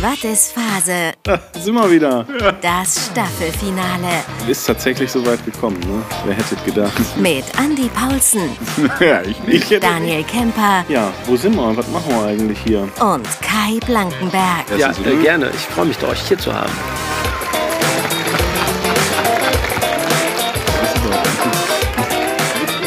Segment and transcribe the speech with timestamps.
[0.00, 1.12] Was ist Phase?
[1.22, 2.26] Da sind wir wieder.
[2.60, 4.22] Das Staffelfinale.
[4.46, 6.02] Ist tatsächlich so weit gekommen, ne?
[6.24, 6.92] Wer hätte gedacht?
[7.16, 8.50] Mit Andy Paulsen,
[9.00, 9.70] ja, ich nicht.
[9.70, 11.76] Ich Daniel Kemper Ja, wo sind wir?
[11.76, 12.82] Was machen wir eigentlich hier?
[13.00, 14.64] und Kai Blankenberg.
[14.78, 15.50] Ja, äh, gerne.
[15.54, 16.70] Ich freue mich, euch hier zu haben.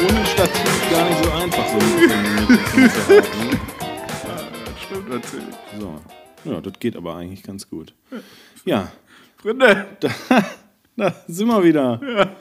[0.10, 2.60] Ohne Stativ gar nicht so einfach, so ein?
[4.86, 5.56] Stimmt natürlich.
[5.80, 6.00] So.
[6.48, 7.94] Ja, das geht aber eigentlich ganz gut.
[8.66, 8.92] Ja,
[9.38, 10.10] Freunde, da,
[10.96, 12.36] da sind wir wieder.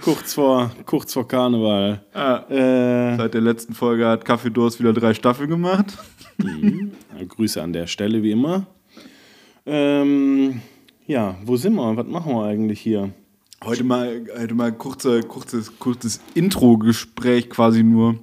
[0.00, 2.00] Kurz vor, kurz vor Karneval.
[2.14, 2.48] Ja.
[2.48, 5.96] Äh, seit der letzten Folge hat Kaffeedurst wieder drei Staffeln gemacht.
[7.28, 8.66] Grüße an der Stelle, wie immer.
[9.66, 10.60] Ähm,
[11.06, 11.96] ja, wo sind wir?
[11.96, 13.12] Was machen wir eigentlich hier?
[13.64, 18.18] Heute mal, heute mal kurze, kurzes, kurzes Intro-Gespräch quasi nur.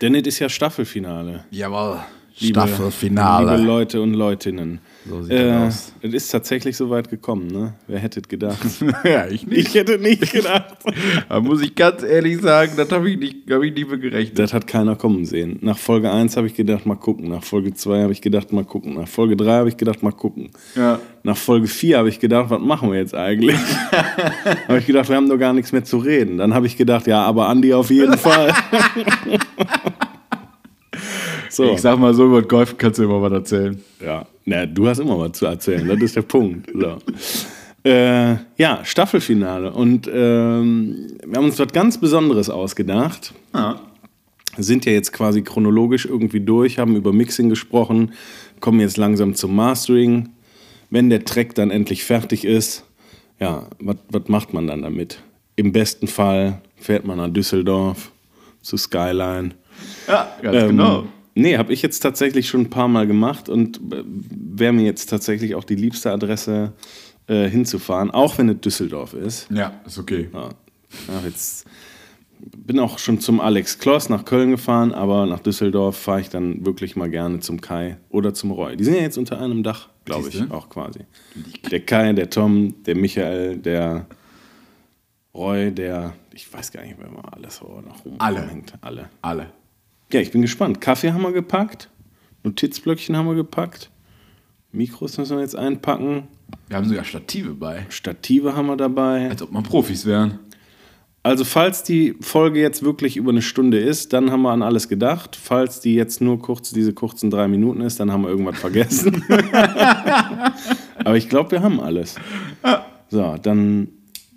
[0.00, 1.44] Denn es ist ja Staffelfinale.
[1.50, 2.00] Jawohl.
[2.40, 3.56] Liebe, Staffelfinale.
[3.56, 4.80] Liebe Leute und Leutinnen.
[5.08, 5.92] So sieht äh, aus.
[6.02, 7.74] Es ist tatsächlich so weit gekommen, ne?
[7.86, 8.58] Wer hätte gedacht?
[9.04, 9.68] ja, ich nicht.
[9.68, 10.76] ich hätte nicht gedacht.
[11.28, 14.38] Da muss ich ganz ehrlich sagen, das habe ich nicht, hab ich nicht gerechnet.
[14.38, 15.58] Das hat keiner kommen sehen.
[15.60, 17.28] Nach Folge 1 habe ich gedacht, mal gucken.
[17.28, 18.94] Nach Folge 2 habe ich gedacht, mal gucken.
[18.94, 20.50] Nach Folge 3 habe ich gedacht, mal gucken.
[20.74, 20.98] Ja.
[21.22, 23.56] Nach Folge 4 habe ich gedacht, was machen wir jetzt eigentlich?
[24.68, 26.38] habe ich gedacht, wir haben doch gar nichts mehr zu reden.
[26.38, 28.52] Dann habe ich gedacht, ja, aber Andi auf jeden Fall.
[31.50, 31.72] So.
[31.72, 33.82] Ich sag mal so, über Golf kannst du immer was erzählen.
[34.04, 36.70] Ja, na, du hast immer was zu erzählen, das ist der Punkt.
[36.74, 36.98] So.
[37.84, 39.72] Äh, ja, Staffelfinale.
[39.72, 43.32] Und ähm, wir haben uns was ganz Besonderes ausgedacht.
[43.54, 43.80] Ja.
[44.56, 48.12] Sind ja jetzt quasi chronologisch irgendwie durch, haben über Mixing gesprochen,
[48.60, 50.30] kommen jetzt langsam zum Mastering.
[50.90, 52.84] Wenn der Track dann endlich fertig ist,
[53.38, 55.22] ja, was was macht man dann damit?
[55.54, 58.10] Im besten Fall fährt man nach Düsseldorf
[58.62, 59.50] zu Skyline.
[60.08, 61.04] Ja, ganz Ähm, genau.
[61.38, 65.06] Nee, habe ich jetzt tatsächlich schon ein paar Mal gemacht und äh, wäre mir jetzt
[65.06, 66.72] tatsächlich auch die liebste Adresse
[67.28, 69.48] äh, hinzufahren, auch wenn es Düsseldorf ist.
[69.48, 70.28] Ja, ist okay.
[70.32, 70.48] Ja,
[71.06, 71.64] ja, jetzt
[72.40, 76.66] bin auch schon zum Alex Kloss nach Köln gefahren, aber nach Düsseldorf fahre ich dann
[76.66, 78.76] wirklich mal gerne zum Kai oder zum Roy.
[78.76, 81.00] Die sind ja jetzt unter einem Dach, glaube ich, auch quasi.
[81.70, 84.06] Der Kai, der Tom, der Michael, der
[85.34, 88.40] Roy, der, ich weiß gar nicht, wer mal alles noch Alle.
[88.40, 88.72] rumhängt.
[88.80, 89.08] Alle.
[89.22, 89.52] Alle.
[90.12, 90.80] Ja, ich bin gespannt.
[90.80, 91.90] Kaffee haben wir gepackt,
[92.42, 93.90] Notizblöckchen haben wir gepackt,
[94.72, 96.28] Mikros müssen wir jetzt einpacken,
[96.68, 97.86] Wir haben sogar Stative bei.
[97.90, 99.28] Stative haben wir dabei.
[99.28, 100.38] Als ob man Profis wären.
[101.22, 104.88] Also falls die Folge jetzt wirklich über eine Stunde ist, dann haben wir an alles
[104.88, 105.36] gedacht.
[105.36, 109.22] Falls die jetzt nur kurz, diese kurzen drei Minuten ist, dann haben wir irgendwas vergessen.
[111.04, 112.14] Aber ich glaube, wir haben alles.
[113.10, 113.88] So, dann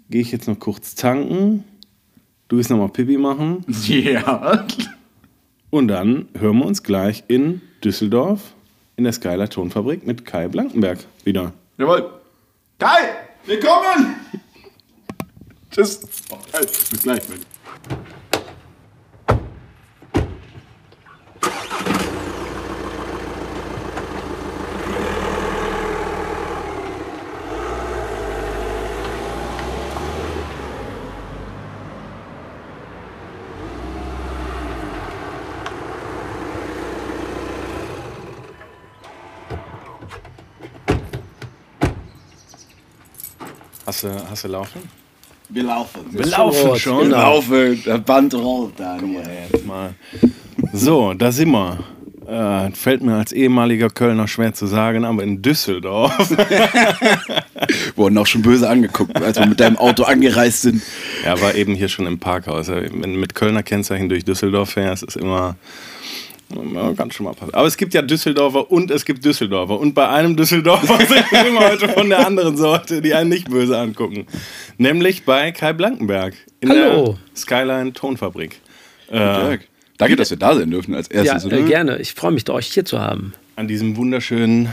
[0.09, 1.63] gehe ich jetzt noch kurz tanken.
[2.47, 3.63] Du gehst nochmal Pipi machen.
[3.87, 4.67] Ja.
[5.71, 8.53] Und dann hören wir uns gleich in Düsseldorf
[8.97, 11.53] in der Skylar Tonfabrik mit Kai Blankenberg wieder.
[11.77, 12.11] Jawohl.
[12.77, 13.09] Kai,
[13.45, 14.17] willkommen!
[15.71, 16.01] Tschüss.
[16.01, 17.29] Bis gleich.
[17.29, 17.39] Mann.
[43.91, 44.81] Hast du, hast du laufen?
[45.49, 45.99] Wir laufen.
[46.11, 47.09] Wir laufen schon.
[47.09, 47.81] Wir laufen.
[47.83, 49.21] Das Band rollt, Daniel.
[49.51, 49.93] Jetzt mal.
[50.71, 51.79] So, da sind wir.
[52.25, 56.13] Äh, fällt mir als ehemaliger Kölner schwer zu sagen, aber in Düsseldorf.
[57.97, 60.81] Wurden auch schon böse angeguckt, als wir mit deinem Auto angereist sind.
[61.25, 62.69] ja, war eben hier schon im Parkhaus.
[62.69, 65.57] Wenn du mit Kölner Kennzeichen durch Düsseldorf fährst, ist immer.
[66.73, 67.53] Ja, kann schon mal passieren.
[67.53, 69.79] Aber es gibt ja Düsseldorfer und es gibt Düsseldorfer.
[69.79, 73.49] Und bei einem Düsseldorfer sind wir immer heute von der anderen Sorte, die einen nicht
[73.49, 74.25] böse angucken.
[74.77, 77.05] Nämlich bei Kai Blankenberg in Hallo.
[77.05, 78.59] der Skyline Tonfabrik.
[79.09, 79.67] Äh, Dirk.
[79.97, 81.61] Danke, dass wir da sein dürfen als Ja, erstes, äh, oder?
[81.63, 81.97] gerne.
[81.99, 83.33] Ich freue mich, euch hier zu haben.
[83.55, 84.69] an diesem wunderschönen,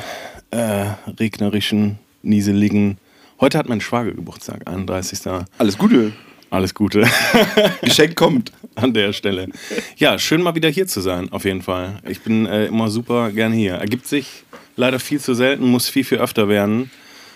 [0.50, 0.86] äh,
[1.18, 2.96] regnerischen, nieseligen.
[3.40, 5.20] Heute hat mein Schwager Geburtstag, 31.
[5.58, 6.12] Alles Gute.
[6.50, 7.04] Alles Gute
[7.82, 8.52] Geschenk kommt.
[8.74, 9.48] an der Stelle.
[9.96, 12.00] Ja, schön mal wieder hier zu sein, auf jeden Fall.
[12.08, 13.74] Ich bin äh, immer super gern hier.
[13.74, 14.44] Ergibt sich
[14.76, 16.90] leider viel zu selten, muss viel, viel öfter werden.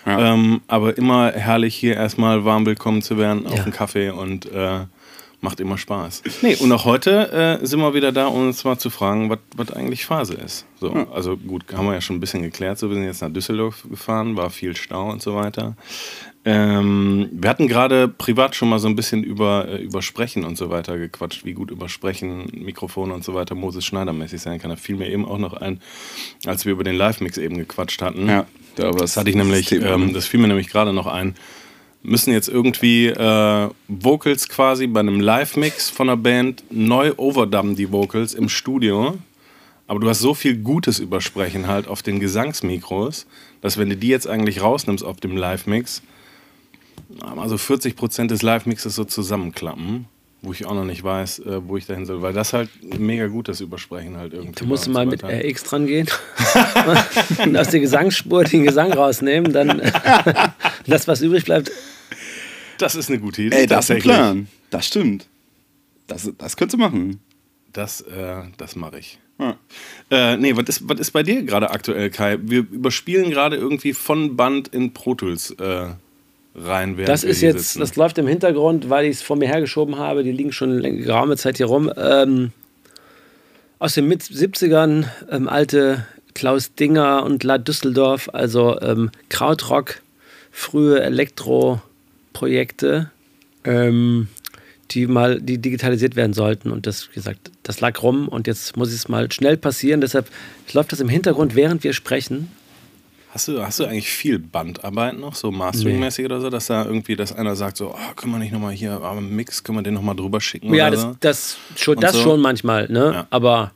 [0.05, 3.63] Ähm, aber immer herrlich hier erstmal warm willkommen zu werden auf Ja.
[3.63, 4.79] einen Kaffee und äh,
[5.41, 6.23] Macht immer Spaß.
[6.41, 9.71] Nee, und auch heute äh, sind wir wieder da, um uns mal zu fragen, was
[9.73, 10.65] eigentlich Phase ist.
[10.79, 12.79] So, Also gut, haben wir ja schon ein bisschen geklärt.
[12.79, 15.75] So, wir sind jetzt nach Düsseldorf gefahren, war viel Stau und so weiter.
[16.45, 20.57] Ähm, wir hatten gerade privat schon mal so ein bisschen über, äh, über Sprechen und
[20.57, 24.59] so weiter gequatscht, wie gut über Sprechen, Mikrofone und so weiter Moses Schneider mäßig sein
[24.59, 24.69] kann.
[24.69, 25.79] Da fiel mir eben auch noch ein,
[26.45, 28.27] als wir über den Live-Mix eben gequatscht hatten.
[28.27, 28.45] Ja,
[28.75, 29.91] da war Das hatte ich nämlich, Thema.
[29.93, 31.35] ähm, das fiel mir nämlich gerade noch ein.
[32.01, 37.89] Müssen jetzt irgendwie äh, Vocals quasi bei einem Live-Mix von einer Band neu overdubben, die
[37.93, 39.17] Vocals im Studio.
[39.87, 43.27] Aber du hast so viel Gutes übersprechen halt auf den Gesangsmikros,
[43.61, 46.01] dass wenn du die jetzt eigentlich rausnimmst auf dem Live-Mix,
[47.21, 50.05] also 40 Prozent des Live-Mixes so zusammenklappen,
[50.41, 52.69] wo ich auch noch nicht weiß, äh, wo ich dahin soll, weil das halt
[52.99, 54.59] mega gutes Übersprechen halt irgendwie.
[54.59, 55.23] Du musst mal so mit.
[55.23, 56.07] RX dran gehen
[57.45, 59.81] und aus der Gesangsspur den Gesang rausnehmen, dann
[60.87, 61.71] das, was übrig bleibt.
[62.77, 63.55] Das ist eine gute Idee.
[63.55, 64.01] Ey, das ist ein.
[64.01, 64.47] Plan.
[64.69, 65.27] Das stimmt.
[66.07, 67.19] Das, das könntest du machen.
[67.71, 69.19] Das, äh, das mache ich.
[69.39, 69.57] Ja.
[70.11, 72.37] Äh, nee, was ist, was ist bei dir gerade aktuell, Kai?
[72.41, 75.89] Wir überspielen gerade irgendwie von Band in Pro Tools äh,
[76.55, 76.97] rein.
[76.97, 77.79] während Das ist jetzt, sitzen.
[77.79, 80.23] das läuft im Hintergrund, weil ich es vor mir hergeschoben habe.
[80.23, 81.91] Die liegen schon läng- geraume Zeit hier rum.
[81.97, 82.51] Ähm,
[83.79, 90.01] aus den mit 70ern ähm, alte Klaus Dinger und La Düsseldorf, also ähm, Krautrock,
[90.51, 93.11] frühe Elektro-Projekte,
[93.65, 94.27] ähm,
[94.91, 96.71] die mal die digitalisiert werden sollten.
[96.71, 100.01] Und das, wie gesagt, das lag rum und jetzt muss es mal schnell passieren.
[100.01, 100.27] Deshalb
[100.73, 102.51] läuft das im Hintergrund, während wir sprechen.
[103.33, 107.15] Hast du, hast du eigentlich viel Bandarbeit noch, so Mastering-mäßig oder so, dass da irgendwie,
[107.15, 109.81] dass einer sagt so, oh, können wir nicht nochmal hier, aber im Mix, können wir
[109.83, 111.15] den nochmal drüber schicken Ja, oder das, so?
[111.19, 112.21] das, schon, Und das so?
[112.21, 113.11] schon manchmal, ne?
[113.13, 113.27] Ja.
[113.31, 113.71] Aber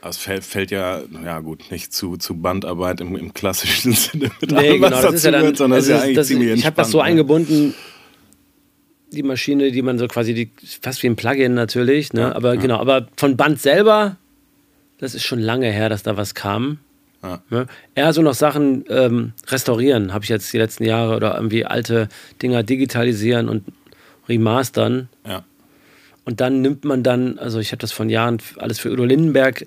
[0.00, 4.30] Aber Es fällt, fällt ja, ja gut, nicht zu, zu Bandarbeit im, im klassischen Sinne
[4.40, 5.94] mit Nee, allem, genau, was das ist ja dann, dazugehört, sondern also das ist ja
[5.96, 7.04] das- eigentlich das- ziemlich ich habe das so ne?
[7.04, 7.74] eingebunden,
[9.12, 10.50] die Maschine, die man so quasi, die,
[10.80, 12.34] fast wie ein Plugin natürlich, ne?
[12.34, 14.16] aber genau, aber von Band selber,
[14.98, 16.78] das ist schon lange her, dass da was kam.
[17.24, 17.42] Ja.
[17.48, 17.66] Ne?
[17.94, 22.08] Eher so noch Sachen ähm, restaurieren, habe ich jetzt die letzten Jahre oder irgendwie alte
[22.42, 23.64] Dinger digitalisieren und
[24.28, 25.08] remastern.
[25.26, 25.44] Ja.
[26.24, 29.66] Und dann nimmt man dann, also ich habe das von Jahren alles für Udo Lindenberg,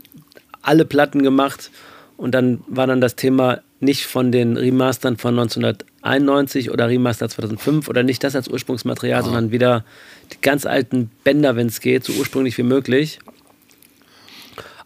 [0.61, 1.71] alle Platten gemacht.
[2.15, 7.87] Und dann war dann das Thema nicht von den Remastern von 1991 oder Remaster 2005
[7.89, 9.85] oder nicht das als Ursprungsmaterial, sondern wieder
[10.33, 13.19] die ganz alten Bänder, wenn es geht, so ursprünglich wie möglich.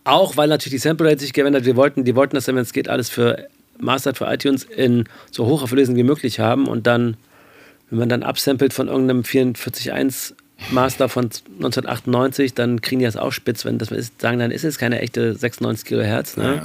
[0.04, 1.66] Auch weil natürlich die Sample Rate sich geändert hat.
[1.66, 3.48] Wir wollten, die wollten das, wenn es geht, alles für
[3.80, 7.18] Mastered für iTunes in so hochauflösend wie möglich haben und dann,
[7.90, 10.34] wenn man dann absampelt von irgendeinem 44.1
[10.70, 14.64] Master von 1998, dann kriegen die das auch spitz, wenn das ist, sagen, dann ist
[14.64, 16.38] es keine echte 96 Kilohertz.
[16.38, 16.62] Ne?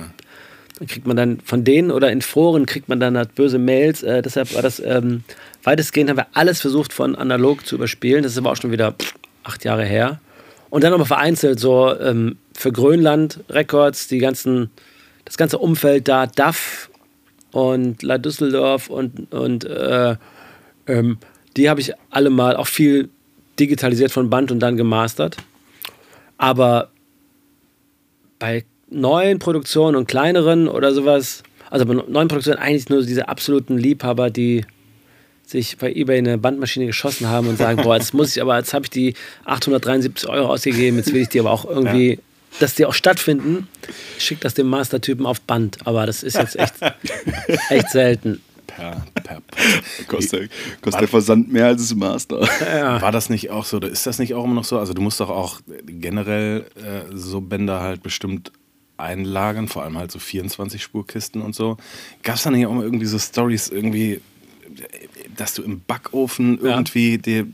[0.78, 4.02] Dann kriegt man dann von denen oder in Foren kriegt man dann halt böse Mails.
[4.02, 5.24] Äh, deshalb war das ähm,
[5.62, 8.22] weitestgehend haben wir alles versucht von analog zu überspielen.
[8.22, 10.20] Das ist aber auch schon wieder pff, acht Jahre her.
[10.68, 14.70] Und dann nochmal vereinzelt so ähm, für Grönland Records, die ganzen,
[15.24, 16.90] das ganze Umfeld da, DAF
[17.52, 20.16] und La Düsseldorf und, und äh,
[20.86, 21.18] ähm,
[21.56, 23.08] die habe ich alle mal auch viel
[23.58, 25.36] digitalisiert von Band und dann gemastert.
[26.36, 26.90] Aber
[28.38, 33.78] bei neuen Produktionen und kleineren oder sowas, also bei neuen Produktionen eigentlich nur diese absoluten
[33.78, 34.64] Liebhaber, die
[35.46, 38.74] sich bei eBay eine Bandmaschine geschossen haben und sagen, boah, jetzt muss ich aber, jetzt
[38.74, 39.14] habe ich die
[39.44, 42.18] 873 Euro ausgegeben, jetzt will ich die aber auch irgendwie,
[42.60, 43.68] dass die auch stattfinden.
[44.18, 46.74] Ich schicke das dem Mastertypen auf Band, aber das ist jetzt echt,
[47.70, 48.42] echt selten.
[48.66, 49.42] Per, per,
[50.06, 50.50] Kostet,
[50.82, 52.40] kostet der Versand mehr als das Master.
[52.40, 54.78] War das nicht auch so, oder ist das nicht auch immer noch so?
[54.78, 58.52] Also du musst doch auch generell äh, so Bänder halt bestimmt
[58.98, 61.76] einlagern, vor allem halt so 24-Spurkisten und so.
[62.22, 64.20] Gab es da nicht auch mal irgendwie so Stories irgendwie,
[65.36, 67.46] dass du im Backofen irgendwie dir,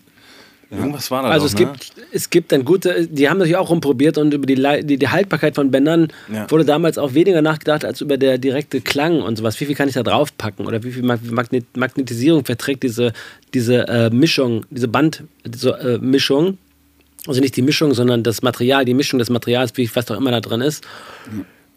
[0.73, 1.67] irgendwas war da Also doch, es ne?
[1.67, 5.09] gibt, es gibt dann gute, die haben natürlich auch rumprobiert und über die, die, die
[5.09, 6.50] Haltbarkeit von Bändern Ja.
[6.50, 9.61] wurde damals auch weniger nachgedacht als über der direkte Klang und sowas.
[9.61, 13.12] Wie viel kann ich da draufpacken oder wie viel Mag- Magnet Magnetisierung verträgt diese,
[13.55, 15.29] diese äh, Mischung, diese Bandmischung.
[15.47, 16.59] Diese, äh, Mischung.
[17.26, 20.31] also nicht die Mischung, sondern das Material, die Mischung des Materials, wie was auch immer
[20.31, 20.85] da drin ist.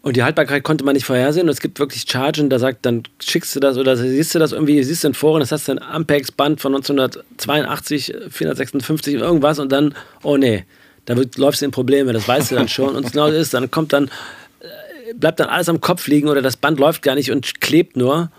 [0.06, 1.48] Und die Haltbarkeit konnte man nicht vorhersehen.
[1.48, 4.52] Und es gibt wirklich Chargen, da sagt, dann schickst du das oder siehst du das
[4.52, 9.72] irgendwie, siehst du in Foren, das hast du ein Ampex-Band von 1982, 456 irgendwas und
[9.72, 10.64] dann, oh nee,
[11.06, 12.96] da wird, läufst du in Probleme, das weißt du dann schon.
[12.96, 14.12] Und genau so ist, dann kommt dann,
[14.60, 17.98] äh, bleibt dann alles am Kopf liegen oder das Band läuft gar nicht und klebt
[17.98, 18.30] nur.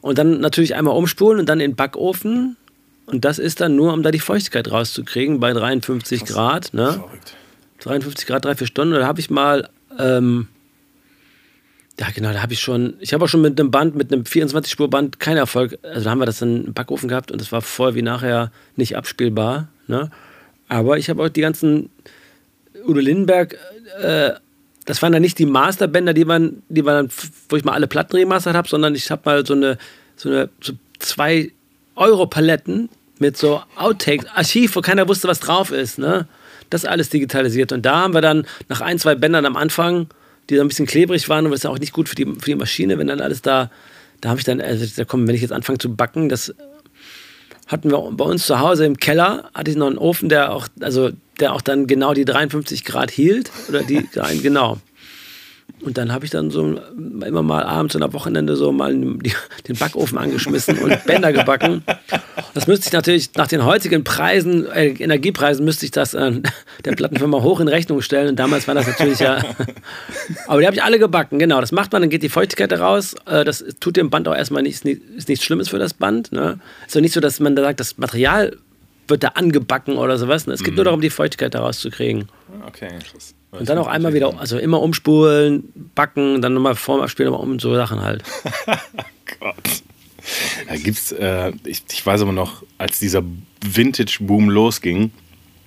[0.00, 2.56] Und dann natürlich einmal umspulen und dann in den Backofen.
[3.06, 6.74] Und das ist dann nur, um da die Feuchtigkeit rauszukriegen bei 53 Grad.
[6.74, 6.94] Ne?
[6.94, 7.34] Verrückt.
[7.78, 8.94] 53 Grad, drei, vier Stunden.
[8.94, 9.68] Da habe ich mal,
[10.00, 10.48] ähm,
[12.00, 14.22] ja genau, da habe ich schon, ich habe auch schon mit einem Band, mit einem
[14.22, 15.78] 24-Spur-Band keinen Erfolg.
[15.82, 18.50] Also da haben wir das dann im Backofen gehabt und das war vorher wie nachher
[18.76, 19.68] nicht abspielbar.
[19.86, 20.10] Ne?
[20.68, 21.90] Aber ich habe auch die ganzen
[22.86, 23.56] Udo Lindenberg,
[24.00, 24.32] äh,
[24.84, 27.08] das waren dann nicht die Masterbänder, die man, die man,
[27.48, 29.78] wo ich mal alle Platten remastert habe, sondern ich habe mal so eine,
[30.16, 31.52] so eine so zwei
[31.94, 35.98] Euro Paletten mit so Outtakes, Archiv, wo keiner wusste, was drauf ist.
[35.98, 36.26] Ne?
[36.70, 37.70] Das alles digitalisiert.
[37.70, 40.08] Und da haben wir dann nach ein, zwei Bändern am Anfang,
[40.50, 42.46] die so ein bisschen klebrig waren und das ist auch nicht gut für die, für
[42.46, 43.70] die Maschine, wenn dann alles da,
[44.20, 46.54] da habe ich dann, also da komm, wenn ich jetzt anfange zu backen, das
[47.66, 50.68] hatten wir bei uns zu Hause im Keller, hatte ich noch einen Ofen, der auch,
[50.80, 53.50] also der auch dann genau die 53 Grad hielt.
[53.68, 54.06] Oder die,
[54.42, 54.78] genau.
[55.80, 56.78] Und dann habe ich dann so
[57.26, 61.82] immer mal abends und am Wochenende so mal den Backofen angeschmissen und Bänder gebacken.
[62.54, 66.40] Das müsste ich natürlich nach den heutigen Preisen, äh, Energiepreisen, müsste ich das äh,
[66.84, 68.28] der Plattenfirma hoch in Rechnung stellen.
[68.28, 69.42] Und damals war das natürlich ja.
[70.46, 71.60] Aber die habe ich alle gebacken, genau.
[71.60, 73.14] Das macht man, dann geht die Feuchtigkeit raus.
[73.26, 76.30] Äh, das tut dem Band auch erstmal nichts, ist nichts Schlimmes für das Band.
[76.30, 76.60] Ne?
[76.86, 78.56] Ist doch nicht so, dass man da sagt, das Material
[79.08, 80.46] wird da angebacken oder sowas.
[80.46, 80.54] Ne?
[80.54, 80.76] Es geht mhm.
[80.76, 82.28] nur darum, die Feuchtigkeit da rauszukriegen.
[82.66, 83.34] Okay, krass.
[83.52, 87.58] Und dann auch einmal wieder, also immer umspulen, backen, dann nochmal vorm Abspielen nochmal um
[87.58, 88.22] so Sachen halt.
[89.40, 89.82] Gott.
[90.68, 93.22] Da gibt's, äh, ich, ich weiß aber noch, als dieser
[93.62, 95.10] Vintage-Boom losging,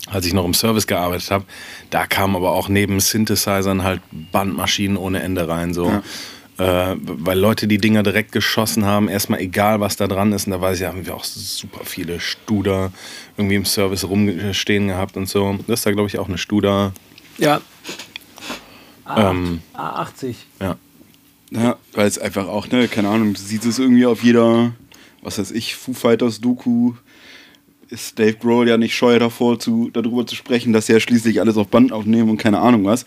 [0.07, 1.45] als ich noch im Service gearbeitet habe,
[1.91, 4.01] da kamen aber auch neben Synthesizern halt
[4.31, 5.73] Bandmaschinen ohne Ende rein.
[5.73, 5.87] So.
[5.87, 6.03] Ja.
[6.57, 10.47] Äh, weil Leute die Dinger direkt geschossen haben, erstmal egal was da dran ist.
[10.47, 12.91] Und da weiß ich, haben wir auch super viele Studer
[13.37, 15.59] irgendwie im Service rumstehen gehabt und so.
[15.67, 16.93] Das ist da, glaube ich, auch eine Studer.
[17.37, 17.61] Ja.
[19.05, 20.35] A8, ähm, A80.
[20.61, 20.77] Ja.
[21.51, 24.73] Ja, weil es einfach auch, ne, keine Ahnung, du siehst es irgendwie auf jeder,
[25.21, 26.93] was weiß ich, Foo Fighters Doku,
[27.89, 31.39] ist Dave Grohl ja nicht scheu davor, zu, darüber zu sprechen, dass sie ja schließlich
[31.39, 33.05] alles auf Band aufnehmen und keine Ahnung was.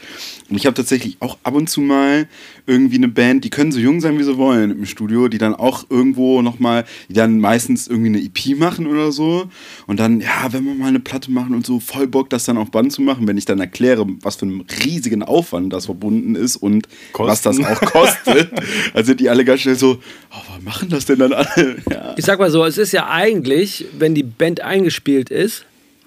[0.49, 2.29] Und ich habe tatsächlich auch ab und zu mal
[2.69, 5.55] irgendwie eine Band, die können so jung sein, wie sie wollen im Studio, die dann
[5.55, 9.49] auch irgendwo nochmal, die dann meistens irgendwie eine EP machen oder so.
[9.87, 12.59] Und dann, ja, wenn wir mal eine Platte machen und so, voll Bock, das dann
[12.59, 16.35] auf Band zu machen, wenn ich dann erkläre, was für einen riesigen Aufwand das verbunden
[16.35, 17.31] ist und Kosten.
[17.31, 18.51] was das auch kostet,
[18.93, 19.99] dann sind die alle ganz schnell so,
[20.31, 21.49] oh, was machen das denn dann alle?
[21.91, 22.15] Ja.
[22.17, 25.65] Ich sag mal so, es ist ja eigentlich, wenn die Band eingespielt ist,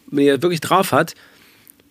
[0.07, 1.15] wenn ihr wirklich drauf hat,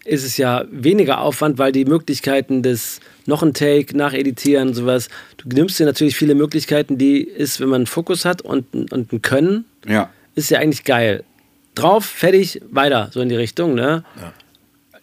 [0.05, 5.49] ist es ja weniger Aufwand, weil die Möglichkeiten des noch ein Take, nacheditieren, sowas, du
[5.49, 9.23] nimmst dir natürlich viele Möglichkeiten, die ist, wenn man einen Fokus hat und, und ein
[9.23, 10.11] Können, ja.
[10.35, 11.25] ist ja eigentlich geil.
[11.75, 14.05] Drauf, fertig, weiter, so in die Richtung, ne?
[14.19, 14.33] Ja.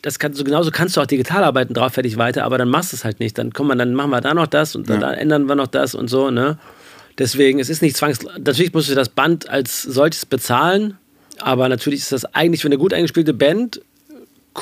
[0.01, 2.91] Das kann, so genauso kannst du auch digital arbeiten, drauf, fertig, weiter, aber dann machst
[2.91, 3.37] du es halt nicht.
[3.37, 4.97] Dann kommen wir, dann machen wir da noch das und ja.
[4.97, 6.57] dann ändern wir noch das und so, ne?
[7.17, 10.97] Deswegen, es ist nicht zwangsläufig, natürlich musst du das Band als solches bezahlen,
[11.39, 13.81] aber natürlich ist das eigentlich für eine gut eingespielte Band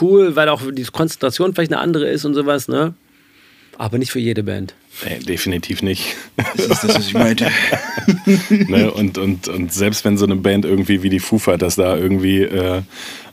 [0.01, 2.93] cool, weil auch die Konzentration vielleicht eine andere ist und sowas, ne?
[3.77, 4.73] Aber nicht für jede Band.
[5.03, 6.15] Nee, definitiv nicht.
[6.37, 7.49] Das ist das, was ich meinte.
[8.49, 11.97] ne, und, und, und selbst wenn so eine Band irgendwie wie die Foo Fighters da
[11.97, 12.81] irgendwie äh,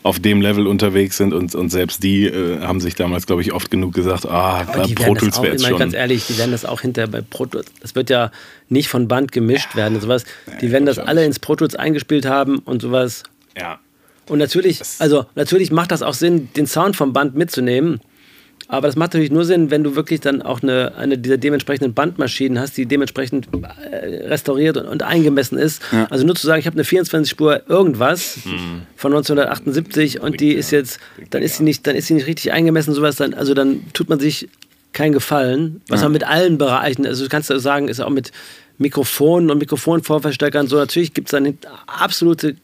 [0.03, 3.53] auf dem Level unterwegs sind und, und selbst die äh, haben sich damals, glaube ich,
[3.53, 5.79] oft genug gesagt, ah, da Pro Tools wäre jetzt schon.
[5.79, 8.33] Ganz ehrlich, die werden das auch hinterher bei Pro Tools, das wird ja
[8.69, 9.77] nicht von Band gemischt ja.
[9.77, 10.25] werden und sowas.
[10.61, 13.23] Die werden das alle ins Pro Tools eingespielt haben und sowas.
[13.57, 13.79] Ja.
[14.29, 18.01] Und natürlich, also natürlich macht das auch Sinn, den Sound vom Band mitzunehmen.
[18.69, 21.93] Aber das macht natürlich nur Sinn, wenn du wirklich dann auch eine, eine dieser dementsprechenden
[21.93, 25.83] Bandmaschinen hast, die dementsprechend äh, restauriert und, und eingemessen ist.
[25.93, 26.07] Ja.
[26.09, 28.83] Also nur zu sagen, ich habe eine 24-Spur irgendwas mhm.
[28.97, 31.01] von 1978 und die ist jetzt,
[31.31, 34.09] dann ist sie nicht, dann ist sie nicht richtig eingemessen, sowas, dann, also dann tut
[34.09, 34.49] man sich
[34.93, 35.83] keinen Gefallen.
[35.89, 36.07] Was ja.
[36.07, 38.33] man mit allen Bereichen, also du kannst ja sagen, ist auch mit
[38.79, 40.77] Mikrofonen und Mikrofonvorverstärkern so.
[40.77, 42.57] Natürlich gibt es dann absolute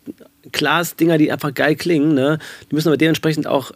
[0.52, 2.14] Glas-Dinger, die einfach geil klingen.
[2.14, 2.38] Ne?
[2.70, 3.72] Die müssen aber dementsprechend auch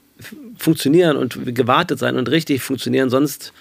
[0.57, 3.52] funktionieren und gewartet sein und richtig funktionieren, sonst.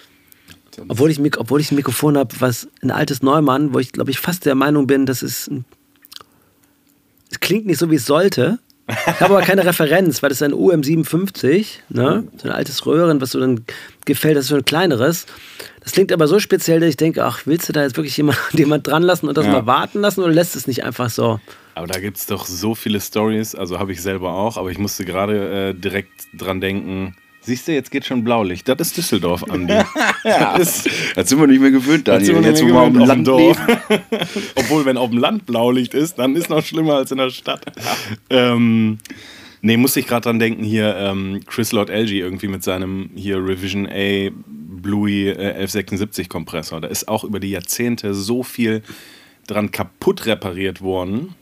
[0.88, 4.18] Obwohl ich, obwohl ich ein Mikrofon habe, was ein altes Neumann, wo ich glaube ich
[4.18, 5.50] fast der Meinung bin, dass es,
[7.30, 8.58] es klingt nicht so, wie es sollte.
[8.88, 12.24] Ich habe aber keine Referenz, weil das ist ein UM57, ne?
[12.36, 13.64] so ein altes Röhren, was so dann
[14.04, 15.26] gefällt, das ist so ein kleineres.
[15.82, 18.38] Das klingt aber so speziell, dass ich denke, ach, willst du da jetzt wirklich jemand,
[18.52, 19.52] jemand dran lassen und das ja.
[19.52, 21.40] mal warten lassen oder lässt es nicht einfach so?
[21.74, 24.78] Aber da gibt es doch so viele Stories, also habe ich selber auch, aber ich
[24.78, 27.16] musste gerade äh, direkt dran denken.
[27.44, 28.68] Siehst du, jetzt geht schon Blaulicht.
[28.68, 29.74] Das ist Düsseldorf, Andi.
[30.24, 30.84] ja, das,
[31.16, 32.44] das, sind wir nicht mehr gewöhnt, Daniel.
[32.44, 33.58] Jetzt, wo wir auf dem Land Dorf.
[34.54, 37.64] Obwohl, wenn auf dem Land Blaulicht ist, dann ist noch schlimmer als in der Stadt.
[38.30, 38.98] ähm,
[39.60, 43.38] nee, musste ich gerade dran denken, hier ähm, Chris Lord LG irgendwie mit seinem hier
[43.38, 46.80] Revision A Bluey äh, 1176 Kompressor.
[46.80, 48.82] Da ist auch über die Jahrzehnte so viel
[49.48, 51.34] dran kaputt repariert worden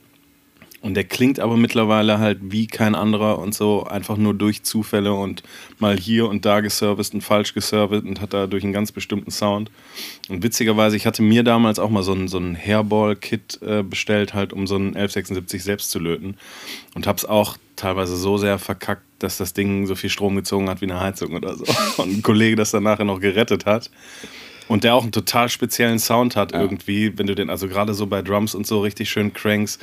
[0.81, 5.13] Und der klingt aber mittlerweile halt wie kein anderer und so, einfach nur durch Zufälle
[5.13, 5.43] und
[5.77, 9.69] mal hier und da geserviced und falsch geserviced und hat dadurch einen ganz bestimmten Sound.
[10.27, 14.33] Und witzigerweise, ich hatte mir damals auch mal so ein, so ein Hairball-Kit äh, bestellt,
[14.33, 16.35] halt um so einen 1176 selbst zu löten.
[16.95, 20.81] Und hab's auch teilweise so sehr verkackt, dass das Ding so viel Strom gezogen hat
[20.81, 21.65] wie eine Heizung oder so.
[22.01, 23.91] Und ein Kollege das dann nachher noch gerettet hat.
[24.67, 28.07] Und der auch einen total speziellen Sound hat irgendwie, wenn du den, also gerade so
[28.07, 29.79] bei Drums und so richtig schön cranks.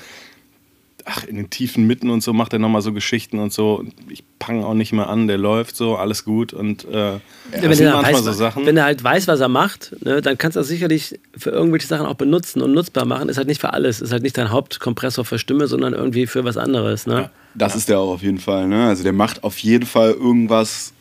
[1.11, 3.83] Ach, in den tiefen Mitten und so macht er nochmal so Geschichten und so.
[4.11, 6.53] Ich pang auch nicht mehr an, der läuft so, alles gut.
[6.53, 8.67] Und äh, Ja, wenn, sind er manchmal weiß, so Sachen.
[8.67, 11.87] wenn er halt weiß, was er macht, ne, dann kannst du das sicherlich für irgendwelche
[11.87, 13.31] Sachen auch benutzen und nutzbar machen.
[13.31, 14.03] Ist halt nicht für alles.
[14.03, 17.07] Ist halt nicht dein Hauptkompressor für Stimme, sondern irgendwie für was anderes.
[17.07, 17.31] Ne?
[17.55, 18.69] Das ist der auch auf jeden Fall.
[18.69, 18.87] Ne?
[18.89, 20.93] Also der macht auf jeden Fall irgendwas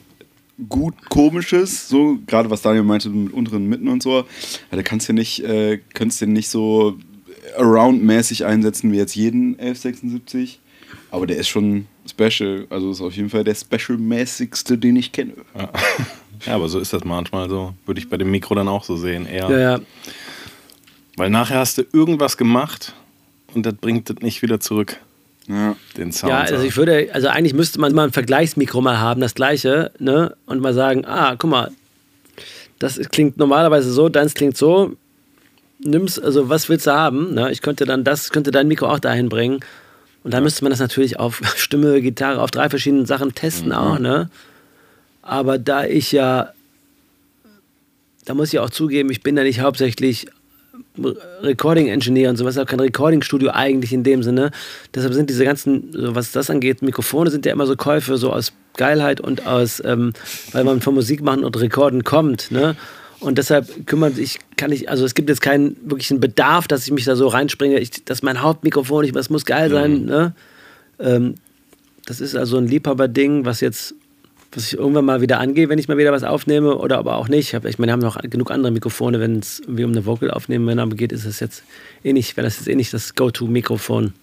[0.69, 4.19] gut komisches, so gerade was Daniel meinte mit unteren Mitten und so.
[4.19, 4.23] Ja,
[4.71, 6.97] da kannst du nicht, äh, kannst du nicht so
[7.55, 10.59] around-mäßig einsetzen wie jetzt jeden 1176.
[11.11, 12.65] Aber der ist schon special.
[12.69, 15.33] Also ist auf jeden Fall der special-mäßigste, den ich kenne.
[16.45, 17.73] Ja, aber so ist das manchmal so.
[17.85, 19.25] Würde ich bei dem Mikro dann auch so sehen.
[19.25, 19.49] Eher.
[19.49, 19.79] Ja, ja.
[21.17, 22.93] Weil nachher hast du irgendwas gemacht
[23.53, 24.97] und das bringt das nicht wieder zurück,
[25.47, 25.75] Ja.
[25.97, 26.31] den Sound.
[26.31, 29.91] Ja, also ich würde, also eigentlich müsste man mal ein Vergleichsmikro mal haben, das gleiche,
[29.97, 30.35] ne?
[30.45, 31.71] Und mal sagen, ah, guck mal,
[32.77, 34.95] das klingt normalerweise so, deins klingt so.
[35.79, 37.33] Nimm's, also was willst du haben?
[37.33, 37.51] Ne?
[37.51, 39.59] Ich könnte dann das, könnte dein Mikro auch dahin bringen.
[40.23, 43.99] Und dann müsste man das natürlich auf Stimme, Gitarre, auf drei verschiedenen Sachen testen auch,
[43.99, 44.29] ne?
[45.21, 46.53] Aber da ich ja,
[48.25, 50.27] da muss ich auch zugeben, ich bin ja nicht hauptsächlich
[51.41, 54.51] Recording Engineer und sowas, auch kein Recording Studio eigentlich in dem Sinne.
[54.95, 58.53] Deshalb sind diese ganzen, was das angeht, Mikrofone sind ja immer so Käufe, so aus
[58.75, 60.13] Geilheit und aus, ähm,
[60.51, 62.75] weil man von Musik machen und Rekorden kommt, ne?
[63.19, 66.91] Und deshalb kümmert sich, kann ich, also es gibt jetzt keinen wirklichen Bedarf, dass ich
[66.91, 67.79] mich da so reinspringe.
[67.79, 70.33] Ich, das ist mein Hauptmikrofon, ich, das muss geil sein, ne?
[70.99, 71.35] Ähm,
[72.05, 73.93] das ist also ein Liebhaberding, was jetzt,
[74.53, 77.27] was ich irgendwann mal wieder angehe, wenn ich mal wieder was aufnehme oder aber auch
[77.27, 77.49] nicht.
[77.49, 80.05] Ich, hab, ich meine, wir haben noch genug andere Mikrofone, wenn es irgendwie um eine
[80.05, 81.63] Vocal aufnehmen geht, ist das jetzt
[82.03, 84.13] eh nicht, wäre das jetzt eh nicht das Go-To-Mikrofon.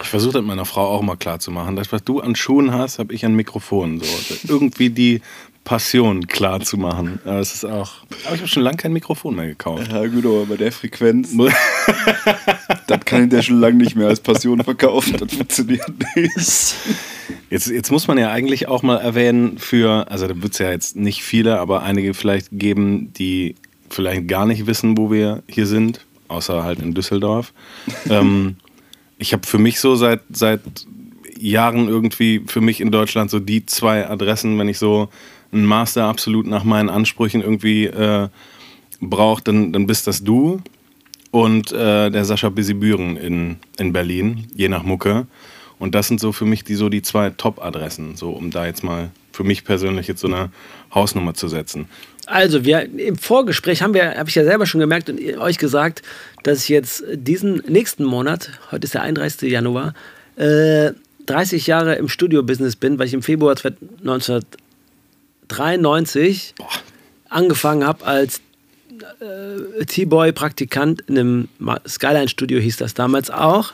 [0.00, 1.74] Ich versuche das meiner Frau auch mal klar zu machen.
[1.74, 4.00] Das, was du an Schuhen hast, habe ich an Mikrofonen.
[4.00, 4.34] So.
[4.46, 5.22] Irgendwie die
[5.68, 7.20] Passion klar zu machen.
[7.26, 7.96] Aber es ist auch.
[8.24, 9.92] Aber ich habe schon lange kein Mikrofon mehr gekauft.
[9.92, 11.36] Ja, gut, aber bei der Frequenz,
[12.86, 15.18] das kann ich dir schon lange nicht mehr als Passion verkaufen.
[15.18, 16.74] Das funktioniert nicht.
[17.50, 20.70] Jetzt, jetzt muss man ja eigentlich auch mal erwähnen, für, also da wird es ja
[20.70, 23.54] jetzt nicht viele, aber einige vielleicht geben, die
[23.90, 27.52] vielleicht gar nicht wissen, wo wir hier sind, außer halt in Düsseldorf.
[28.08, 28.56] ähm,
[29.18, 30.62] ich habe für mich so seit, seit
[31.38, 35.10] Jahren irgendwie für mich in Deutschland so die zwei Adressen, wenn ich so
[35.52, 38.28] einen Master absolut nach meinen Ansprüchen irgendwie äh,
[39.00, 40.60] brauche, dann, dann bist das du
[41.30, 45.26] und äh, der Sascha Bisibüren in, in Berlin, je nach Mucke.
[45.78, 48.82] Und das sind so für mich die, so die zwei Top-Adressen, so um da jetzt
[48.82, 50.50] mal für mich persönlich jetzt so eine
[50.92, 51.86] Hausnummer zu setzen.
[52.26, 56.02] Also, wir im Vorgespräch haben wir, habe ich ja selber schon gemerkt und euch gesagt,
[56.42, 59.50] dass ich jetzt diesen nächsten Monat, heute ist der 31.
[59.50, 59.94] Januar,
[60.36, 60.92] äh,
[61.26, 63.54] 30 Jahre im Studio-Business bin, weil ich im Februar
[65.50, 66.54] 1993
[67.28, 68.40] angefangen habe als
[69.20, 71.48] äh, T-Boy-Praktikant in einem
[71.86, 73.72] Skyline-Studio, hieß das damals auch.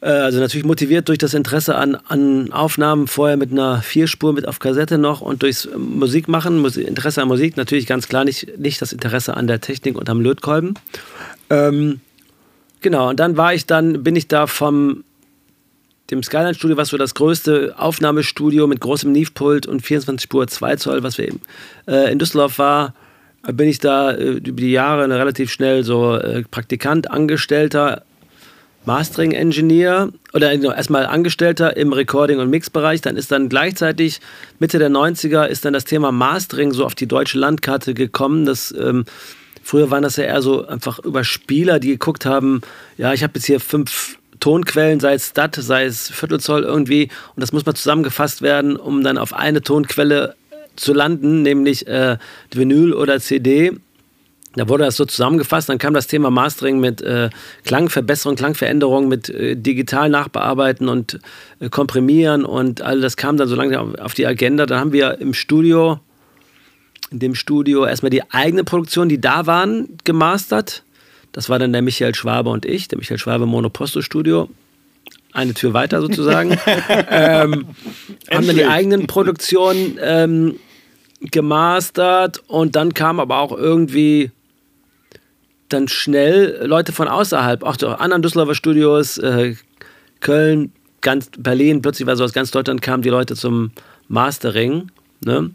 [0.00, 4.46] Äh, Also natürlich motiviert durch das Interesse an, an Aufnahmen, vorher mit einer Vierspur mit
[4.46, 8.58] auf Kassette noch und durchs ähm, Musikmachen, Musi- Interesse an Musik, natürlich ganz klar nicht,
[8.58, 10.74] nicht das Interesse an der Technik und am Lötkolben.
[11.50, 12.00] Ähm,
[12.82, 15.04] genau, und dann war ich dann, bin ich da vom
[16.10, 20.76] dem Skyline Studio, was so das größte Aufnahmestudio mit großem Neve-Pult und 24 Spur 2
[20.76, 21.40] Zoll, was wir eben
[21.86, 22.94] äh, in Düsseldorf war,
[23.46, 28.02] äh, bin ich da äh, über die Jahre relativ schnell so äh, Praktikant, Angestellter,
[28.84, 33.00] Mastering Engineer oder äh, erstmal Angestellter im Recording- und Mixbereich.
[33.00, 34.20] Dann ist dann gleichzeitig
[34.60, 38.46] Mitte der 90er ist dann das Thema Mastering so auf die deutsche Landkarte gekommen.
[38.46, 39.04] Das, ähm,
[39.64, 42.60] früher waren das ja eher so einfach über Spieler, die geguckt haben,
[42.96, 47.40] ja, ich habe jetzt hier fünf Tonquellen, sei es Stat, sei es Viertelzoll irgendwie und
[47.40, 50.34] das muss mal zusammengefasst werden, um dann auf eine Tonquelle
[50.76, 52.18] zu landen, nämlich äh,
[52.52, 53.72] Vinyl oder CD.
[54.56, 57.28] Da wurde das so zusammengefasst, dann kam das Thema Mastering mit äh,
[57.64, 61.20] Klangverbesserung, Klangveränderung, mit äh, digital nachbearbeiten und
[61.60, 64.64] äh, komprimieren und all das kam dann so auf, auf die Agenda.
[64.64, 66.00] Dann haben wir im Studio,
[67.10, 70.84] in dem Studio erstmal die eigene Produktion, die da waren, gemastert.
[71.36, 74.48] Das war dann der Michael Schwabe und ich, der Michael Schwabe Monoposto Studio.
[75.34, 76.52] Eine Tür weiter sozusagen.
[77.10, 77.66] ähm,
[78.30, 80.58] haben dann die eigenen Produktionen ähm,
[81.20, 84.30] gemastert und dann kam aber auch irgendwie
[85.68, 89.56] dann schnell Leute von außerhalb, auch der anderen Düsseldorfer Studios, äh,
[90.20, 90.72] Köln,
[91.02, 93.72] ganz Berlin, plötzlich war so aus ganz Deutschland kamen die Leute zum
[94.08, 94.90] Mastering.
[95.22, 95.50] Ne?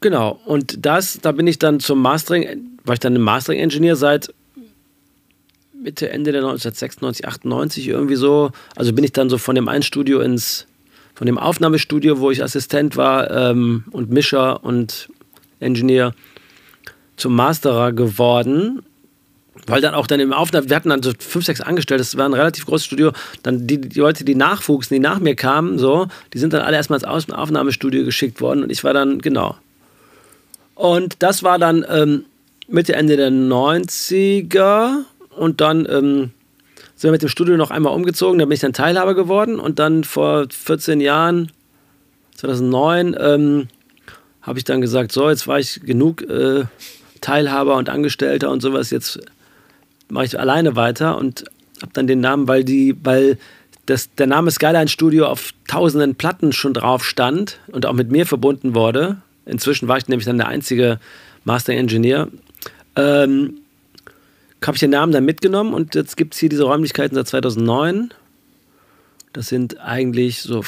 [0.00, 4.32] Genau, und das, da bin ich dann zum Mastering, war ich dann ein Mastering-Engineer seit
[5.72, 8.52] Mitte, Ende der 1996, 98 irgendwie so.
[8.76, 10.66] Also bin ich dann so von dem einen Studio ins,
[11.14, 15.08] von dem Aufnahmestudio, wo ich Assistent war ähm, und Mischer und
[15.60, 16.14] Engineer
[17.16, 18.82] zum Masterer geworden.
[19.66, 22.26] Weil dann auch dann im Aufnahme, wir hatten dann so fünf, sechs Angestellte, das war
[22.26, 23.12] ein relativ großes Studio.
[23.42, 26.76] Dann die, die Leute, die nachwuchsen, die nach mir kamen, so, die sind dann alle
[26.76, 29.56] erstmal ins Aufnahmestudio geschickt worden und ich war dann, genau.
[30.74, 32.24] Und das war dann ähm,
[32.68, 35.04] Mitte, Ende der 90er
[35.36, 36.30] und dann ähm,
[36.94, 39.78] sind wir mit dem Studio noch einmal umgezogen, da bin ich dann Teilhaber geworden und
[39.78, 41.50] dann vor 14 Jahren,
[42.36, 43.68] 2009, ähm,
[44.42, 46.64] habe ich dann gesagt, so, jetzt war ich genug äh,
[47.20, 49.20] Teilhaber und Angestellter und sowas, jetzt
[50.08, 51.44] mache ich alleine weiter und
[51.80, 53.38] habe dann den Namen, weil die, weil
[53.86, 58.26] das, der Name Skyline Studio auf tausenden Platten schon drauf stand und auch mit mir
[58.26, 59.18] verbunden wurde.
[59.46, 60.98] Inzwischen war ich nämlich dann der einzige
[61.44, 62.28] Master Engineer.
[62.96, 63.58] Ähm,
[64.66, 68.14] habe ich den Namen dann mitgenommen und jetzt gibt es hier diese Räumlichkeiten seit 2009.
[69.32, 70.62] Das sind eigentlich so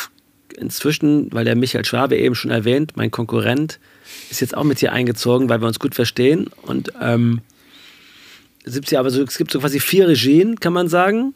[0.56, 3.78] inzwischen, weil der Michael Schwabe eben schon erwähnt, mein Konkurrent,
[4.30, 6.48] ist jetzt auch mit hier eingezogen, weil wir uns gut verstehen.
[6.62, 7.40] Und ähm,
[8.94, 11.34] aber so, es gibt so quasi vier Regien, kann man sagen.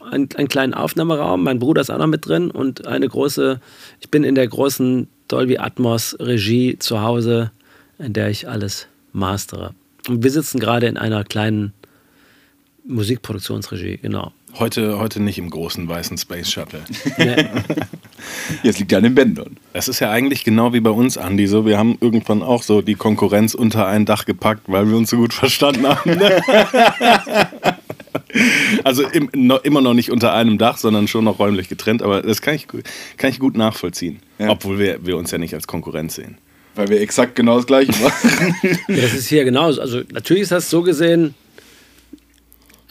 [0.00, 3.60] Ein, einen kleinen Aufnahmeraum, mein Bruder ist auch noch mit drin und eine große,
[4.00, 7.52] ich bin in der großen Dolby Atmos Regie zu Hause,
[7.98, 9.74] in der ich alles mastere.
[10.08, 11.72] Und wir sitzen gerade in einer kleinen
[12.84, 14.32] Musikproduktionsregie, genau.
[14.58, 16.80] Heute, heute nicht im großen weißen Space Shuttle.
[17.16, 17.46] Nee.
[18.62, 19.56] Jetzt liegt er an den Bändern.
[19.72, 21.46] Es ist ja eigentlich genau wie bei uns, Andi.
[21.46, 25.10] So, wir haben irgendwann auch so die Konkurrenz unter ein Dach gepackt, weil wir uns
[25.10, 26.20] so gut verstanden haben.
[28.84, 32.02] Also im, no, immer noch nicht unter einem Dach, sondern schon noch räumlich getrennt.
[32.02, 32.66] Aber das kann ich,
[33.16, 34.20] kann ich gut nachvollziehen.
[34.38, 34.50] Ja.
[34.50, 36.38] Obwohl wir, wir uns ja nicht als Konkurrenz sehen.
[36.74, 38.56] Weil wir exakt genau das Gleiche machen.
[38.88, 39.80] ja, das ist hier genauso.
[39.80, 41.34] Also natürlich ist das so gesehen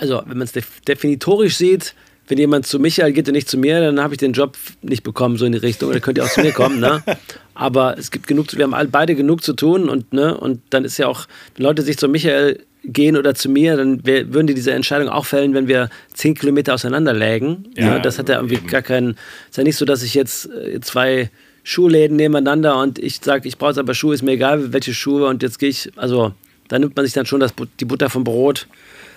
[0.01, 1.93] also wenn man es definitorisch sieht,
[2.27, 5.03] wenn jemand zu Michael geht und nicht zu mir, dann habe ich den Job nicht
[5.03, 5.89] bekommen, so in die Richtung.
[5.89, 7.03] Oder könnt ihr auch zu mir kommen, ne?
[7.53, 10.97] Aber es gibt genug, wir haben beide genug zu tun und, ne, und dann ist
[10.97, 14.71] ja auch, wenn Leute sich zu Michael gehen oder zu mir, dann würden die diese
[14.71, 17.65] Entscheidung auch fällen, wenn wir zehn Kilometer auseinander lägen.
[17.77, 18.01] Ja, ne?
[18.01, 18.67] Das hat ja irgendwie eben.
[18.67, 19.17] gar keinen.
[19.49, 21.29] Ist ja nicht so, dass ich jetzt äh, zwei
[21.63, 25.43] Schuhläden nebeneinander und ich sage, ich brauche aber Schuhe, ist mir egal, welche Schuhe und
[25.43, 26.33] jetzt gehe ich, also
[26.67, 28.67] da nimmt man sich dann schon das, die Butter vom Brot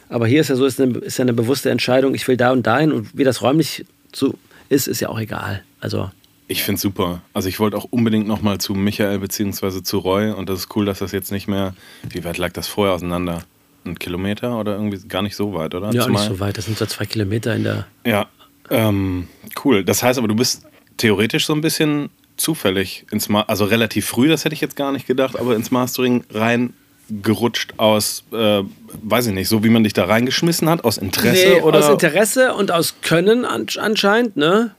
[0.09, 2.53] aber hier ist ja so, ist, eine, ist ja eine bewusste Entscheidung, ich will da
[2.53, 4.35] und dahin und wie das räumlich so
[4.69, 5.63] ist, ist ja auch egal.
[5.81, 6.11] Also.
[6.47, 7.23] Ich finde es super.
[7.33, 9.83] Also ich wollte auch unbedingt nochmal zu Michael bzw.
[9.83, 11.75] zu Roy und das ist cool, dass das jetzt nicht mehr,
[12.09, 13.43] wie weit lag das vorher auseinander?
[13.85, 15.93] Ein Kilometer oder irgendwie gar nicht so weit, oder?
[15.93, 16.57] Ja, Zumal, nicht so weit.
[16.57, 17.87] Das sind so zwei Kilometer in der.
[18.07, 18.29] Ja,
[18.71, 19.29] ähm,
[19.65, 19.85] cool.
[19.85, 20.65] Das heißt aber, du bist
[20.97, 24.92] theoretisch so ein bisschen zufällig ins Ma also relativ früh, das hätte ich jetzt gar
[24.92, 26.75] nicht gedacht, aber ins Mastering rein
[27.23, 28.62] gerutscht aus, äh,
[29.03, 31.49] weiß ich nicht, so wie man dich da reingeschmissen hat, aus Interesse?
[31.49, 31.79] Nee, oder?
[31.79, 34.75] aus Interesse und aus Können anscheinend, ne?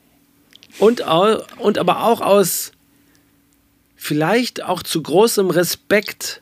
[0.80, 1.04] Und,
[1.58, 2.72] und aber auch aus
[3.96, 6.42] vielleicht auch zu großem Respekt,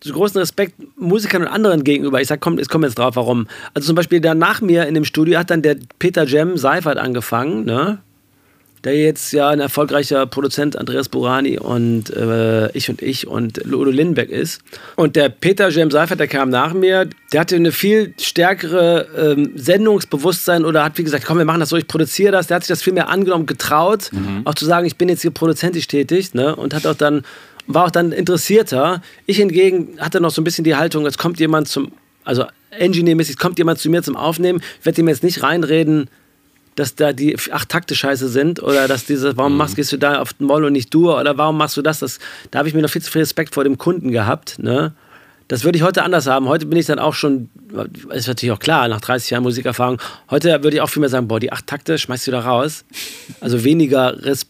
[0.00, 2.20] zu großem Respekt Musikern und anderen gegenüber.
[2.20, 3.48] Ich sag, komm, ich komme jetzt drauf, warum.
[3.74, 6.98] Also zum Beispiel da nach mir in dem Studio hat dann der Peter Jem Seifert
[6.98, 7.98] angefangen, ne?
[8.88, 13.90] Der jetzt ja ein erfolgreicher Produzent Andreas Burani und äh, ich und ich und Udo
[13.90, 14.62] Lindenberg ist.
[14.96, 19.52] Und der Peter James Seifert, der kam nach mir, der hatte eine viel stärkere ähm,
[19.56, 22.46] Sendungsbewusstsein oder hat wie gesagt, komm, wir machen das so, ich produziere das.
[22.46, 24.42] Der hat sich das viel mehr angenommen, getraut, mhm.
[24.46, 26.56] auch zu sagen, ich bin jetzt hier produzentisch tätig ne?
[26.56, 27.24] und hat auch dann,
[27.66, 29.02] war auch dann interessierter.
[29.26, 31.92] Ich hingegen hatte noch so ein bisschen die Haltung, es kommt jemand zum,
[32.24, 36.08] also engineermäßig, kommt jemand zu mir zum Aufnehmen, ich werde ihm jetzt nicht reinreden,
[36.78, 39.58] dass da die acht Takte scheiße sind oder dass diese, warum mhm.
[39.58, 41.98] machst, gehst du da auf den Moll und nicht Dur oder warum machst du das?
[41.98, 42.18] das
[42.50, 44.58] da habe ich mir noch viel zu viel Respekt vor dem Kunden gehabt.
[44.60, 44.92] Ne?
[45.48, 46.46] Das würde ich heute anders haben.
[46.46, 47.48] Heute bin ich dann auch schon,
[48.12, 51.26] ist natürlich auch klar, nach 30 Jahren Musikerfahrung, heute würde ich auch viel mehr sagen,
[51.26, 52.84] boah, die acht Takte schmeißt du da raus.
[53.40, 54.46] Also weniger, Res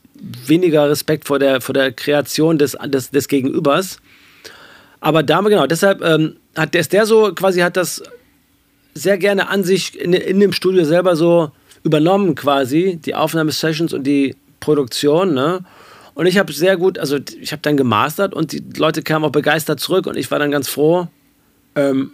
[0.47, 4.01] weniger Respekt vor der, vor der Kreation des, des, des Gegenübers.
[5.01, 8.03] Aber da, genau, deshalb ähm, hat, ist der so, quasi hat das
[8.95, 11.53] sehr gerne an sich in, in dem Studio selber so
[11.89, 15.65] übernommen quasi, die Aufnahmesessions und die Produktion, ne?
[16.15, 19.31] Und ich habe sehr gut, also ich habe dann gemastert und die Leute kamen auch
[19.31, 21.07] begeistert zurück und ich war dann ganz froh.
[21.77, 22.13] Ähm,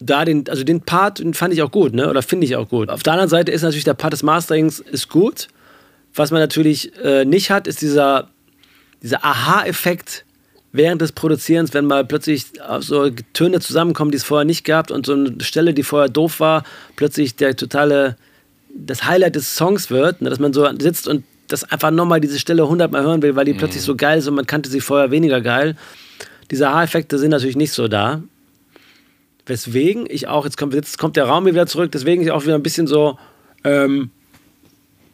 [0.00, 2.10] da den, also den Part den fand ich auch gut, ne?
[2.10, 2.90] Oder finde ich auch gut.
[2.90, 5.48] Auf der anderen Seite ist natürlich der Part des Masterings ist gut.
[6.14, 8.28] Was man natürlich äh, nicht hat, ist dieser,
[9.02, 10.26] dieser Aha-Effekt,
[10.76, 12.46] während des Produzierens, wenn mal plötzlich
[12.80, 16.40] so Töne zusammenkommen, die es vorher nicht gab und so eine Stelle, die vorher doof
[16.40, 16.64] war,
[16.96, 18.16] plötzlich der totale,
[18.76, 22.38] das Highlight des Songs wird, ne, dass man so sitzt und das einfach nochmal diese
[22.38, 25.10] Stelle hundertmal hören will, weil die plötzlich so geil ist und man kannte sie vorher
[25.10, 25.76] weniger geil.
[26.50, 28.22] Diese Haareffekte sind natürlich nicht so da.
[29.46, 32.56] Weswegen ich auch, jetzt kommt, jetzt kommt der Raum wieder zurück, deswegen ich auch wieder
[32.56, 33.16] ein bisschen so
[33.62, 34.10] ähm,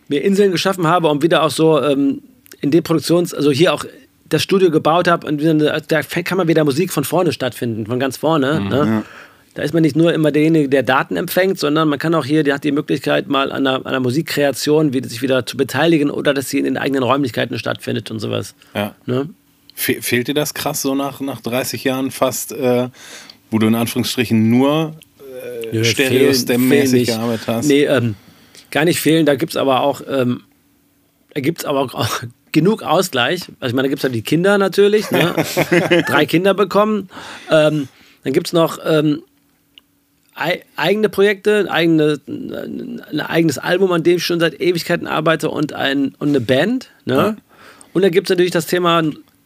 [0.09, 2.22] mir Inseln geschaffen habe, um wieder auch so ähm,
[2.61, 3.85] in den Produktions-, also hier auch
[4.33, 8.01] das Studio gebaut habe und wieder, da kann man wieder Musik von vorne stattfinden, von
[8.01, 8.61] ganz vorne.
[8.61, 9.03] Mhm, ne?
[9.54, 12.42] Da ist man nicht nur immer derjenige, der Daten empfängt, sondern man kann auch hier,
[12.42, 16.10] der hat die Möglichkeit, mal an einer, an einer Musikkreation wieder, sich wieder zu beteiligen
[16.10, 18.54] oder dass sie in den eigenen Räumlichkeiten stattfindet und sowas.
[18.74, 18.94] Ja.
[19.04, 19.28] Ne?
[19.74, 22.88] Fe fehlt dir das krass so nach, nach 30 Jahren fast, äh,
[23.50, 24.94] wo du in Anführungsstrichen nur
[25.72, 27.66] äh, Stereo-Stem-mäßig gearbeitet hast?
[27.66, 28.14] Nee, ähm,
[28.70, 29.26] gar nicht fehlen.
[29.26, 30.42] Da gibt es aber auch, ähm,
[31.34, 32.10] da gibt's aber auch,
[32.52, 33.42] genug Ausgleich.
[33.60, 35.34] Also ich meine, da gibt es halt die Kinder natürlich, ne?
[36.06, 37.08] drei Kinder bekommen.
[37.50, 37.88] Ähm,
[38.24, 39.22] dann gibt es noch ähm,
[40.34, 45.72] eigene Projekte, ein, eigene, ein eigenes Album, an dem ich schon seit Ewigkeiten arbeite und,
[45.72, 46.88] ein, und eine Band.
[47.04, 47.14] Ne?
[47.14, 47.36] Ja.
[47.92, 49.02] Und da gibt es natürlich das Thema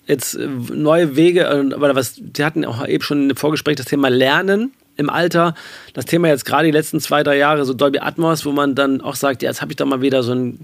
[0.06, 3.86] jetzt äh, neue Wege, äh, aber was, die hatten auch eben schon im Vorgespräch das
[3.86, 5.54] Thema Lernen im Alter.
[5.92, 9.00] Das Thema jetzt gerade die letzten zwei, drei Jahre, so Dolby Atmos, wo man dann
[9.00, 10.60] auch sagt, ja, jetzt habe ich doch mal wieder so einen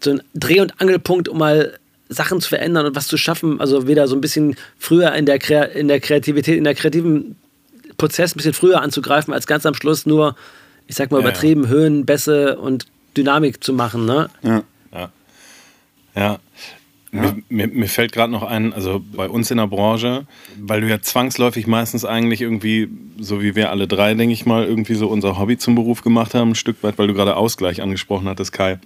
[0.00, 3.60] so Dreh- und Angelpunkt, um mal Sachen zu verändern und was zu schaffen.
[3.60, 7.36] Also wieder so ein bisschen früher in der, Krea in der Kreativität, in der kreativen
[7.96, 10.36] Prozess ein bisschen früher anzugreifen, als ganz am Schluss nur,
[10.86, 11.28] ich sag mal, Ja, ja.
[11.30, 14.04] übertrieben Höhen, Bässe und Dynamik zu machen.
[14.06, 14.28] Ne?
[14.42, 14.62] Ja.
[14.92, 15.10] Ja.
[16.14, 16.38] Ja.
[17.12, 20.26] Mir, mir, mir fällt gerade noch ein, also bei uns in der Branche,
[20.58, 22.88] weil du ja zwangsläufig meistens eigentlich irgendwie,
[23.20, 26.34] so wie wir alle drei, denke ich mal, irgendwie so unser Hobby zum Beruf gemacht
[26.34, 28.80] haben, ein Stück weit, weil du gerade Ausgleich angesprochen hattest, Kai.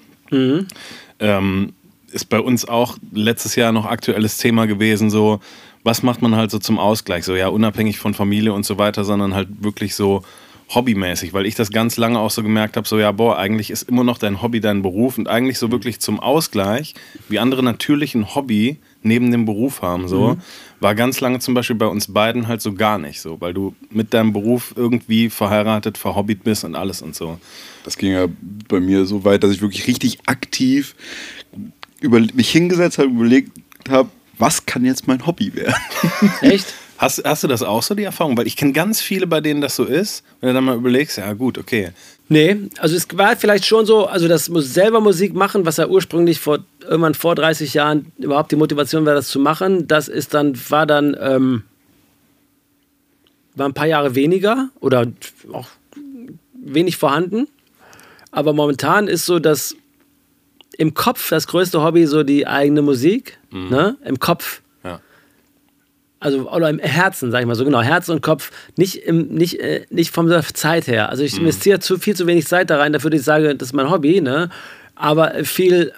[1.20, 1.72] Ähm,
[2.12, 5.40] ist bei uns auch letztes Jahr noch aktuelles Thema gewesen, so,
[5.88, 7.24] was macht man halt so zum Ausgleich?
[7.24, 10.22] So, ja, unabhängig von Familie und so weiter, sondern halt wirklich so
[10.74, 13.84] hobbymäßig, weil ich das ganz lange auch so gemerkt habe, so, ja, boah, eigentlich ist
[13.84, 16.92] immer noch dein Hobby dein Beruf und eigentlich so wirklich zum Ausgleich,
[17.30, 20.36] wie andere natürlich ein Hobby neben dem Beruf haben, so,
[20.78, 23.74] war ganz lange zum Beispiel bei uns beiden halt so gar nicht so, weil du
[23.88, 27.38] mit deinem Beruf irgendwie verheiratet, verhobbyt bist und alles und so.
[27.84, 28.26] Das ging ja
[28.68, 30.94] bei mir so weit, dass ich wirklich richtig aktiv
[32.00, 33.52] über, mich hingesetzt habe, überlegt
[33.88, 35.74] habe, was kann jetzt mein Hobby werden?
[36.40, 36.74] Echt?
[36.98, 38.36] Hast, hast du das auch so, die Erfahrung?
[38.36, 40.24] Weil ich kenne ganz viele, bei denen das so ist.
[40.40, 41.92] Wenn du dann mal überlegst, ja gut, okay.
[42.28, 45.86] Nee, also es war vielleicht schon so, also das muss selber Musik machen, was ja
[45.86, 50.34] ursprünglich vor irgendwann vor 30 Jahren überhaupt die Motivation war, das zu machen, das ist
[50.34, 51.62] dann, war dann, ähm,
[53.54, 55.06] war ein paar Jahre weniger oder
[55.52, 55.68] auch
[56.52, 57.48] wenig vorhanden.
[58.30, 59.74] Aber momentan ist so, dass
[60.78, 63.96] im Kopf das größte Hobby so die eigene Musik, ne?
[64.04, 65.00] Im Kopf Ja.
[66.20, 69.60] also oder im Herzen, sag ich mal so genau, Herz und Kopf, nicht im, nicht,
[69.60, 71.10] äh, nicht von der Zeit her.
[71.10, 73.68] Also ich investiere zu viel zu wenig Zeit da rein, dafür dass ich sage, das
[73.68, 74.48] ist mein Hobby, ne?
[74.94, 75.92] Aber viel,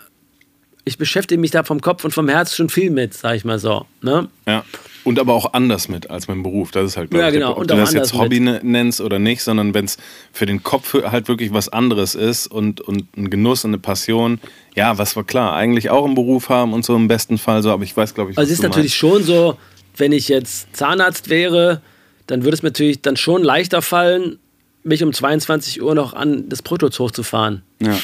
[0.85, 3.59] ich beschäftige mich da vom Kopf und vom Herz schon viel mit, sag ich mal
[3.59, 4.29] so, ne?
[4.47, 4.65] Ja.
[5.03, 6.73] Und aber auch anders mit als beim Beruf.
[6.73, 7.53] Das ist halt, Ja, ich, genau.
[7.53, 8.63] Ob Und du das jetzt Hobby mit.
[8.63, 9.97] ne- nennst oder nicht, sondern wenn es
[10.31, 14.41] für den Kopf halt wirklich was anderes ist und, und ein Genuss und eine Passion,
[14.75, 17.71] ja, was wir klar, eigentlich auch im Beruf haben und so im besten Fall so,
[17.73, 19.59] aber ich weiß, glaube ich, was Also es ist du natürlich schon so,
[19.97, 21.81] wenn ich jetzt Zahnarzt wäre,
[22.27, 24.39] dann würde es mir natürlich dann schon leichter fallen,
[24.83, 27.63] mich um 22 Uhr noch an das Bruttoz hochzufahren.
[27.81, 27.99] Ja.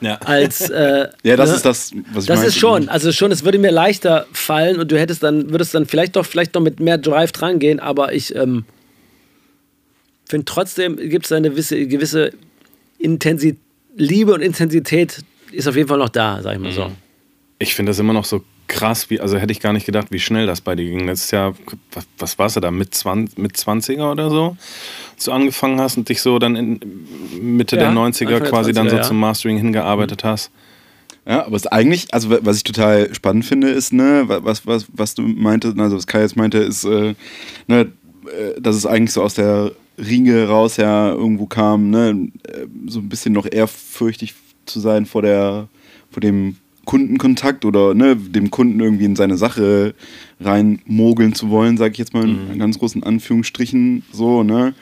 [0.00, 0.14] Ja.
[0.24, 1.56] Als, äh, ja das ne?
[1.56, 2.46] ist das, was ich Das meinte.
[2.46, 5.86] ist schon, also schon, es würde mir leichter fallen und du hättest dann, würdest dann
[5.86, 8.64] vielleicht doch, vielleicht noch mit mehr Drive dran gehen, aber ich ähm,
[10.24, 12.32] finde trotzdem gibt es eine gewisse, gewisse
[12.98, 13.58] Intensität,
[13.96, 16.90] Liebe und Intensität ist auf jeden Fall noch da, sag ich mal so.
[17.58, 20.20] Ich finde das immer noch so krass, wie, also hätte ich gar nicht gedacht, wie
[20.20, 21.06] schnell das bei dir ging.
[21.06, 21.54] Letztes Jahr,
[21.92, 24.56] was, was warst du da, mit, 20, mit 20er oder so?
[25.14, 26.80] Als du angefangen hast und dich so dann in
[27.40, 29.02] Mitte Ja, der 90er Anfang der quasi dann 20er, so ja.
[29.02, 30.50] zum Mastering hingearbeitet hast.
[31.26, 34.40] Ja, aber es ist eigentlich, also wa- was ich total spannend finde, ist, ne, wa-
[34.42, 37.14] was, was, was du meintest, also was Kai jetzt meinte, ist, äh,
[37.66, 37.80] ne,
[38.26, 43.00] äh, dass es eigentlich so aus der Riege raus ja irgendwo kam, ne, äh, so
[43.00, 44.34] ein bisschen noch ehrfürchtig
[44.68, 45.68] zu sein vor der,
[46.10, 49.94] vor dem Kundenkontakt oder ne, dem Kunden irgendwie in seine Sache
[50.40, 54.74] reinmogeln zu wollen, sage ich jetzt mal in ganz großen Anführungsstrichen so, ne.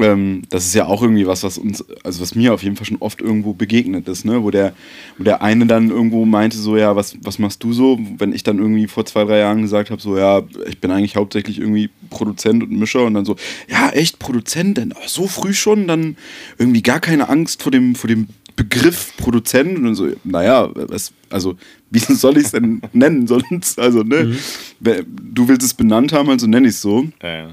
[0.00, 2.86] Ähm, das ist ja auch irgendwie was, was uns, also was mir auf jeden Fall
[2.86, 4.42] schon oft irgendwo begegnet ist, ne?
[4.42, 4.72] Wo der,
[5.18, 7.98] wo der eine dann irgendwo meinte, so, ja, was, was machst du so?
[8.16, 11.16] Wenn ich dann irgendwie vor zwei, drei Jahren gesagt habe, so, ja, ich bin eigentlich
[11.16, 13.36] hauptsächlich irgendwie Produzent und Mischer und dann so,
[13.68, 16.16] ja, echt, Produzent, denn so früh schon, dann
[16.58, 21.56] irgendwie gar keine Angst vor dem, vor dem Begriff Produzent und so, naja, was, also
[21.90, 23.26] wie soll ich es denn nennen?
[23.26, 24.36] Sonst, also, ne,
[24.80, 27.06] wer- du willst es benannt haben, also nenne ich es so.
[27.22, 27.48] Ja, ja.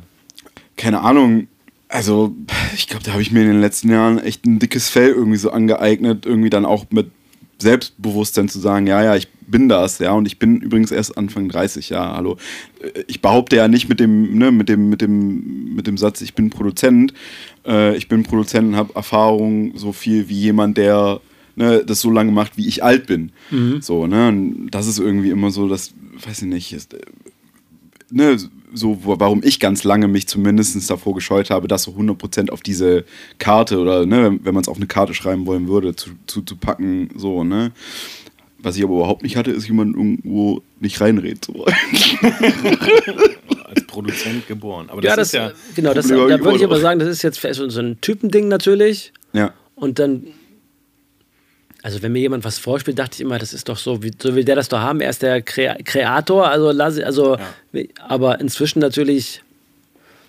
[0.75, 1.47] Keine Ahnung,
[1.89, 2.35] also
[2.75, 5.37] ich glaube, da habe ich mir in den letzten Jahren echt ein dickes Fell irgendwie
[5.37, 7.09] so angeeignet, irgendwie dann auch mit
[7.59, 11.49] Selbstbewusstsein zu sagen, ja, ja, ich bin das, ja, und ich bin übrigens erst Anfang
[11.49, 12.37] 30, ja, hallo.
[12.81, 16.21] Äh, Ich behaupte ja nicht mit dem, ne, mit dem, mit dem, mit dem Satz,
[16.21, 17.13] ich bin Produzent.
[17.67, 21.19] Äh, ich bin Produzent und habe Erfahrung so viel wie jemand, der
[21.57, 23.31] ne, das so lange macht, wie ich alt bin.
[23.81, 25.93] So, ne, und das ist irgendwie immer so, das,
[26.25, 27.01] weiß ich nicht, ist, äh,
[28.11, 28.37] ne,
[28.73, 33.05] so, warum ich ganz lange mich zumindest davor gescheut habe, das so 100% auf diese
[33.39, 36.55] Karte oder, ne, wenn man es auf eine Karte schreiben wollen würde, zu, zu, zu
[36.55, 37.71] packen, so, ne.
[38.59, 41.73] Was ich aber überhaupt nicht hatte, ist jemand irgendwo nicht reinreden zu wollen.
[43.65, 44.89] Als Produzent geboren.
[44.89, 45.51] Aber ja, das, das, ist ja.
[45.75, 49.13] genau, das, da würde ich aber sagen, das ist jetzt so so ein Typending natürlich.
[49.33, 49.53] Ja.
[49.75, 50.27] Und dann,
[51.83, 54.35] also wenn mir jemand was vorspielt, dachte ich immer, das ist doch so, wie, so
[54.35, 55.01] will der das doch haben.
[55.01, 57.37] Er ist der Krea Kreator, also, also
[58.07, 59.41] aber inzwischen natürlich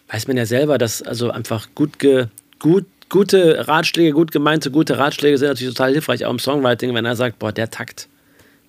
[0.09, 2.27] weiß man ja selber, dass also einfach gut, ge,
[2.59, 7.05] gut gute Ratschläge, gut gemeinte, gute Ratschläge sind natürlich total hilfreich, auch im Songwriting, wenn
[7.05, 8.09] er sagt, boah, der Takt,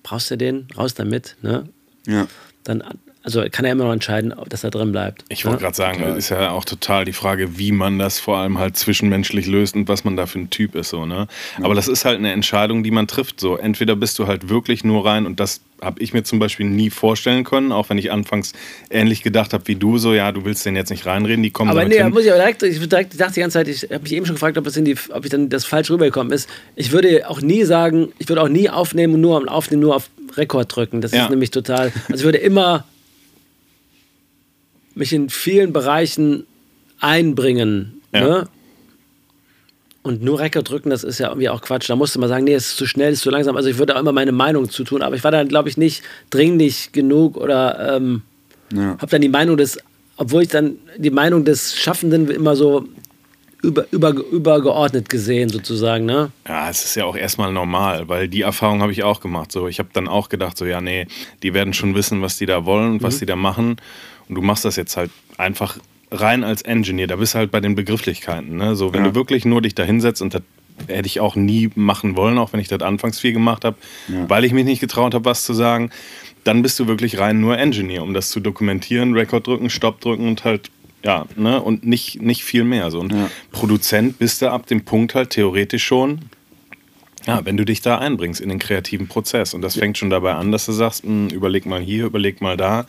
[0.02, 1.68] brauchst du den, raus damit, ne?
[2.06, 2.26] Ja.
[2.64, 2.82] Dann,
[3.22, 5.24] also kann er immer noch entscheiden, ob dass er drin bleibt.
[5.28, 5.62] Ich wollte ne?
[5.62, 8.76] gerade sagen, es ist ja auch total die Frage, wie man das vor allem halt
[8.76, 10.90] zwischenmenschlich löst und was man da für ein Typ ist.
[10.90, 11.26] So, ne?
[11.62, 13.40] Aber das ist halt eine Entscheidung, die man trifft.
[13.40, 13.56] So.
[13.56, 16.90] Entweder bist du halt wirklich nur rein und das habe ich mir zum Beispiel nie
[16.90, 18.52] vorstellen können, auch wenn ich anfangs
[18.90, 21.70] ähnlich gedacht habe wie du, so ja, du willst den jetzt nicht reinreden, die kommen
[21.70, 22.10] Aber nee, hin.
[22.10, 24.26] muss ich aber direkt, ich, direkt, ich dachte die ganze Zeit, ich habe mich eben
[24.26, 26.48] schon gefragt, ob, es in die, ob ich dann das falsch rübergekommen ist.
[26.76, 29.96] Ich würde auch nie sagen, ich würde auch nie aufnehmen und nur am Aufnehmen nur
[29.96, 31.00] auf Rekord drücken.
[31.00, 31.24] Das Ja.
[31.24, 31.92] ist nämlich total.
[32.08, 32.84] Also ich würde immer
[34.94, 36.46] mich in vielen Bereichen
[37.00, 38.00] einbringen.
[38.12, 38.20] Ja.
[38.20, 38.48] Ne?
[40.02, 41.90] Und nur Rekord drücken, das ist ja irgendwie auch Quatsch.
[41.90, 43.56] Da musste man sagen, nee, es ist zu schnell, es ist zu langsam.
[43.56, 45.02] Also ich würde auch immer meine Meinung zu tun.
[45.02, 48.22] Aber ich war dann, glaube ich, nicht dringlich genug oder ähm,
[48.72, 48.96] Ja.
[48.98, 49.78] habe dann die Meinung des,
[50.16, 52.88] obwohl ich dann die Meinung des Schaffenden immer so
[53.62, 56.30] über, über, übergeordnet gesehen sozusagen, ne?
[56.48, 59.52] Ja, es ist ja auch erstmal normal, weil die Erfahrung habe ich auch gemacht.
[59.52, 61.06] So, ich habe dann auch gedacht, so ja, nee,
[61.42, 63.76] die werden schon wissen, was die da wollen und was die da machen.
[64.28, 65.78] Und du machst das jetzt halt einfach
[66.10, 67.06] rein als Engineer.
[67.06, 68.56] Da bist du halt bei den Begrifflichkeiten.
[68.56, 68.76] Ne?
[68.76, 69.10] So, wenn Ja.
[69.10, 70.42] du wirklich nur dich da hinsetzt und das
[70.88, 73.76] hätte ich auch nie machen wollen, auch wenn ich das anfangs viel gemacht habe,
[74.08, 74.28] Ja.
[74.28, 75.90] weil ich mich nicht getraut habe, was zu sagen,
[76.44, 80.26] dann bist du wirklich rein nur Engineer, um das zu dokumentieren, Rekord drücken, Stopp drücken
[80.26, 80.70] und halt,
[81.02, 82.90] ja, ne, und nicht, nicht viel mehr.
[82.90, 83.00] So.
[83.00, 83.30] Und Ja.
[83.52, 86.20] Produzent bist du ab dem Punkt halt theoretisch schon,
[87.26, 89.54] ja, wenn du dich da einbringst in den kreativen Prozess.
[89.54, 92.56] Und das fängt schon dabei an, dass du sagst, hm, überleg mal hier, überleg mal
[92.56, 92.86] da.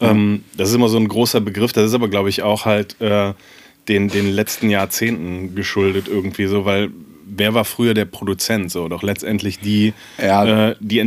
[0.00, 3.00] Ähm, das ist immer so ein großer Begriff, das ist aber, glaube ich, auch halt
[3.00, 3.34] äh,
[3.88, 6.90] den, den letzten Jahrzehnten geschuldet irgendwie so, weil
[7.36, 8.88] wer war früher der Produzent so?
[8.88, 10.70] Doch letztendlich die, Ja.
[10.70, 11.02] äh, die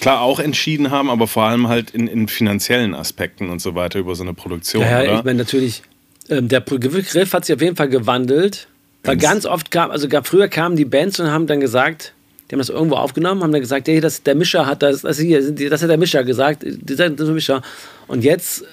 [0.00, 3.98] klar auch entschieden haben, aber vor allem halt in, in finanziellen Aspekten und so weiter
[3.98, 5.18] über so eine Produktion, Ja, oder?
[5.18, 5.82] ich meine natürlich,
[6.28, 8.68] ähm, der Begriff hat sich auf jeden Fall gewandelt.
[9.02, 12.14] Weil Ganz- oft kam, also gar früher kamen die Bands und haben dann gesagt,
[12.48, 15.18] die haben das irgendwo aufgenommen, haben dann gesagt, hey, das, der Mischer hat das, das
[15.18, 17.62] hier, das hat der Mischer gesagt, dieser das ist der Mischer.
[18.06, 18.64] Und jetzt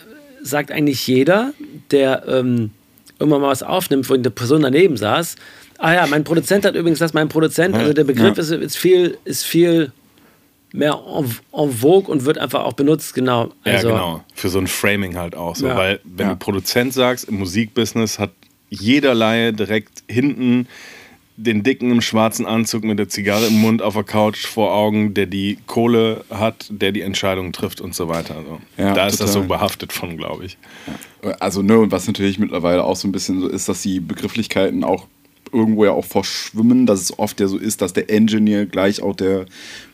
[0.42, 1.54] sagt eigentlich jeder,
[1.92, 2.72] der ähm,
[3.20, 5.36] irgendwann mal was aufnimmt, wo eine Person daneben saß,
[5.82, 8.44] ah ja, mein Produzent hat übrigens das, mein Produzent, also der Begriff Ja.
[8.44, 9.92] ist, ist viel, ist viel
[10.74, 13.52] mehr en, en vogue und wird einfach auch benutzt, genau.
[13.64, 14.24] Also, ja, genau.
[14.34, 15.68] Für so ein Framing halt auch so.
[15.68, 15.76] Ja.
[15.76, 16.34] Weil, wenn Ja.
[16.34, 18.32] du Produzent sagst, im Musikbusiness hat
[18.70, 20.68] jeder Laie direkt hinten
[21.36, 25.14] den dicken im schwarzen Anzug mit der Zigarre im Mund auf der Couch vor Augen,
[25.14, 28.36] der die Kohle hat, der die Entscheidungen trifft und so weiter.
[28.38, 30.58] Also, Ja, da ist das so behaftet von, glaube ich.
[31.40, 34.84] Also, ne, und was natürlich mittlerweile auch so ein bisschen so ist, dass die Begrifflichkeiten
[34.84, 35.08] auch
[35.54, 39.16] irgendwo ja auch verschwimmen, dass es oft ja so ist, dass der Engineer gleich auch
[39.16, 39.46] der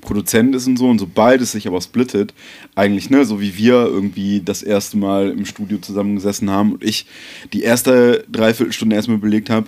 [0.02, 0.88] Produzent ist und so.
[0.88, 2.34] Und sobald es sich aber splittet,
[2.76, 7.06] eigentlich, ne, so wie wir irgendwie das erste Mal im Studio zusammengesessen haben und ich
[7.54, 9.68] die erste Dreiviertelstunde erstmal überlegt habe,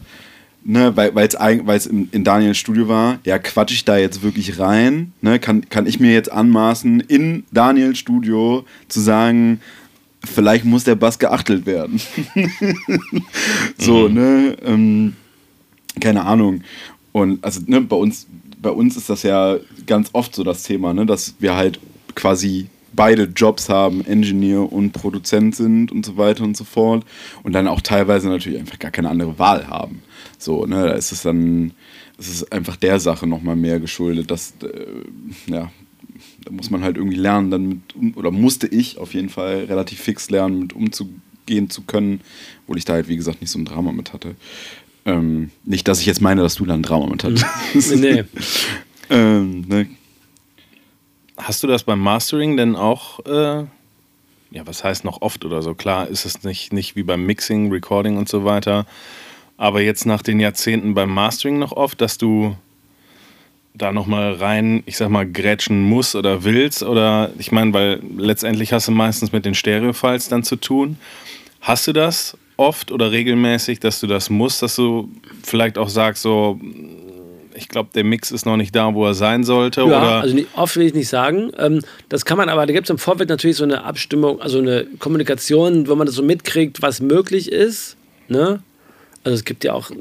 [0.63, 1.27] ne, weil
[1.75, 5.13] es in, in Daniels Studio war, ja, quatsch ich da jetzt wirklich rein?
[5.21, 9.61] Ne, kann, kann ich mir jetzt anmaßen, in Daniels Studio zu sagen,
[10.23, 11.99] vielleicht muss der Bass geachtelt werden.
[13.77, 14.57] so, ne?
[14.63, 15.15] Ähm,
[15.99, 16.61] keine Ahnung.
[17.11, 18.27] Und also, ne, bei uns,
[18.61, 21.79] bei uns ist das ja ganz oft so das Thema, ne, dass wir halt
[22.15, 27.05] quasi beide Jobs haben, Engineer und Produzent sind und so weiter und so fort.
[27.43, 30.01] Und dann auch teilweise natürlich einfach gar keine andere Wahl haben.
[30.37, 31.71] So, ne, da ist es dann,
[32.17, 35.71] es ist einfach der Sache nochmal mehr geschuldet, dass, äh, ja,
[36.43, 39.99] da muss man halt irgendwie lernen, dann mit, oder musste ich auf jeden Fall relativ
[39.99, 42.21] fix lernen, mit umzugehen zu können,
[42.63, 44.35] obwohl ich da halt, wie gesagt, nicht so ein Drama mit hatte.
[45.09, 47.45] Ähm, nicht, dass ich jetzt meine, dass du dann Drama mit hast.
[47.95, 48.23] Nee.
[49.09, 49.87] ähm, ne?
[51.37, 53.65] Hast du das beim Mastering denn auch, äh,
[54.51, 55.73] ja, was heißt noch oft oder so?
[55.73, 58.85] Klar ist es nicht, nicht wie beim Mixing, Recording und so weiter,
[59.57, 62.55] aber jetzt nach den Jahrzehnten beim Mastering noch oft, dass du
[63.73, 68.73] da nochmal rein, ich sag mal, grätschen musst oder willst oder ich meine, weil letztendlich
[68.73, 70.97] hast du meistens mit den Stereo-Files dann zu tun.
[71.61, 75.09] Hast du das oft oder regelmäßig, dass du das musst, dass du
[75.43, 76.59] vielleicht auch sagst, so,
[77.55, 79.81] ich glaube, der Mix ist noch nicht da, wo er sein sollte?
[79.81, 80.21] Ja, oder?
[80.21, 81.51] also nicht, oft will ich nicht sagen.
[81.57, 84.59] Ähm, das kann man aber, da gibt es im Vorfeld natürlich so eine Abstimmung, also
[84.59, 87.95] eine Kommunikation, wo man das so mitkriegt, was möglich ist.
[88.27, 88.61] Ne?
[89.23, 89.91] Also es gibt ja auch,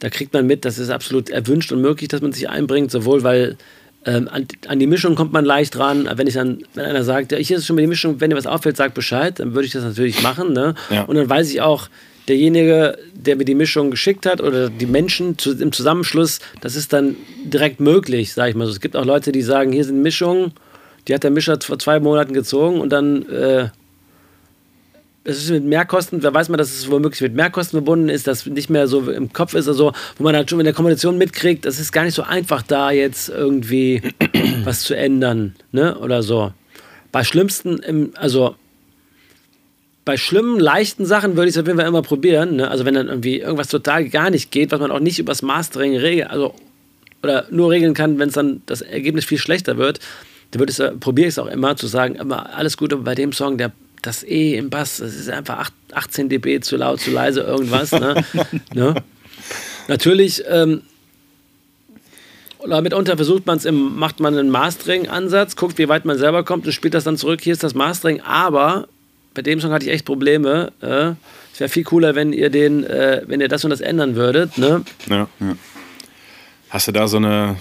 [0.00, 3.22] da kriegt man mit, das ist absolut erwünscht und möglich, dass man sich einbringt, sowohl
[3.22, 3.56] weil
[4.06, 6.08] ähm, an, an die Mischung kommt man leicht ran.
[6.14, 8.36] Wenn ich dann, wenn einer sagt, ja, hier ist schon mal die Mischung, wenn dir
[8.36, 10.52] was auffällt, sag Bescheid, dann würde ich das natürlich machen.
[10.52, 10.74] Ne?
[10.90, 11.02] Ja.
[11.02, 11.88] Und dann weiß ich auch,
[12.28, 16.92] derjenige, der mir die Mischung geschickt hat oder die Menschen zu, im Zusammenschluss, das ist
[16.92, 18.72] dann direkt möglich, sage ich mal so.
[18.72, 20.52] Es gibt auch Leute, die sagen, hier sind Mischungen,
[21.08, 23.68] die hat der Mischer vor zwei Monaten gezogen und dann äh,
[25.26, 28.46] es ist mit Mehrkosten, da weiß man, dass es womöglich mit Mehrkosten verbunden ist, dass
[28.46, 31.64] nicht mehr so im Kopf ist, also wo man halt schon in der Kommunikation mitkriegt,
[31.64, 34.02] das ist gar nicht so einfach, da jetzt irgendwie
[34.64, 35.98] was zu ändern, ne?
[35.98, 36.52] Oder so.
[37.10, 38.54] Bei schlimmsten, im, also
[40.04, 42.56] bei schlimmen, leichten Sachen würde ich es auf jeden Fall immer probieren.
[42.56, 42.70] Ne?
[42.70, 45.96] Also wenn dann irgendwie irgendwas total gar nicht geht, was man auch nicht übers Mastering
[45.96, 46.54] regeln, also
[47.24, 49.98] oder nur regeln kann, wenn es dann das Ergebnis viel schlechter wird,
[50.52, 53.32] dann würde ich probiere ich es auch immer zu sagen, immer alles Gute bei dem
[53.32, 53.72] Song, der
[54.06, 57.92] das E im Bass, das ist einfach acht- 18 dB zu laut, zu leise, irgendwas.
[57.92, 58.24] Ne?
[58.74, 58.94] ne?
[59.88, 60.82] Natürlich, ähm,
[62.58, 66.44] oder mitunter versucht man es im, macht man einen Mastering-Ansatz, guckt, wie weit man selber
[66.44, 67.40] kommt und spielt das dann zurück.
[67.40, 68.88] Hier ist das Mastering, aber
[69.34, 70.72] bei dem Song hatte ich echt Probleme.
[70.80, 71.12] Äh,
[71.52, 74.58] es wäre viel cooler, wenn ihr den, äh, wenn ihr das und das ändern würdet.
[74.58, 74.82] Ne?
[75.08, 75.28] Ja.
[76.70, 77.56] Hast du da so eine,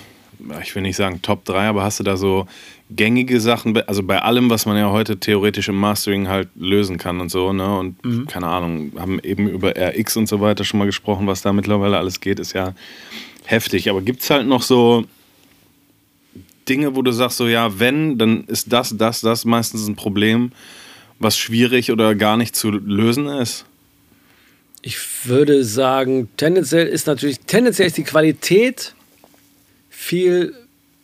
[0.62, 2.48] ich will nicht sagen Top 3, aber hast du da so
[2.90, 7.20] gängige Sachen, also bei allem, was man ja heute theoretisch im Mastering halt lösen kann
[7.20, 7.78] und so, ne?
[7.78, 11.54] Und keine Ahnung, haben eben über RX und so weiter schon mal gesprochen, was da
[11.54, 12.74] mittlerweile alles geht, ist ja
[13.46, 13.90] heftig.
[13.90, 15.06] Aber gibt es halt noch so
[16.68, 20.52] Dinge, wo du sagst, so ja, wenn, dann ist das, das, das meistens ein Problem,
[21.20, 23.66] was schwierig oder gar nicht zu lösen ist?
[24.82, 28.95] Ich würde sagen, tendenziell ist natürlich, tendenziell ist die Qualität
[29.96, 30.54] viel,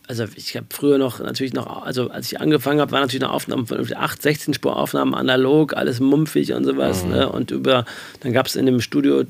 [0.06, 3.32] also ich habe früher noch natürlich noch, also als ich angefangen habe, waren natürlich noch
[3.32, 7.04] Aufnahmen von 8, 16 Spur Aufnahmen analog, alles mumpfig und sowas.
[7.04, 7.28] Ne?
[7.28, 7.84] Und über,
[8.20, 9.24] dann gab es in dem Studio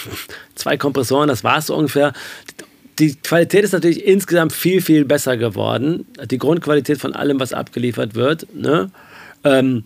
[0.54, 2.12] zwei Kompressoren, das war es so ungefähr.
[2.98, 6.06] Die Qualität ist natürlich insgesamt viel, viel besser geworden.
[6.30, 8.52] Die Grundqualität von allem, was abgeliefert wird.
[8.54, 8.90] Ne?
[9.44, 9.84] Ähm,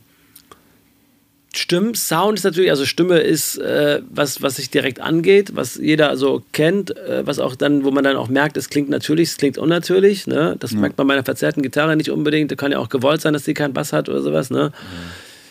[1.55, 6.17] Stimmen, Sound ist natürlich, also Stimme ist äh, was, was sich direkt angeht, was jeder
[6.17, 9.37] so kennt, äh, was auch dann, wo man dann auch merkt, es klingt natürlich, es
[9.37, 10.27] klingt unnatürlich.
[10.27, 10.57] Ne?
[10.59, 12.51] Das merkt man bei einer verzerrten Gitarre nicht unbedingt.
[12.51, 14.49] Da kann ja auch gewollt sein, dass die keinen Bass hat oder sowas.
[14.49, 14.73] Ne?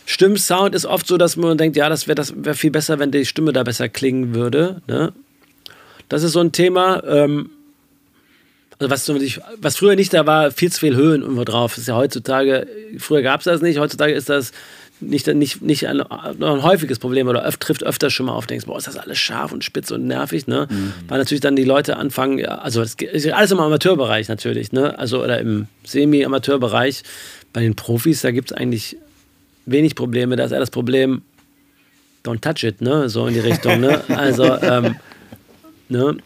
[0.08, 2.98] Stimmen, Sound ist oft so, dass man denkt, ja, das wäre das wär viel besser,
[2.98, 4.82] wenn die Stimme da besser klingen würde.
[4.88, 5.14] Ne?
[6.10, 7.04] Das ist so ein Thema.
[7.06, 7.52] Ähm,
[8.80, 9.08] also was,
[9.62, 11.74] was früher nicht da war, viel zu viel Höhen irgendwo drauf.
[11.74, 12.66] Das ist ja heutzutage,
[12.98, 14.52] früher gab es das nicht, heutzutage ist das
[15.02, 18.66] nicht, nicht, nicht ein, ein häufiges Problem oder öf, trifft öfter schon mal auf, denkst,
[18.66, 20.68] boah, ist das alles scharf und spitz und nervig, ne?
[21.08, 24.98] Weil natürlich dann die Leute anfangen, ja, also es ist alles im Amateurbereich natürlich, ne?
[24.98, 27.04] Also oder im Semi-Amateurbereich.
[27.54, 28.98] Bei den Profis, da gibt es eigentlich
[29.66, 30.36] wenig Probleme.
[30.36, 31.22] Da ist eher das Problem,
[32.24, 33.10] don't touch it, ne?
[33.10, 34.04] So in die Richtung, ne?
[34.10, 34.96] Also, ähm,
[35.90, 36.18] ne?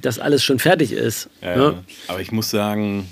[0.00, 1.28] Dass alles schon fertig ist.
[1.42, 1.84] Ja, ne?
[2.08, 3.08] Aber ich muss sagen,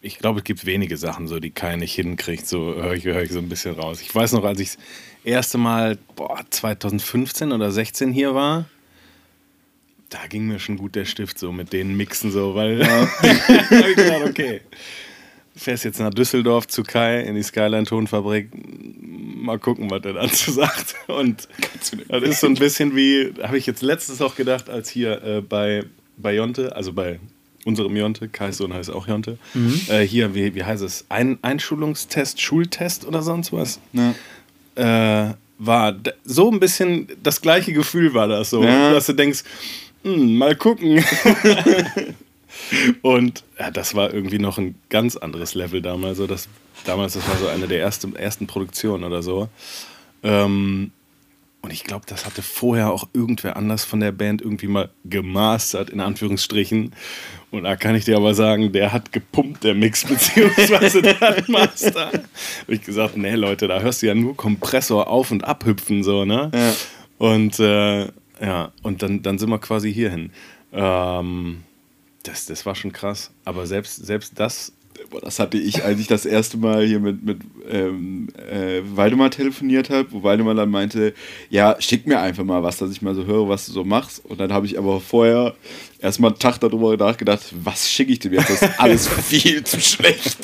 [0.00, 2.46] ich glaube, es gibt wenige Sachen, so, die keiner nicht hinkriegt.
[2.46, 4.00] So höre ich, hör ich so ein bisschen raus.
[4.00, 4.78] Ich weiß noch, als ich das
[5.24, 8.66] erste Mal, boah, 2015 oder 16 hier war,
[10.08, 13.96] da ging mir schon gut der Stift so mit den Mixen so, weil hab ich
[13.96, 14.60] gedacht, okay.
[15.56, 18.48] Fährst jetzt nach Düsseldorf zu Kai in die Skyline Tonfabrik.
[18.54, 20.94] Mal gucken, was er dazu sagt.
[21.08, 21.48] Und
[22.08, 25.40] das ist so ein bisschen wie, habe ich jetzt letztens auch gedacht, als hier äh,
[25.40, 25.82] bei,
[26.16, 27.18] bei Jonte, also bei
[27.64, 29.38] unserem Jonte, Kais Sohn heißt auch Jonte,
[29.88, 31.04] äh, hier, wie, wie heißt es?
[31.08, 33.80] Ein, Einschulungstest, Schultest oder sonst was?
[34.74, 38.92] Äh, war so ein bisschen das gleiche Gefühl war das so, Ja.
[38.92, 39.42] dass du denkst,
[40.04, 41.04] hm, mal gucken.
[43.02, 46.18] Und ja, das war irgendwie noch ein ganz anderes Level damals.
[46.18, 46.48] So, das,
[46.84, 49.48] damals, das war so eine der ersten, ersten Produktionen oder so.
[50.22, 50.90] Ähm,
[51.60, 55.90] und ich glaube, das hatte vorher auch irgendwer anders von der Band irgendwie mal gemastert,
[55.90, 56.94] in Anführungsstrichen.
[57.50, 62.06] Und da kann ich dir aber sagen, der hat gepumpt, der Mix, beziehungsweise der Master.
[62.08, 62.22] Habe
[62.68, 66.50] ich gesagt, nee, Leute, da hörst du ja nur Kompressor auf- und abhüpfen, so, ne?
[67.18, 68.06] Und äh,
[68.40, 70.30] Ja, und dann, dann sind wir quasi hierhin.
[70.72, 71.64] Ähm,
[72.22, 73.32] das, das war schon krass.
[73.44, 74.72] Aber selbst, selbst das
[75.10, 77.38] Boah, das hatte ich, als ich das erste Mal hier mit, mit
[77.70, 81.14] ähm, äh, Waldemar telefoniert habe, wo Waldemar dann meinte,
[81.50, 84.24] ja, schick mir einfach mal was, dass ich mal so höre, was du so machst.
[84.24, 85.54] Und dann habe ich aber vorher
[85.98, 88.50] erstmal einen Tag darüber nachgedacht, was schicke ich dir jetzt?
[88.50, 90.38] Das ist alles viel zu schlecht.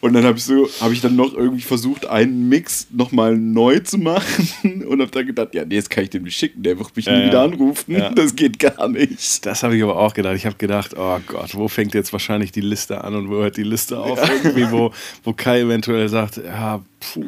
[0.00, 3.78] Und dann habe ich so, habe ich dann noch irgendwie versucht, einen Mix nochmal neu
[3.78, 4.48] zu machen
[4.88, 7.06] und habe dann gedacht, ja, nee, das kann ich dem nicht schicken, der wird mich
[7.06, 7.26] Ja, nie ja.
[7.28, 7.94] wieder anrufen.
[7.94, 8.10] Ja.
[8.10, 9.46] Das geht gar nicht.
[9.46, 10.34] Das habe ich aber auch gedacht.
[10.34, 13.56] Ich habe gedacht, oh Gott, wo fängt jetzt wahrscheinlich die Liste an und wo hört
[13.56, 14.18] die Liste auf?
[14.28, 17.24] Irgendwie, wo, wo Kai eventuell sagt, ja, puh.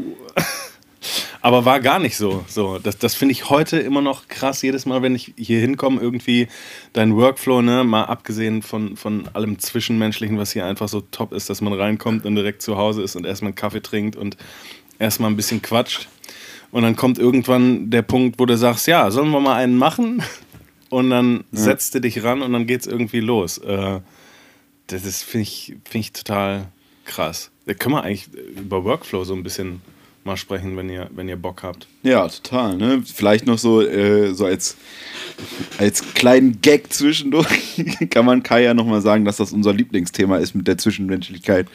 [1.40, 2.44] Aber war gar nicht so.
[2.48, 4.62] so das das finde ich heute immer noch krass.
[4.62, 6.48] Jedes Mal, wenn ich hier hinkomme, irgendwie
[6.92, 11.50] dein Workflow, ne, mal abgesehen von, von allem Zwischenmenschlichen, was hier einfach so top ist,
[11.50, 14.36] dass man reinkommt und direkt zu Hause ist und erstmal einen Kaffee trinkt und
[14.98, 16.08] erstmal ein bisschen quatscht.
[16.70, 20.22] Und dann kommt irgendwann der Punkt, wo du sagst, ja, sollen wir mal einen machen?
[20.90, 23.58] Und dann setzt du dich ran und dann geht's irgendwie los.
[23.58, 24.00] Äh,
[24.86, 26.68] das ist, finde ich, find ich total
[27.04, 27.50] krass.
[27.66, 29.82] Da können wir eigentlich über Workflow so ein bisschen
[30.24, 31.86] mal sprechen, wenn ihr, wenn ihr Bock habt.
[32.02, 32.76] Ja, total.
[32.76, 33.02] Ne?
[33.04, 34.76] Vielleicht noch so, äh, so als,
[35.78, 40.54] als kleinen Gag zwischendurch kann man Kai ja nochmal sagen, dass das unser Lieblingsthema ist
[40.54, 41.66] mit der Zwischenmenschlichkeit.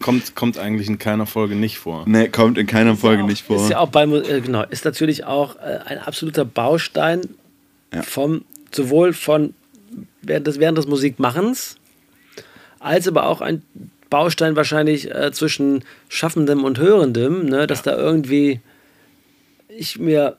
[0.00, 2.06] Kommt, kommt eigentlich in keiner Folge nicht vor.
[2.08, 3.56] Ne, kommt in keiner Folge auch, nicht vor.
[3.62, 7.22] Ist ja auch bei, äh, genau, ist natürlich auch äh, ein absoluter Baustein
[7.94, 8.02] Ja.
[8.02, 9.54] vom, sowohl von
[10.22, 11.76] während des, während des Musikmachens,
[12.78, 13.62] als aber auch ein
[14.10, 18.60] Baustein wahrscheinlich äh, zwischen Schaffendem und Hörendem, ne, dass da irgendwie
[19.68, 20.36] ich mir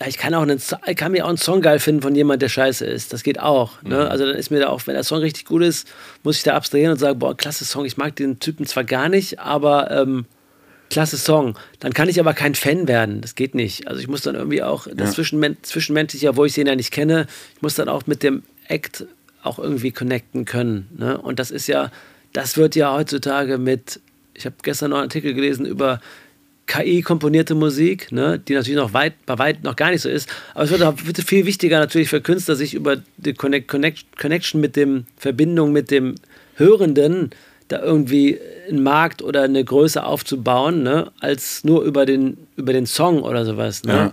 [0.00, 2.40] ja, ich kann auch einen, ich kann mir auch einen Song geil finden von jemand,
[2.40, 3.12] der scheiße ist.
[3.12, 3.82] Das geht auch.
[3.82, 4.10] Ne?
[4.10, 5.86] Also dann ist mir da auch, wenn der Song richtig gut ist,
[6.22, 9.10] muss ich da abstrahieren und sagen, boah, klasse Song, ich mag den Typen zwar gar
[9.10, 10.24] nicht, aber ähm,
[10.88, 11.58] klasse Song.
[11.80, 13.20] Dann kann ich aber kein Fan werden.
[13.20, 13.88] Das geht nicht.
[13.88, 17.26] Also ich muss dann irgendwie auch das Zwischenmen Zwischenmenschliche, obwohl ich den ja nicht kenne,
[17.56, 19.04] ich muss dann auch mit dem Act
[19.42, 20.88] auch irgendwie connecten können.
[20.96, 21.18] Ne?
[21.18, 21.90] Und das ist ja,
[22.32, 24.00] das wird ja heutzutage mit,
[24.34, 26.00] ich habe gestern noch einen Artikel gelesen über
[26.66, 30.28] KI-komponierte Musik, ne, die natürlich noch weit, bei weit noch gar nicht so ist.
[30.54, 34.16] Aber es wird auch wird viel wichtiger natürlich für Künstler, sich über die Connect, Connect,
[34.16, 36.14] Connection mit dem, Verbindung mit dem
[36.54, 37.30] Hörenden
[37.66, 42.86] da irgendwie einen Markt oder eine Größe aufzubauen, ne, als nur über den, über den
[42.86, 43.82] Song oder sowas.
[43.82, 43.92] Ne?
[43.92, 44.12] Ja.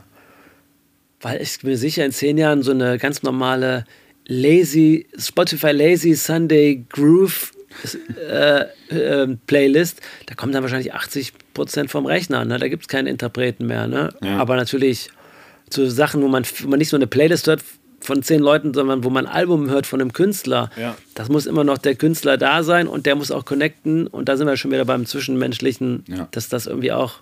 [1.21, 3.85] Weil ich bin mir sicher, in zehn Jahren so eine ganz normale
[4.27, 7.51] Lazy, Spotify Lazy Sunday Groove
[8.29, 12.45] äh, äh, Playlist, da kommen dann wahrscheinlich 80 Prozent vom Rechner.
[12.45, 12.57] Ne?
[12.59, 13.87] Da gibt es keinen Interpreten mehr.
[13.87, 14.13] Ne?
[14.37, 15.09] Aber natürlich
[15.69, 17.63] zu Sachen, wo man, wo man nicht nur eine Playlist hört
[17.99, 20.69] von zehn Leuten, sondern wo man ein Album hört von einem Künstler.
[20.77, 20.95] Ja.
[21.15, 24.07] Das muss immer noch der Künstler da sein und der muss auch connecten.
[24.07, 26.27] Und da sind wir schon wieder beim Zwischenmenschlichen, Ja.
[26.31, 27.15] dass das irgendwie auch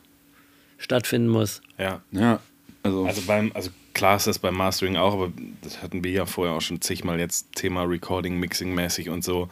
[0.78, 1.62] stattfinden muss.
[1.78, 2.02] Ja.
[2.12, 2.40] Ja,
[2.84, 5.32] also, Also beim, also klar ist das beim Mastering auch, aber
[5.62, 9.50] das hatten wir ja vorher auch schon zigmal jetzt Thema Recording, Mixing mäßig und so.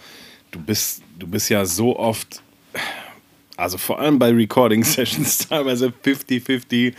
[0.53, 2.41] Du bist, du bist ja so oft,
[3.57, 6.93] also vor allem bei Recording Sessions teilweise 50-50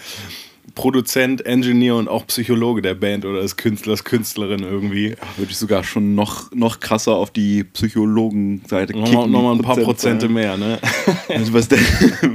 [0.74, 5.14] Produzent, Engineer und auch Psychologe der Band oder des Künstlers, Künstlerin irgendwie.
[5.36, 9.76] würde ich sogar schon noch, noch krasser auf die Psychologenseite Nochmal, nochmal ein paar.
[9.76, 10.80] Prozente mehr, ne?
[11.28, 11.76] Also was, da,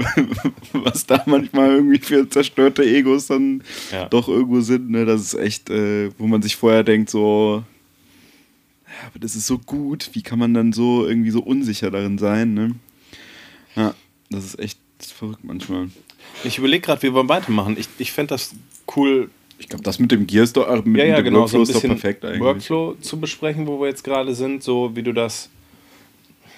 [0.73, 3.61] was da manchmal irgendwie für zerstörte Egos dann
[3.91, 4.05] Ja.
[4.05, 7.63] doch irgendwo sind, ne, das ist echt, äh, wo man sich vorher denkt, so,
[9.07, 12.53] aber das ist so gut, wie kann man dann so irgendwie so unsicher darin sein,
[12.53, 12.75] ne?
[13.75, 13.93] Ja,
[14.29, 14.79] das ist echt
[15.13, 15.89] verrückt manchmal.
[16.43, 17.77] Ich überlege gerade, wie wir weitermachen.
[17.77, 18.55] Ich, ich fände das
[18.95, 19.29] cool,
[19.59, 21.57] Ich glaube, das mit dem Gear ist doch, mit, ja, ja, mit dem genau, so
[21.57, 22.41] Workflow ein ist doch perfekt eigentlich.
[22.41, 25.49] Workflow zu besprechen, wo wir jetzt gerade sind, so wie du das,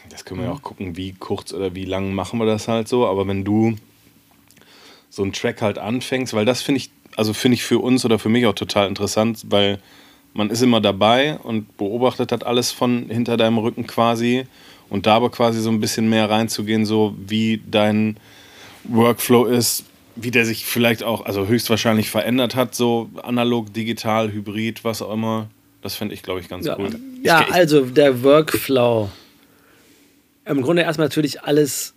[0.09, 2.87] das können wir ja auch gucken, wie kurz oder wie lang machen wir das halt
[2.87, 3.75] so, aber wenn du
[5.09, 8.19] so einen Track halt anfängst, weil das finde ich, also finde ich für uns oder
[8.19, 9.79] für mich auch total interessant, weil
[10.33, 14.45] man ist immer dabei und beobachtet hat alles von hinter deinem Rücken quasi
[14.89, 18.17] und da aber quasi so ein bisschen mehr reinzugehen, so wie dein
[18.85, 24.83] Workflow ist, wie der sich vielleicht auch, also höchstwahrscheinlich verändert hat, so analog, digital, hybrid,
[24.83, 25.47] was auch immer.
[25.81, 26.89] Das fände ich, glaube ich, ganz Ja, cool.
[27.23, 29.09] ja ich, also der Workflow.
[30.45, 31.93] Im Grunde erstmal natürlich alles.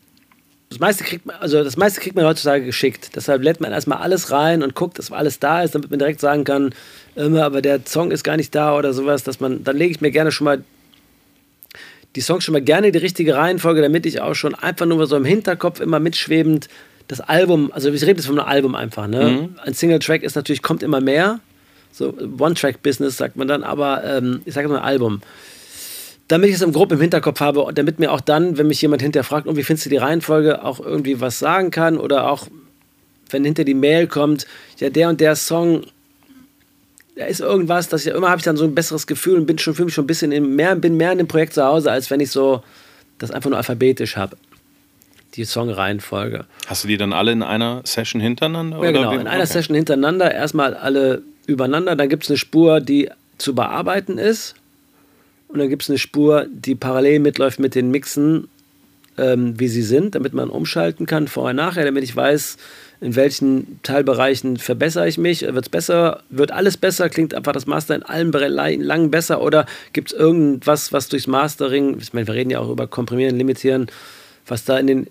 [0.70, 3.10] Das meiste kriegt man, also das meiste kriegt man heutzutage geschickt.
[3.14, 6.20] Deshalb lädt man erstmal alles rein und guckt, dass alles da ist, damit man direkt
[6.20, 6.74] sagen kann,
[7.16, 10.00] immer, aber der Song ist gar nicht da oder sowas, dass man, dann lege ich
[10.00, 10.64] mir gerne schon mal
[12.16, 15.06] die Songs schon mal gerne in die richtige Reihenfolge, damit ich auch schon einfach nur
[15.06, 16.68] so im Hinterkopf immer mitschwebend
[17.08, 19.50] das Album, also ich rede jetzt von einem Album einfach, ne?
[19.62, 21.40] Ein Single-Track ist natürlich, kommt immer mehr.
[21.92, 25.20] So One-Track-Business sagt man dann, aber ähm, ich sage mal Album.
[26.28, 28.80] Damit ich es im Grob im Hinterkopf habe und damit mir auch dann, wenn mich
[28.80, 32.30] jemand hinterher fragt, und wie findest du die Reihenfolge, auch irgendwie was sagen kann oder
[32.30, 32.46] auch,
[33.28, 34.46] wenn hinter die Mail kommt,
[34.78, 35.82] ja, der und der Song
[37.16, 39.58] da ist irgendwas, dass ich immer habe ich dann so ein besseres Gefühl und bin
[39.58, 41.90] schon für mich schon ein bisschen in, mehr, bin mehr in dem Projekt zu Hause,
[41.90, 42.62] als wenn ich so
[43.18, 44.36] das einfach nur alphabetisch habe.
[45.34, 46.44] Die Songreihenfolge.
[46.66, 48.76] Hast du die dann alle in einer Session hintereinander?
[48.76, 49.12] Ja, oder genau.
[49.12, 49.52] In einer Okay.
[49.52, 54.54] Session hintereinander, erstmal alle übereinander, dann gibt es eine Spur, die zu bearbeiten ist.
[55.48, 58.48] Und dann gibt es eine Spur, die parallel mitläuft mit den Mixen,
[59.18, 62.56] ähm, wie sie sind, damit man umschalten kann, vorher, nachher, damit ich weiß,
[63.00, 67.66] in welchen Teilbereichen verbessere ich mich, wird es besser, wird alles besser, klingt einfach das
[67.66, 69.42] Master in allen Belangen besser?
[69.42, 73.36] Oder gibt es irgendwas, was durchs Mastering, ich meine, wir reden ja auch über Komprimieren,
[73.36, 73.88] Limitieren,
[74.46, 75.06] was da in den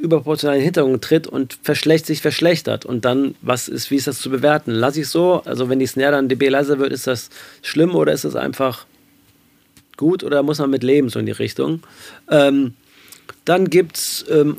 [0.00, 2.84] überproportionalen Hintergrund tritt und verschlecht, sich verschlechtert.
[2.84, 4.70] Und dann, was ist, wie ist das zu bewerten?
[4.70, 7.30] Lasse ich so, also wenn die Snare dann dB leiser wird, ist das
[7.62, 8.84] schlimm oder ist das einfach
[9.96, 11.82] gut oder muss man mit leben, so in die Richtung?
[12.30, 12.74] Ähm,
[13.44, 14.56] dann gibt es, ähm,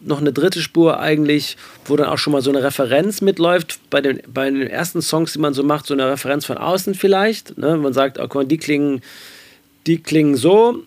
[0.00, 1.56] noch eine dritte Spur eigentlich,
[1.86, 3.80] wo dann auch schon mal so eine Referenz mitläuft.
[3.88, 6.94] Bei den, bei den ersten Songs, die man so macht, so eine Referenz von außen
[6.94, 7.56] vielleicht.
[7.56, 7.76] Ne?
[7.76, 9.00] Man sagt, oh, die klingen,
[9.86, 10.82] die klingen so,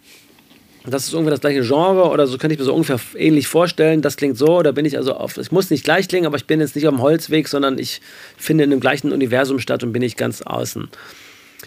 [0.85, 4.01] das ist ungefähr das gleiche Genre oder so könnte ich mir so ungefähr ähnlich vorstellen.
[4.01, 6.45] Das klingt so, da bin ich also auf, es muss nicht gleich klingen, aber ich
[6.45, 8.01] bin jetzt nicht auf dem Holzweg, sondern ich
[8.37, 10.89] finde in dem gleichen Universum statt und bin ich ganz außen.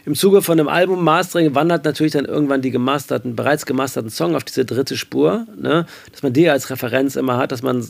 [0.06, 4.36] Im Zuge von einem Album Mastering wandert natürlich dann irgendwann die gemasterten, bereits gemasterten Song
[4.36, 5.84] auf diese dritte Spur, ne?
[6.12, 7.86] dass man die als Referenz immer hat, dass man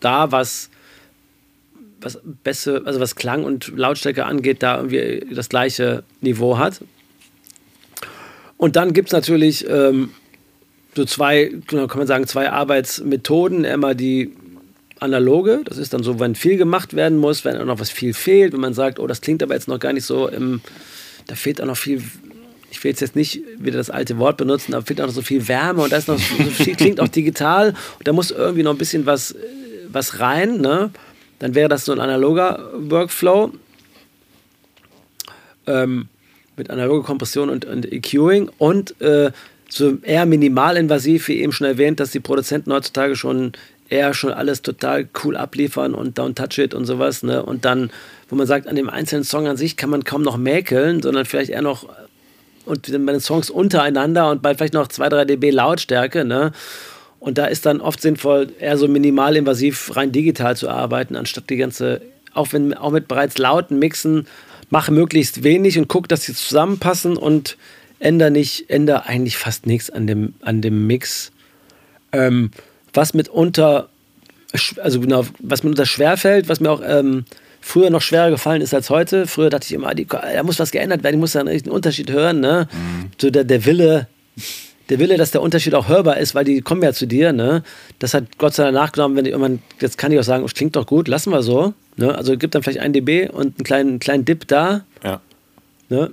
[0.00, 0.70] da was
[2.00, 6.80] was besser, also was Klang und Lautstärke angeht, da irgendwie das gleiche Niveau hat.
[8.56, 10.10] Und dann gibt es natürlich ähm,
[10.96, 13.64] so zwei, genau, kann man sagen, zwei Arbeitsmethoden.
[13.64, 14.32] Einmal die
[14.98, 18.14] analoge, das ist dann so, wenn viel gemacht werden muss, wenn auch noch was viel
[18.14, 20.60] fehlt, wenn man sagt, oh, das klingt aber jetzt noch gar nicht so im,
[21.26, 22.02] da fehlt auch noch viel,
[22.70, 25.46] ich will jetzt, nicht wieder das alte Wort benutzen, aber fehlt auch noch so viel
[25.48, 28.72] Wärme und da ist noch so viel, klingt auch digital und da muss irgendwie noch
[28.72, 29.38] ein bisschen was, äh,
[29.88, 30.90] was rein, ne?
[31.38, 33.52] Dann wäre das so ein analoger Workflow
[35.66, 36.08] ähm,
[36.56, 39.32] mit analoger Kompression und, und EQing und äh,
[39.68, 43.52] so eher minimalinvasiv, wie eben schon erwähnt, dass die Produzenten heutzutage schon
[43.88, 47.22] eher schon alles total cool abliefern und Don't Touch It und sowas.
[47.22, 47.42] Ne?
[47.42, 47.90] Und dann,
[48.32, 51.26] wo man sagt, an dem einzelnen Song an sich kann man kaum noch mäkeln, sondern
[51.26, 51.86] vielleicht eher noch
[52.64, 56.24] und dann bei den Songs untereinander und bei vielleicht noch 2, 3 dB Lautstärke.
[56.24, 56.52] Ne?
[57.20, 61.58] Und da ist dann oft sinnvoll, eher so minimalinvasiv rein digital zu arbeiten, anstatt die
[61.58, 62.00] ganze,
[62.32, 64.26] auch, wenn, auch mit bereits lauten Mixen,
[64.70, 67.58] mache möglichst wenig und gucke, dass sie zusammenpassen und
[67.98, 71.32] ändere nicht, ändere eigentlich fast nichts an dem, an dem Mix.
[72.12, 72.50] Ähm,
[72.94, 73.90] was mitunter,
[74.80, 77.26] also genau, was mitunter schwerfällt, was mir auch ähm,
[77.62, 79.26] früher noch schwerer gefallen ist als heute.
[79.26, 82.10] Früher dachte ich immer, die, da muss was geändert werden, ich muss da einen Unterschied
[82.10, 82.40] hören.
[82.40, 82.68] Ne?
[83.20, 84.08] So der, der Wille,
[84.90, 87.32] der Wille, dass der Unterschied auch hörbar ist, weil die kommen ja zu dir.
[87.32, 87.62] Ne?
[88.00, 90.52] Das hat Gott sei Dank nachgenommen, wenn ich irgendwann, jetzt kann ich auch sagen, es
[90.54, 91.72] klingt doch gut, lassen wir so.
[91.96, 92.14] Ne?
[92.14, 94.84] Also gibt dann vielleicht ein dB und einen kleinen, kleinen Dip da.
[95.04, 95.20] Ja.
[95.88, 96.10] Ne?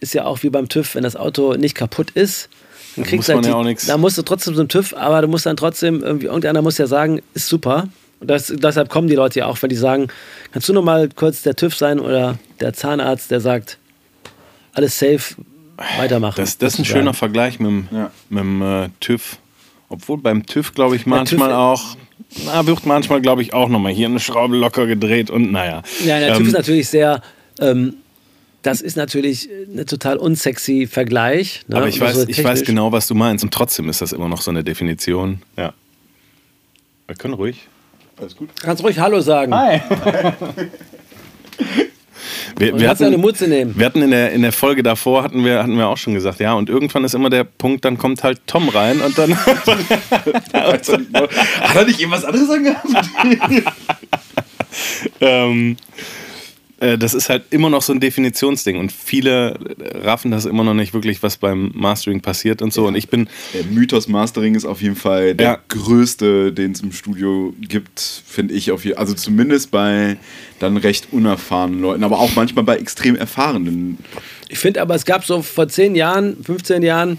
[0.00, 2.48] Ist ja auch wie beim TÜV, wenn das Auto nicht kaputt ist,
[2.96, 5.22] dann kriegst du halt ja die- auch nichts- Da musst du trotzdem zum TÜV, aber
[5.22, 7.88] du musst dann trotzdem irgendwie, irgendeiner muss ja sagen, ist super.
[8.22, 10.06] Und das, deshalb kommen die Leute ja auch, weil die sagen,
[10.52, 13.78] kannst du noch mal kurz der TÜV sein oder der Zahnarzt, der sagt,
[14.74, 15.34] alles safe,
[15.98, 16.36] weitermachen.
[16.36, 18.12] Das, das ist ein schöner Vergleich mit dem, Ja.
[18.30, 19.38] mit dem äh, TÜV.
[19.88, 21.96] Obwohl beim TÜV, glaube ich, TÜV manchmal auch,
[22.46, 25.82] na, wird manchmal, glaube ich, auch nochmal hier eine Schraube locker gedreht und naja.
[26.04, 27.22] Ja, der TÜV Ähm, ist natürlich sehr,
[27.58, 27.94] ähm,
[28.62, 31.62] das ist natürlich ein total unsexy Vergleich.
[31.66, 31.76] Ne?
[31.76, 33.42] Aber ich weiß, Also ich weiß genau, was du meinst.
[33.42, 35.42] Und trotzdem ist das immer noch so eine Definition.
[35.56, 35.74] Ja.
[37.08, 37.66] Wir können ruhig.
[38.22, 38.50] Alles gut.
[38.62, 39.52] Kannst ruhig Hallo sagen.
[42.56, 43.76] Wir, Und wir, kannst du eine hatten, Mutze nehmen.
[43.76, 46.38] wir hatten in der, in der Folge davor, hatten wir, hatten wir auch schon gesagt,
[46.38, 49.34] ja, und irgendwann ist immer der Punkt, dann kommt halt Tom rein und dann.
[49.46, 50.88] Hat
[51.74, 52.86] er nicht irgendwas anderes angehabt?
[55.20, 56.21] ähm, äh,
[56.98, 59.56] das ist halt immer noch so ein Definitionsding und viele
[60.02, 62.86] raffen das immer noch nicht wirklich, was beim Mastering passiert und so.
[62.88, 65.58] Und ich bin, Der Mythos Mastering ist auf jeden Fall der Ja.
[65.68, 68.72] größte, den es im Studio gibt, finde ich.
[68.72, 70.16] Auf je also zumindest bei
[70.58, 73.98] dann recht unerfahrenen Leuten, aber auch manchmal bei extrem erfahrenen.
[74.48, 77.18] Ich finde aber, es gab so vor 10 Jahren, 15 Jahren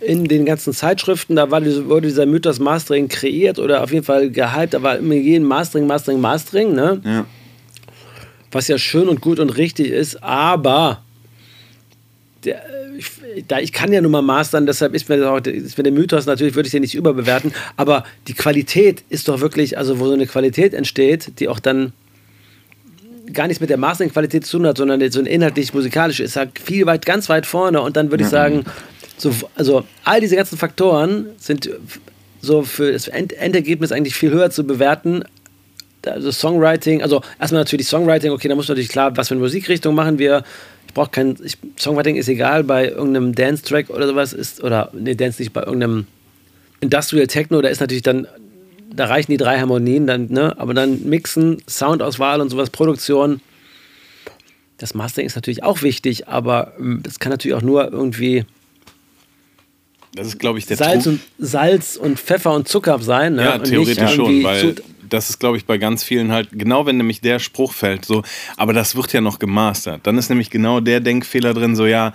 [0.00, 4.30] in den ganzen Zeitschriften, da war wurde dieser Mythos Mastering kreiert oder auf jeden Fall
[4.30, 4.74] gehypt.
[4.74, 7.00] Da war immer jeden Mastering, Mastering, Mastering, ne?
[7.04, 7.24] Ja.
[8.52, 11.02] Was ja schön und gut und richtig ist, aber
[12.44, 12.62] der,
[12.98, 15.84] ich, da, ich kann ja nun mal mastern, deshalb ist mir, das auch, ist mir
[15.84, 19.98] der Mythos, natürlich würde ich den nicht überbewerten, aber die Qualität ist doch wirklich, also
[19.98, 21.92] wo so eine Qualität entsteht, die auch dann
[23.32, 26.86] gar nichts mit der Mastering-Qualität zu tun hat, sondern so ein inhaltlich-musikalisch ist halt viel
[26.86, 28.64] weit, ganz weit vorne und dann würde ich sagen,
[29.16, 31.70] so, also all diese ganzen Faktoren sind
[32.40, 35.24] so für das End Endergebnis eigentlich viel höher zu bewerten
[36.06, 39.94] also Songwriting, also erstmal natürlich Songwriting, okay, da muss natürlich klar, was für eine Musikrichtung
[39.94, 40.44] machen wir.
[40.86, 45.14] Ich brauche kein, ich, Songwriting ist egal, bei irgendeinem Dance-Track oder sowas ist, oder, nee,
[45.14, 46.06] Dance nicht, bei irgendeinem
[46.80, 48.26] Industrial Techno, da ist natürlich dann,
[48.94, 53.40] da reichen die drei Harmonien dann, ne, aber dann Mixen, Soundauswahl und sowas, Produktion,
[54.78, 58.44] das Mastering ist natürlich auch wichtig, aber ähm, das kann natürlich auch nur irgendwie
[60.14, 63.36] Das ist, glaube ich, der Salz und, Salz und Pfeffer und Zucker sein.
[63.36, 63.44] Ne?
[63.44, 64.82] Ja, und theoretisch schon, weil zu-
[65.12, 68.22] das ist, glaube ich, bei ganz vielen halt, genau wenn nämlich der Spruch fällt, so,
[68.56, 70.06] aber das wird ja noch gemastert.
[70.06, 72.12] Dann ist nämlich genau der Denkfehler drin, so, ja,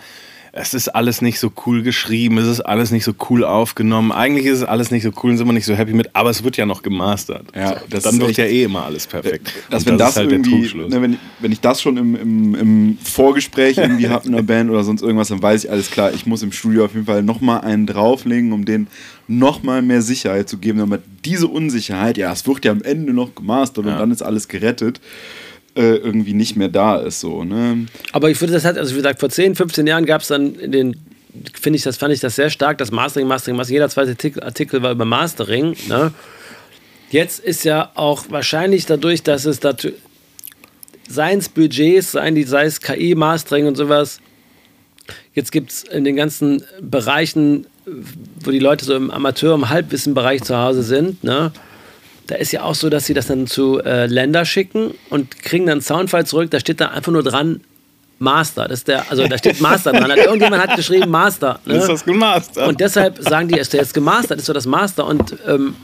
[0.59, 4.11] es ist alles nicht so cool geschrieben, es ist alles nicht so cool aufgenommen.
[4.11, 6.29] Eigentlich ist es alles nicht so cool und sind wir nicht so happy mit, aber
[6.29, 7.45] es wird ja noch gemastert.
[7.55, 9.53] Ja, das dann wird echt- ja eh immer alles perfekt.
[9.69, 12.15] dass Und wenn das, ist halt der irgendwie, ne, wenn, wenn ich das schon im,
[12.15, 15.91] im, im Vorgespräch irgendwie habe mit einer Band oder sonst irgendwas, dann weiß ich alles
[15.91, 18.87] klar, ich muss im Studio auf jeden Fall nochmal einen drauflegen, um den
[19.27, 23.35] nochmal mehr Sicherheit zu geben, damit diese Unsicherheit, ja, es wird ja am Ende noch
[23.35, 23.97] gemastert und Ja.
[23.97, 25.01] dann ist alles gerettet,
[25.77, 27.19] äh, irgendwie nicht mehr da ist.
[27.19, 27.85] So, ne?
[28.11, 30.55] Aber ich würde das halt, also wie gesagt, vor 10, 15 Jahren gab es dann
[30.55, 30.97] in den,
[31.53, 33.75] finde ich das, fand ich das sehr stark, das Mastering, Mastering, Mastering.
[33.75, 35.75] Jeder zweite Artikel, war über Mastering.
[35.87, 36.11] Ne?
[37.11, 39.89] Jetzt ist ja auch wahrscheinlich dadurch, dass es dazu,
[41.07, 44.19] seien es Budgets, seien die, sei es KI-Mastering und sowas,
[45.35, 47.67] jetzt gibt es in den ganzen Bereichen,
[48.43, 51.51] wo die Leute so im Amateur-, im Halbwissenbereich zu Hause sind, ne?
[52.27, 55.65] Da ist ja auch so, dass sie das dann zu äh, Länder schicken und kriegen
[55.65, 57.61] dann Soundfile zurück, da steht da einfach nur dran
[58.19, 58.67] Master.
[58.67, 60.11] Das ist der, also da steht Master dran.
[60.11, 61.59] Irgendjemand hat geschrieben Master.
[61.65, 61.75] Ne?
[61.75, 62.67] ist das gemastert?
[62.67, 65.05] Und deshalb sagen die, ist der jetzt gemastert, ist so das Master.
[65.05, 65.75] Und ähm,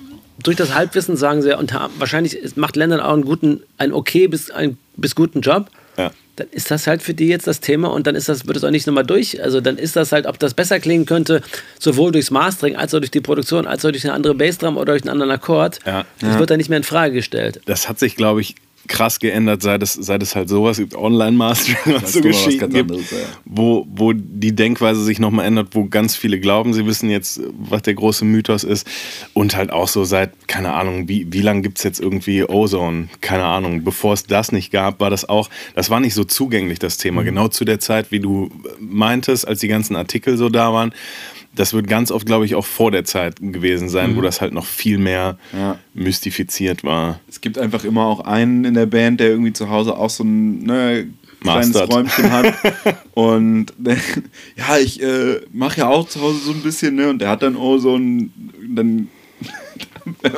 [0.41, 4.49] durch das Halbwissen sagen sie, und wahrscheinlich macht Ländern auch einen guten, einen okay bis,
[4.51, 5.67] einen bis guten Job.
[5.97, 6.11] ja.
[6.35, 8.63] Dann ist das halt für die jetzt das Thema und dann ist das, wird es
[8.63, 9.43] auch nicht nochmal durch.
[9.43, 11.41] Also dann ist das halt, ob das besser klingen könnte,
[11.79, 14.93] sowohl durchs Mastering als auch durch die Produktion, als auch durch eine andere Bassdrum oder
[14.93, 15.79] durch einen anderen Akkord.
[15.85, 16.05] Ja.
[16.19, 17.61] Das wird dann nicht mehr in Frage gestellt.
[17.65, 18.55] das hat sich, glaube ich,
[18.87, 23.11] krass geändert, seit es, seit es halt sowas gibt, Online-Mastering und so Geschichten gibt, anderes,
[23.11, 23.17] ja.
[23.45, 27.81] wo, wo die Denkweise sich nochmal ändert, wo ganz viele glauben, sie wissen jetzt, was
[27.83, 28.87] der große Mythos ist.
[29.33, 33.07] Und halt auch so seit, keine Ahnung, wie, wie lange gibt es jetzt irgendwie Ozone?
[33.21, 33.83] Keine Ahnung.
[33.83, 37.21] Bevor es das nicht gab, war das auch, das war nicht so zugänglich, das Thema.
[37.21, 37.25] Mhm.
[37.25, 40.93] Genau zu der Zeit, wie du meintest, als die ganzen Artikel so da waren.
[41.55, 44.53] Das wird ganz oft, glaube ich, auch vor der Zeit gewesen sein, wo das halt
[44.53, 45.59] noch viel mehr Mhm.
[45.59, 45.79] Ja.
[45.93, 47.19] mystifiziert war.
[47.27, 50.23] Es gibt einfach immer auch einen in der Band, der irgendwie zu Hause auch so
[50.23, 51.07] ein ne,
[51.41, 51.93] kleines Mastert.
[51.93, 52.53] Räumchen hat.
[53.13, 53.73] und
[54.57, 57.09] ja, ich äh, mache ja auch zu Hause so ein bisschen, ne?
[57.09, 58.31] Und der hat dann auch so ein,
[58.75, 59.07] dann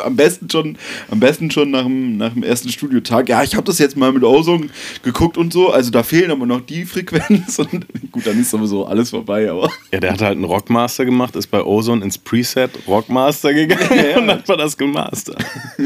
[0.03, 0.77] am besten schon,
[1.09, 3.29] am besten schon nach dem, nach dem ersten Studiotag.
[3.29, 4.69] Ja, ich habe das jetzt mal mit Ozone
[5.03, 5.69] geguckt und so.
[5.71, 7.59] Also da fehlen aber noch die Frequenz.
[7.65, 9.71] Und gut, dann ist sowieso alles vorbei, aber.
[9.91, 14.27] Ja, der hat halt einen Rockmaster gemacht, ist bei Ozone ins Preset Rockmaster gegangen und
[14.27, 15.43] dann war das gemastert.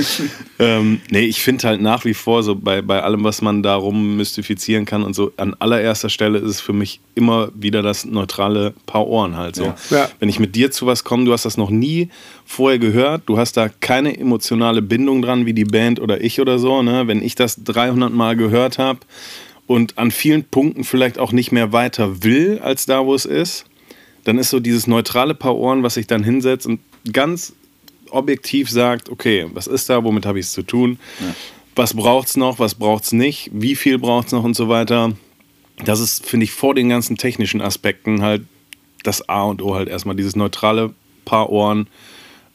[0.59, 4.17] ähm, nee, ich finde halt nach wie vor so bei, bei allem, was man darum
[4.17, 8.73] mystifizieren kann und so, an allererster Stelle ist es für mich immer wieder das neutrale
[8.85, 9.65] Paar Ohren halt so.
[9.65, 9.75] Ja.
[9.89, 10.09] Ja.
[10.19, 12.09] Wenn ich mit dir zu was komme, du hast das noch nie
[12.45, 16.59] vorher gehört, du hast da keine emotionale Bindung dran, wie die Band oder ich oder
[16.59, 17.07] so, ne?
[17.07, 18.99] Wenn ich das 300 Mal gehört habe
[19.67, 23.65] und an vielen Punkten vielleicht auch nicht mehr weiter will, als da, wo es ist,
[24.23, 26.79] dann ist so dieses neutrale Paar Ohren, was sich dann hinsetzt und
[27.11, 27.53] ganz
[28.11, 30.99] objektiv sagt, okay, was ist da, womit habe ich es zu tun,
[31.75, 34.69] was braucht es noch, was braucht es nicht, wie viel braucht es noch und so
[34.69, 35.13] weiter.
[35.85, 38.41] Das ist, finde ich, vor den ganzen technischen Aspekten halt
[39.03, 40.93] das A und O halt erstmal, dieses neutrale
[41.23, 41.87] Paar Ohren,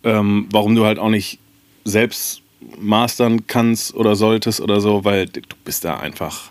[0.05, 1.39] ähm, warum du halt auch nicht
[1.85, 2.43] selbst
[2.79, 6.51] mastern kannst oder solltest oder so, weil du bist da einfach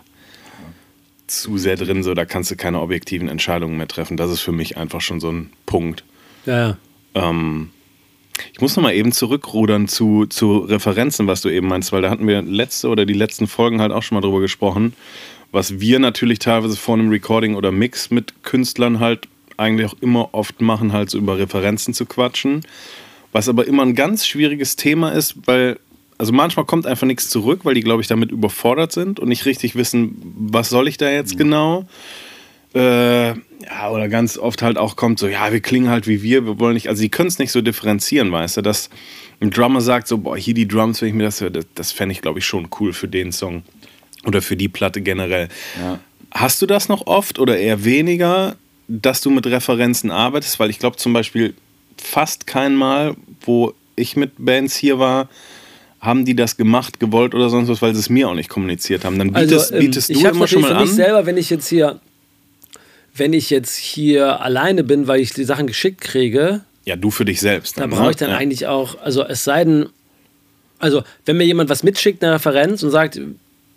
[1.26, 4.16] zu sehr drin, so da kannst du keine objektiven Entscheidungen mehr treffen.
[4.16, 6.04] Das ist für mich einfach schon so ein Punkt.
[6.46, 6.76] Ja.
[7.14, 7.70] Ähm,
[8.52, 12.10] ich muss noch mal eben zurückrudern zu, zu Referenzen, was du eben meinst, weil da
[12.10, 14.94] hatten wir letzte oder die letzten Folgen halt auch schon mal drüber gesprochen,
[15.52, 20.34] was wir natürlich teilweise vor einem Recording oder Mix mit Künstlern halt eigentlich auch immer
[20.34, 22.62] oft machen, halt so über Referenzen zu quatschen.
[23.34, 25.80] Was aber immer ein ganz schwieriges Thema ist, weil,
[26.18, 29.44] also manchmal kommt einfach nichts zurück, weil die, glaube ich, damit überfordert sind und nicht
[29.44, 31.84] richtig wissen, was soll ich da jetzt genau.
[32.76, 36.46] Äh, ja, oder ganz oft halt auch kommt so, ja, wir klingen halt wie wir,
[36.46, 38.88] wir wollen nicht, also die können es nicht so differenzieren, weißt du, dass
[39.40, 41.90] ein Drummer sagt so, boah, hier die Drums, wenn ich mir das höre, das, das
[41.90, 43.64] fände ich, glaube ich, schon cool für den Song
[44.24, 45.48] oder für die Platte generell.
[45.80, 45.98] Ja.
[46.30, 48.54] Hast du das noch oft oder eher weniger,
[48.86, 50.60] dass du mit Referenzen arbeitest?
[50.60, 51.54] Weil ich glaube zum Beispiel
[52.00, 55.28] fast kein Mal, wo ich mit Bands hier war,
[56.00, 59.04] haben die das gemacht, gewollt oder sonst was, weil sie es mir auch nicht kommuniziert
[59.04, 59.18] haben.
[59.18, 60.96] Dann bietest, ähm, bietest du immer schon mal für mich an.
[60.96, 62.00] selber, wenn ich jetzt hier,
[63.16, 67.24] wenn ich jetzt hier alleine bin, weil ich die Sachen geschickt kriege, Ja, du für
[67.24, 67.76] dich selbst.
[67.78, 68.10] da dann, brauche ne?
[68.10, 68.36] ich dann ja.
[68.36, 69.86] eigentlich auch, also es sei denn,
[70.78, 73.18] Also, wenn mir jemand was mitschickt, eine Referenz und sagt,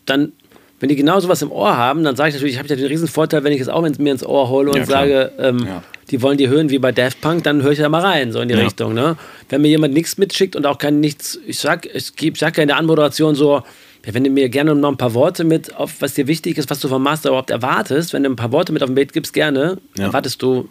[0.06, 0.34] dann,
[0.80, 2.86] wenn die genau sowas im Ohr haben, dann sage ich natürlich, ich habe ja den
[2.86, 5.84] riesen Vorteil, wenn ich es auch mir ins Ohr hole und Ja, sage, ähm, Ja.
[6.12, 8.40] die wollen die hören wie bei Daft Punk, dann höre ich da mal rein, so
[8.42, 8.62] in die Ja.
[8.62, 8.94] Richtung.
[8.94, 9.18] Ne?
[9.50, 12.62] Wenn mir jemand nichts mitschickt und auch kein nichts, ich sag, ich, ich sag ja
[12.64, 13.64] in der Anmoderation so,
[14.04, 16.80] wenn du mir gerne noch ein paar Worte mit, auf was dir wichtig ist, was
[16.80, 19.34] du vom Master überhaupt erwartest, wenn du ein paar Worte mit auf den Bild gibst,
[19.34, 20.70] gerne, erwartest du,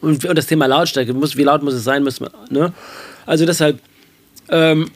[0.00, 2.72] und, und das Thema Lautstärke, muss, wie laut muss es sein, muss man, ne?
[3.26, 3.80] Also deshalb,
[4.50, 4.90] ähm,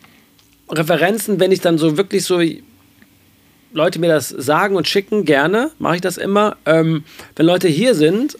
[0.71, 2.41] Referenzen, wenn ich dann so wirklich so
[3.73, 6.57] Leute mir das sagen und schicken, gerne, mache ich das immer.
[6.67, 7.05] Ähm,
[7.37, 8.37] wenn Leute hier sind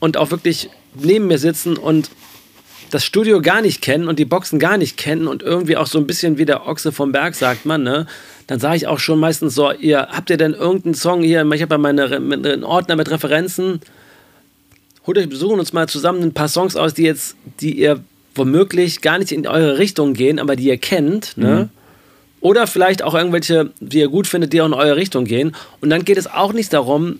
[0.00, 2.10] und auch wirklich neben mir sitzen und
[2.90, 5.98] das Studio gar nicht kennen und die Boxen gar nicht kennen und irgendwie auch so
[5.98, 8.06] ein bisschen wie der Ochse vom Berg, sagt man, ne?
[8.46, 11.44] Dann sage ich auch schon meistens so, ihr, habt ihr denn irgendeinen Song hier?
[11.52, 13.80] Ich habe ja meine, Re- mit- einen Ordner mit Referenzen.
[15.06, 18.02] Holt euch, besuchen uns mal zusammen ein paar Songs aus, die jetzt, die ihr
[18.34, 21.68] womöglich gar nicht in eure Richtung gehen, aber die ihr kennt, ne?
[22.40, 25.54] Oder vielleicht auch irgendwelche, die ihr gut findet, die auch in eure Richtung gehen.
[25.80, 27.18] Und dann geht es auch nicht darum,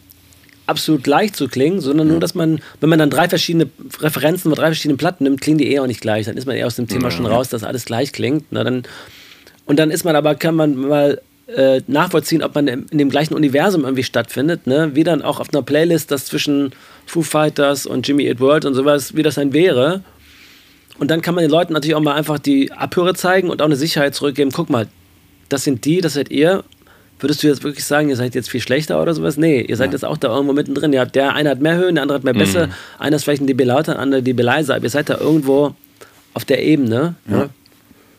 [0.66, 3.68] absolut gleich zu klingen, sondern nur, dass man, wenn man dann drei verschiedene
[4.00, 6.26] Referenzen von drei verschiedenen Platten nimmt, klingen die eh auch nicht gleich.
[6.26, 8.44] Dann ist man eher aus dem Thema schon raus, dass alles gleich klingt.
[8.50, 8.82] Na, dann,
[9.64, 13.08] und dann ist man aber, kann man mal äh, nachvollziehen, ob man in in dem
[13.08, 14.90] gleichen Universum irgendwie stattfindet, ne?
[14.94, 16.72] wie dann auch auf einer Playlist das zwischen
[17.06, 20.02] Foo Fighters und Jimmy Eat World und sowas, wie das dann wäre.
[20.98, 23.66] Und dann kann man den Leuten natürlich auch mal einfach die Abhöre zeigen und auch
[23.66, 24.50] eine Sicherheit zurückgeben.
[24.52, 24.88] Guck mal,
[25.48, 26.64] das sind die, das seid ihr.
[27.20, 29.36] Würdest du jetzt wirklich sagen, ihr seid jetzt viel schlechter oder sowas?
[29.36, 30.92] Nee, ihr seid jetzt auch da irgendwo mittendrin.
[30.92, 32.68] Ihr habt, der eine hat mehr Höhen, der andere hat mehr Bässe.
[32.98, 34.76] Einer ist vielleicht ein dB lauter, der andere dB leiser.
[34.76, 35.74] Aber ihr seid da irgendwo
[36.34, 37.16] auf der Ebene.
[37.26, 37.50] Ne?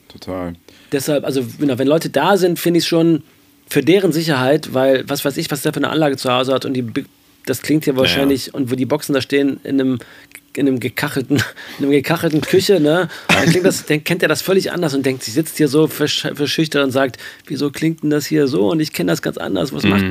[0.09, 0.53] Total.
[0.91, 3.23] Deshalb, also genau, wenn Leute da sind, finde ich es schon
[3.69, 6.65] für deren Sicherheit, weil was weiß ich, was der für eine Anlage zu Hause hat
[6.65, 6.86] und die,
[7.45, 9.99] das klingt ja wahrscheinlich, und wo die Boxen da stehen, in einem
[10.58, 11.38] in einem gekachelten,
[11.80, 13.10] in einem gekachelten Küche, ne?
[13.28, 15.86] Dann klingt das, dann kennt er das völlig anders und denkt, sie sitzt hier so
[15.86, 19.38] versch- verschüchtert und sagt, wieso klingt denn das hier so und ich kenne das ganz
[19.38, 19.74] anders.
[19.74, 20.06] Was macht,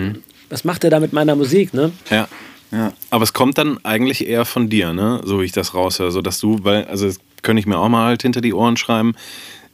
[0.51, 1.93] was macht er da mit meiner Musik, ne?
[2.11, 2.29] Ja.
[2.71, 2.93] Ja.
[3.11, 5.21] Aber es kommt dann eigentlich eher von dir, ne?
[5.25, 6.11] So wie ich das raushöre.
[6.11, 8.77] So dass du, weil, also das könnte ich mir auch mal halt hinter die Ohren
[8.77, 9.15] schreiben,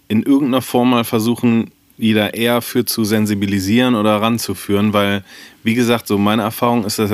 [0.09, 5.25] in irgendeiner Form mal versuchen, jeder eher für zu sensibilisieren oder ranzuführen, weil,
[5.62, 7.11] wie gesagt, so meine Erfahrung ist, dass,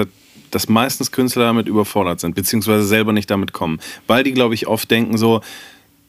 [0.50, 3.80] dass meistens Künstler damit überfordert sind, beziehungsweise selber nicht damit kommen.
[4.06, 5.40] Weil die, glaube ich, oft denken so,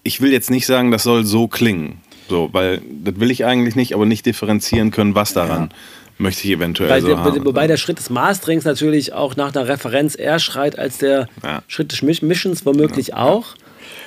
[0.04, 2.02] ich will jetzt nicht sagen, das soll so klingen.
[2.30, 5.70] So, weil das will ich eigentlich nicht, aber nicht differenzieren können, was daran
[6.18, 7.46] möchte ich eventuell Weil so haben.
[7.46, 11.64] wobei der Schritt des Masterings natürlich auch nach einer Referenz eher schreit als der Ja.
[11.68, 13.56] Schritt des Mischens womöglich auch.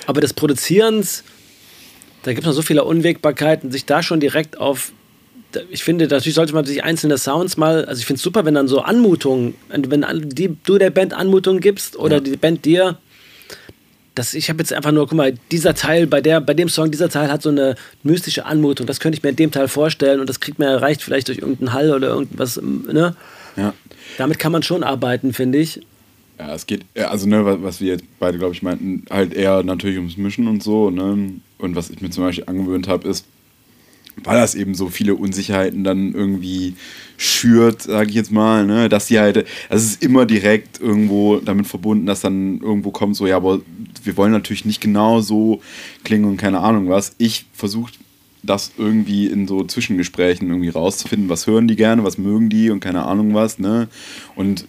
[0.07, 1.23] Aber des Produzierens,
[2.23, 4.91] da gibt es noch so viele Unwägbarkeiten, sich da schon direkt auf.
[5.69, 8.53] Ich finde, natürlich sollte man sich einzelne Sounds mal, also ich finde es super, wenn
[8.53, 12.97] dann so Anmutungen, wenn die, du der Band Anmutungen gibst oder die Band dir,
[14.15, 16.89] das, ich habe jetzt einfach nur, guck mal, dieser Teil bei, der, bei dem Song,
[16.89, 20.21] dieser Teil hat so eine mystische Anmutung, das könnte ich mir in dem Teil vorstellen
[20.21, 23.15] und das kriegt man erreicht vielleicht durch irgendeinen Hall oder irgendwas, ne?
[23.57, 23.73] Ja.
[24.17, 25.81] Damit kann man schon arbeiten, finde ich.
[26.39, 29.33] Ja, es geht, ja, also ne, was, was wir jetzt beide, glaube ich, meinten, halt
[29.33, 31.33] eher natürlich ums Mischen und so, ne?
[31.57, 33.25] Und was ich mir zum Beispiel angewöhnt habe, ist,
[34.23, 36.75] weil das eben so viele Unsicherheiten dann irgendwie
[37.17, 41.67] schürt, sage ich jetzt mal, ne, dass die halt, es ist immer direkt irgendwo damit
[41.67, 43.61] verbunden, dass dann irgendwo kommt so, ja, aber
[44.03, 45.61] wir wollen natürlich nicht genau so
[46.03, 47.15] klingen und keine Ahnung was.
[47.17, 47.93] Ich versuche
[48.43, 52.79] das irgendwie in so Zwischengesprächen irgendwie rauszufinden, was hören die gerne, was mögen die und
[52.79, 53.87] keine Ahnung was, ne?
[54.35, 54.67] Und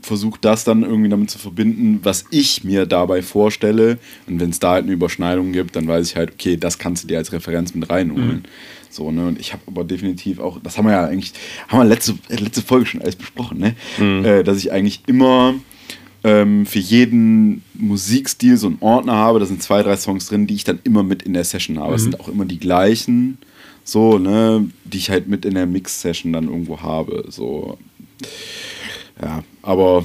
[0.00, 3.98] versuche das dann irgendwie damit zu verbinden, was ich mir dabei vorstelle.
[4.26, 7.04] Und wenn es da halt eine Überschneidung gibt, dann weiß ich halt, okay, das kannst
[7.04, 8.44] du dir als Referenz mit reinholen.
[8.90, 9.26] So, ne?
[9.26, 11.32] Und ich habe aber definitiv auch, das haben wir ja eigentlich,
[11.68, 13.74] haben wir letzte, letzte Folge schon alles besprochen, ne?
[14.24, 15.54] Äh, dass ich eigentlich immer
[16.24, 19.40] ähm, für jeden Musikstil so einen Ordner habe.
[19.40, 21.94] Da sind zwei, drei Songs drin, die ich dann immer mit in der Session habe.
[21.94, 23.38] Es sind auch immer die gleichen,
[23.84, 27.26] so, ne, die ich halt mit in der Mix-Session dann irgendwo habe.
[27.28, 27.78] So.
[29.22, 30.04] Ja, aber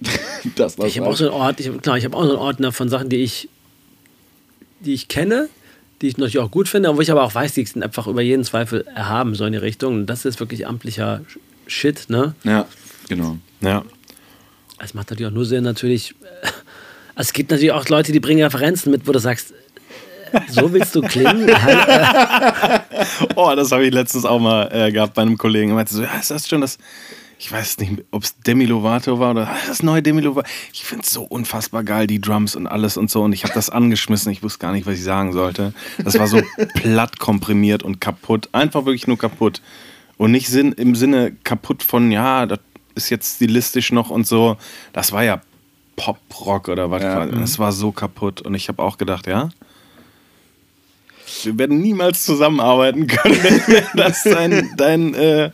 [0.56, 2.38] das war's Ich habe auch so einen Ort, ich, klar, ich habe auch so einen
[2.38, 3.48] Ordner von Sachen, die ich,
[4.80, 5.48] die ich kenne,
[6.00, 8.22] die ich natürlich auch gut finde, wo ich aber auch weiß, die sind einfach über
[8.22, 9.94] jeden Zweifel erhaben, so in die Richtung.
[9.94, 11.22] Und das ist wirklich amtlicher
[11.66, 12.34] Shit, ne?
[12.44, 12.66] Ja,
[13.08, 13.36] genau.
[13.60, 13.84] Ja.
[14.80, 16.14] Es macht natürlich auch nur Sinn, natürlich.
[16.42, 16.46] äh,
[17.20, 19.52] Es gibt natürlich auch Leute, die bringen Referenzen mit, wo du sagst,
[20.30, 21.50] äh, so willst du klingen?
[21.62, 22.82] Halt,
[23.34, 25.70] Oh, das habe ich letztens auch mal äh, gehabt bei einem Kollegen.
[25.70, 26.78] Er meinte so, ja, ist das schon das,
[27.38, 30.48] ich weiß nicht, ob es Demi Lovato war oder das neue Demi Lovato.
[30.72, 33.22] Ich finde es so unfassbar geil, die Drums und alles und so.
[33.22, 34.32] Und ich habe das angeschmissen.
[34.32, 35.72] Ich wusste gar nicht, was ich sagen sollte.
[36.02, 36.42] Das war so
[36.74, 38.48] platt komprimiert und kaputt.
[38.50, 39.62] Einfach wirklich nur kaputt.
[40.16, 42.58] Und nicht Sinn, im Sinne kaputt von, ja, das
[42.96, 44.56] ist jetzt stilistisch noch und so.
[44.92, 45.40] Das war ja
[45.94, 47.02] Pop-Rock oder was.
[47.02, 47.14] Ja.
[47.14, 47.38] quasi.
[47.38, 48.40] Das war so kaputt.
[48.40, 49.50] Und ich habe auch gedacht, ja.
[51.44, 53.36] wir werden niemals zusammenarbeiten können,
[53.68, 55.50] wenn das dein, dein äh,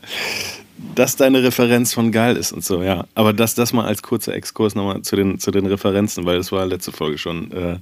[0.94, 3.06] dass deine Referenz von geil ist und so, ja.
[3.14, 6.52] Aber das, das mal als kurzer Exkurs nochmal zu den, zu den Referenzen, weil das
[6.52, 7.78] war letzte Folge schon äh,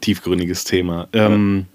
[0.00, 1.08] tiefgründiges Thema.
[1.12, 1.66] Ähm,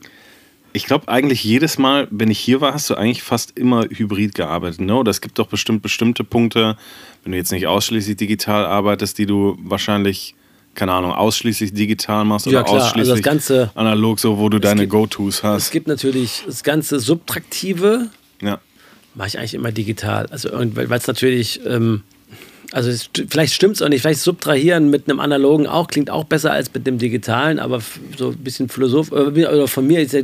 [0.73, 4.35] ich glaube eigentlich jedes Mal, wenn ich hier war, hast du eigentlich fast immer hybrid
[4.35, 4.81] gearbeitet.
[4.81, 4.95] Ne?
[4.95, 6.77] Oder es gibt doch bestimmt bestimmte Punkte,
[7.23, 10.33] wenn du jetzt nicht ausschließlich digital arbeitest, die du wahrscheinlich,
[10.73, 12.75] keine Ahnung, ausschließlich digital machst Ja, oder klar.
[12.75, 15.71] Also das ausschließlich Ganze- analog, so wo du deine Go-Tos Es hast.
[15.71, 18.09] gibt natürlich das ganze Subtraktive, Ja.
[19.15, 20.27] Mache ich eigentlich immer digital.
[20.27, 22.03] Also weil es natürlich, ähm,
[22.71, 26.23] also es, vielleicht stimmt es auch nicht, vielleicht subtrahieren mit einem analogen auch, klingt auch
[26.23, 27.81] besser als mit dem digitalen, aber
[28.17, 30.15] so ein bisschen philosoph, äh, oder von mir ist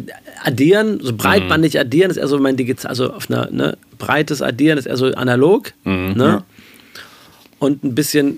[0.44, 4.78] addieren, so breitbandig addieren ist eher so mein digital, also auf einer, ne, breites Addieren
[4.78, 5.74] ist eher so analog,
[6.16, 6.44] ne?
[7.60, 8.38] Und ein bisschen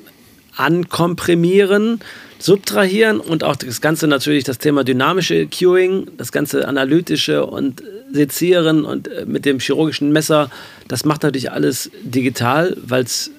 [0.60, 2.00] ankomprimieren,
[2.38, 7.82] subtrahieren und auch das Ganze natürlich das Thema dynamische Cueing, das ganze analytische und
[8.12, 10.52] sezieren und äh, mit dem chirurgischen Messer,
[10.88, 13.32] das macht natürlich alles digital, weil es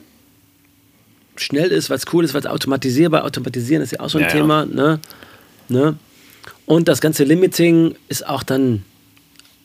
[1.36, 4.22] schnell ist, weil es cool ist, weil es automatisierbar, automatisieren ist ja auch so ein
[4.22, 4.34] Ja, ja.
[4.34, 5.00] Thema, ne?
[5.68, 5.96] ne?
[6.66, 8.84] Und das ganze Limiting ist auch dann,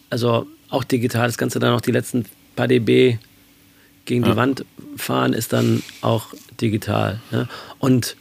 [0.10, 2.26] also auch digital, das Ganze dann auch die letzten
[2.56, 3.18] paar dB
[4.06, 4.66] gegen die Wand
[4.98, 7.20] fahren, ist dann auch digital.
[7.32, 7.48] Ne?
[7.80, 8.16] Und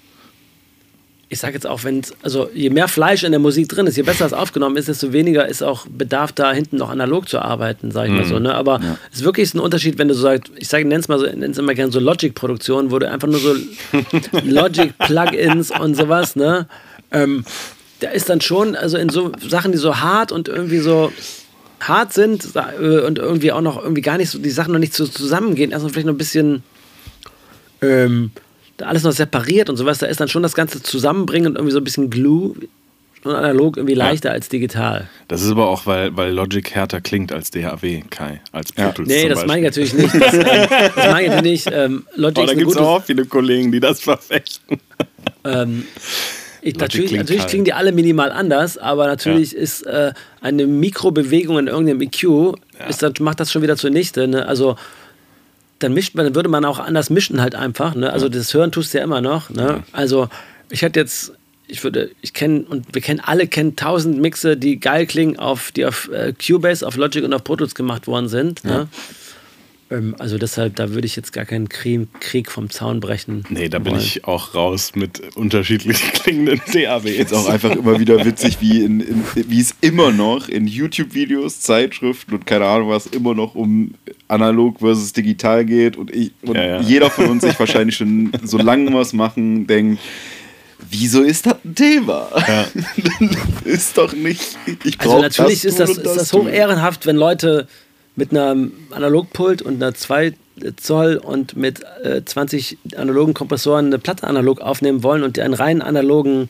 [1.28, 4.04] ich sage jetzt auch, wenn also je mehr Fleisch in der Musik drin ist, je
[4.04, 7.90] besser es aufgenommen ist, desto weniger ist auch Bedarf da hinten noch analog zu arbeiten,
[7.90, 8.38] sage ich mal so.
[8.38, 8.54] Ne?
[8.54, 8.80] Aber
[9.10, 11.58] es ist wirklich ein Unterschied, wenn du so sagst, ich sage, nenn's mal so, nenn's
[11.58, 13.56] immer gerne so Logic-Produktion, wo du einfach nur so
[14.44, 16.68] Logic-Plugins und sowas, ne?
[17.10, 17.44] Ähm,
[18.00, 21.12] da ist dann schon, also in so Sachen, die so hart und irgendwie so
[21.80, 24.94] hart sind äh, und irgendwie auch noch irgendwie gar nicht so, die Sachen noch nicht
[24.94, 26.62] so zusammengehen, erstmal vielleicht noch ein bisschen
[27.84, 28.30] ähm,
[28.76, 31.72] da alles noch separiert und sowas, da ist dann schon das Ganze zusammenbringen und irgendwie
[31.72, 32.54] so ein bisschen Glue
[33.24, 35.08] und analog irgendwie leichter als digital.
[35.28, 38.40] Das ist aber auch, weil, weil Logic härter klingt als DAW, Kai.
[38.52, 40.14] Als Pro Tools Nee, zum das meine ich natürlich nicht.
[40.14, 40.42] Das, ähm,
[40.94, 41.70] das meine ich natürlich nicht.
[41.72, 44.78] Ähm, Logic Oh, ist da gibt es auch viele Kollegen, die das verfechten.
[45.44, 45.84] Ähm,
[46.60, 51.58] ich, natürlich klingt natürlich klingen die alle minimal anders, aber natürlich ist äh, eine Mikrobewegung
[51.58, 52.56] in irgendeinem EQ,
[52.88, 54.26] ist, das, macht das schon wieder zunichte.
[54.26, 54.46] Ne?
[54.46, 54.76] Also
[55.84, 57.94] dann mischt man, dann würde man auch anders mischen halt einfach.
[57.94, 58.12] Ne?
[58.12, 59.50] Also das Hören tust du ja immer noch.
[59.50, 59.82] Ne?
[59.92, 60.28] Also
[60.70, 61.32] ich hätte jetzt,
[61.66, 65.72] ich würde, ich kenne und wir kennen alle kennen tausend Mixe, die geil klingen, auf,
[65.72, 68.64] die auf äh, Cubase, auf Logic und auf Pro Tools gemacht worden sind.
[68.64, 68.88] Ne?
[69.90, 73.44] Ähm, also deshalb, da würde ich jetzt gar keinen Krieg, vom Zaun brechen.
[73.48, 74.02] Nee, da bin wollen.
[74.02, 77.04] ich auch raus mit unterschiedlich klingenden DAWs.
[77.04, 81.60] Jetzt auch einfach immer wieder witzig, wie, in, in, wie es immer noch in YouTube-Videos,
[81.60, 83.94] Zeitschriften und keine Ahnung was immer noch um
[84.28, 86.80] analog versus digital geht und, ich, und Ja, ja.
[86.80, 90.00] jeder von uns sich wahrscheinlich schon so lange was machen denkt,
[90.90, 92.28] wieso ist das ein Thema?
[93.64, 97.16] ist doch nicht, ich Also natürlich das ist das, und ist das hoch ehrenhaft, wenn
[97.16, 97.66] Leute
[98.16, 100.34] mit einem Analogpult und einer 2
[100.76, 105.54] Zoll und mit äh, 20 analogen Kompressoren eine Platte analog aufnehmen wollen und die einen
[105.54, 106.46] rein analogen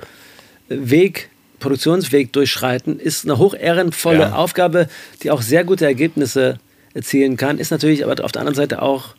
[0.69, 4.35] Weg, Produktionsweg durchschreiten, ist eine hoch ehrenvolle Ja.
[4.35, 4.89] Aufgabe,
[5.23, 6.59] die auch sehr gute Ergebnisse
[6.93, 7.57] erzielen kann.
[7.59, 9.15] Ist natürlich aber auf der anderen Seite auch,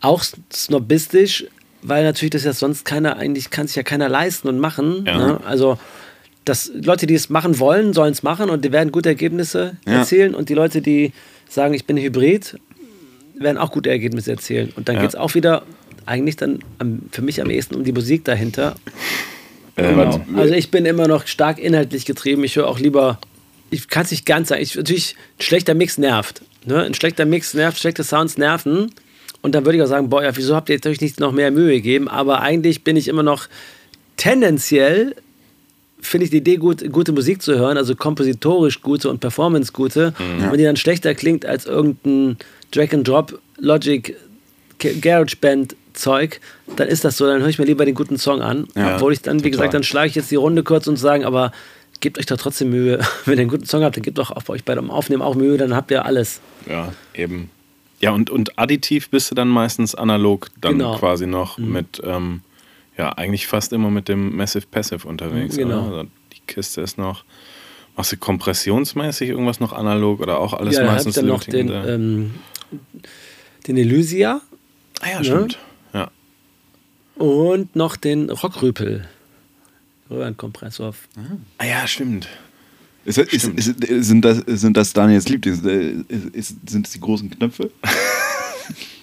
[0.00, 0.22] auch
[0.52, 1.46] snobistisch,
[1.82, 5.04] weil natürlich das ja sonst keiner, eigentlich kann sich ja keiner leisten und machen.
[5.06, 5.18] Ja.
[5.18, 5.40] Ne?
[5.44, 5.76] Also
[6.44, 9.94] das, Leute, die es machen wollen, sollen es machen und die werden gute Ergebnisse Ja.
[9.98, 10.34] erzielen.
[10.36, 11.12] Und die Leute, die
[11.50, 12.58] sagen, ich bin Hybrid,
[13.34, 14.72] werden auch gute Ergebnisse erzielen.
[14.76, 15.02] Und dann Ja.
[15.02, 15.62] geht es auch wieder
[16.06, 18.74] eigentlich dann am, für mich am ehesten um die Musik dahinter.
[19.76, 20.20] Ähm, Genau.
[20.36, 22.44] Also ich bin immer noch stark inhaltlich getrieben.
[22.44, 23.18] Ich höre auch lieber,
[23.70, 26.42] ich kann es nicht ganz sagen, ich, natürlich, ein schlechter Mix nervt.
[26.66, 26.82] Ne?
[26.82, 28.90] Ein schlechter Mix nervt, schlechte Sounds nerven.
[29.42, 31.32] Und dann würde ich auch sagen, boah, ja, wieso habt ihr jetzt euch nicht noch
[31.32, 32.08] mehr Mühe gegeben?
[32.08, 33.48] Aber eigentlich bin ich immer noch
[34.16, 35.14] tendenziell
[36.02, 40.14] finde ich die Idee gut, gute Musik zu hören, also kompositorisch gute und performance gute.
[40.18, 42.36] Und wenn die dann schlechter klingt als irgendein
[42.72, 44.16] Drag and Drop Logic
[44.78, 46.40] Ga- Garage Band Zeug,
[46.76, 48.68] dann ist das so, dann höre ich mir lieber den guten Song an.
[48.76, 49.50] Ja, Obwohl ich dann, wie total.
[49.50, 51.52] gesagt, dann schlage ich jetzt die Runde kurz und sagen, aber
[52.00, 53.00] gebt euch doch trotzdem Mühe.
[53.26, 55.34] Wenn ihr einen guten Song habt, dann gebt doch auf euch bei dem Aufnehmen auch
[55.34, 56.40] Mühe, dann habt ihr alles.
[56.68, 57.50] Ja, eben.
[58.00, 60.96] Ja, und, und additiv bist du dann meistens analog dann Genau.
[60.96, 62.40] quasi noch mit, ähm,
[63.00, 65.56] ja, eigentlich fast immer mit dem Massive Passive unterwegs.
[65.56, 65.84] Genau.
[65.84, 67.24] Also die Kiste ist noch.
[67.96, 71.70] Machst du kompressionsmäßig irgendwas noch analog oder auch alles ja, dann meistens ihr noch den,
[71.70, 72.34] ähm,
[73.66, 74.42] den Elysia
[75.00, 75.24] Ah ja, ne?
[75.24, 75.58] stimmt.
[75.94, 76.10] Ja.
[77.16, 79.08] und noch den Rockrüpel.
[80.10, 80.94] Röhrenkompressor.
[81.56, 82.28] Ah ja, stimmt.
[83.06, 85.60] Ist, ist, ist, sind, das, sind das Daniels Lieblings?
[85.60, 87.70] Ist, ist, sind es die großen Knöpfe?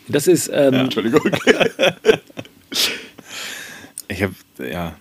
[0.07, 1.21] Das ist, ähm, Entschuldigung.
[4.07, 4.95] Ich habe, ja,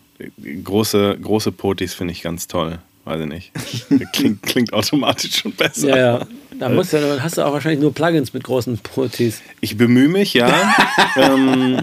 [0.65, 2.79] große, große Potis finde ich ganz toll.
[3.05, 3.53] weiß ich nicht.
[4.13, 5.89] Klingt, klingt automatisch schon besser.
[5.89, 6.27] Ja, ja.
[6.59, 9.43] Da musst du, dann hast du auch wahrscheinlich nur Plugins mit großen Protis.
[9.61, 10.75] Ich bemühe mich, ja.
[11.17, 11.83] ähm,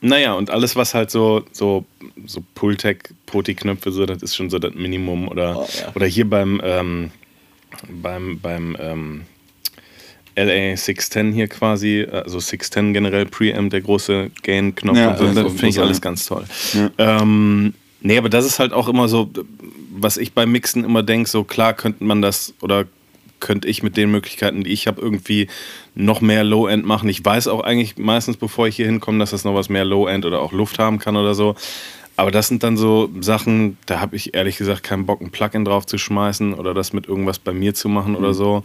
[0.00, 1.84] naja, und alles, was halt so, so,
[2.26, 5.28] so Pultec-Poti-Knöpfe, so, das ist schon so das Minimum.
[5.28, 5.92] Oder, Oh, ja.
[5.94, 7.10] oder hier beim, ähm,
[7.88, 9.22] beim, beim ähm,
[10.36, 15.34] LA 610 hier quasi, also 610 generell Preamp, der große Gain-Knopf Ja, und so, das
[15.34, 16.44] das finde ich alles ganz toll.
[16.72, 16.90] Ja.
[16.98, 19.30] Ähm, nee, aber das ist halt auch immer so,
[19.92, 22.86] was ich beim Mixen immer denke, so klar könnte man das oder
[23.40, 25.48] könnte ich mit den Möglichkeiten, die ich habe, irgendwie
[25.94, 27.08] noch mehr Low-End machen.
[27.10, 30.24] Ich weiß auch eigentlich meistens, bevor ich hier hinkomme, dass das noch was mehr Low-End
[30.24, 31.54] oder auch Luft haben kann oder so.
[32.16, 35.64] Aber das sind dann so Sachen, da habe ich ehrlich gesagt keinen Bock, ein Plugin
[35.64, 38.62] drauf zu schmeißen oder das mit irgendwas bei mir zu machen oder so.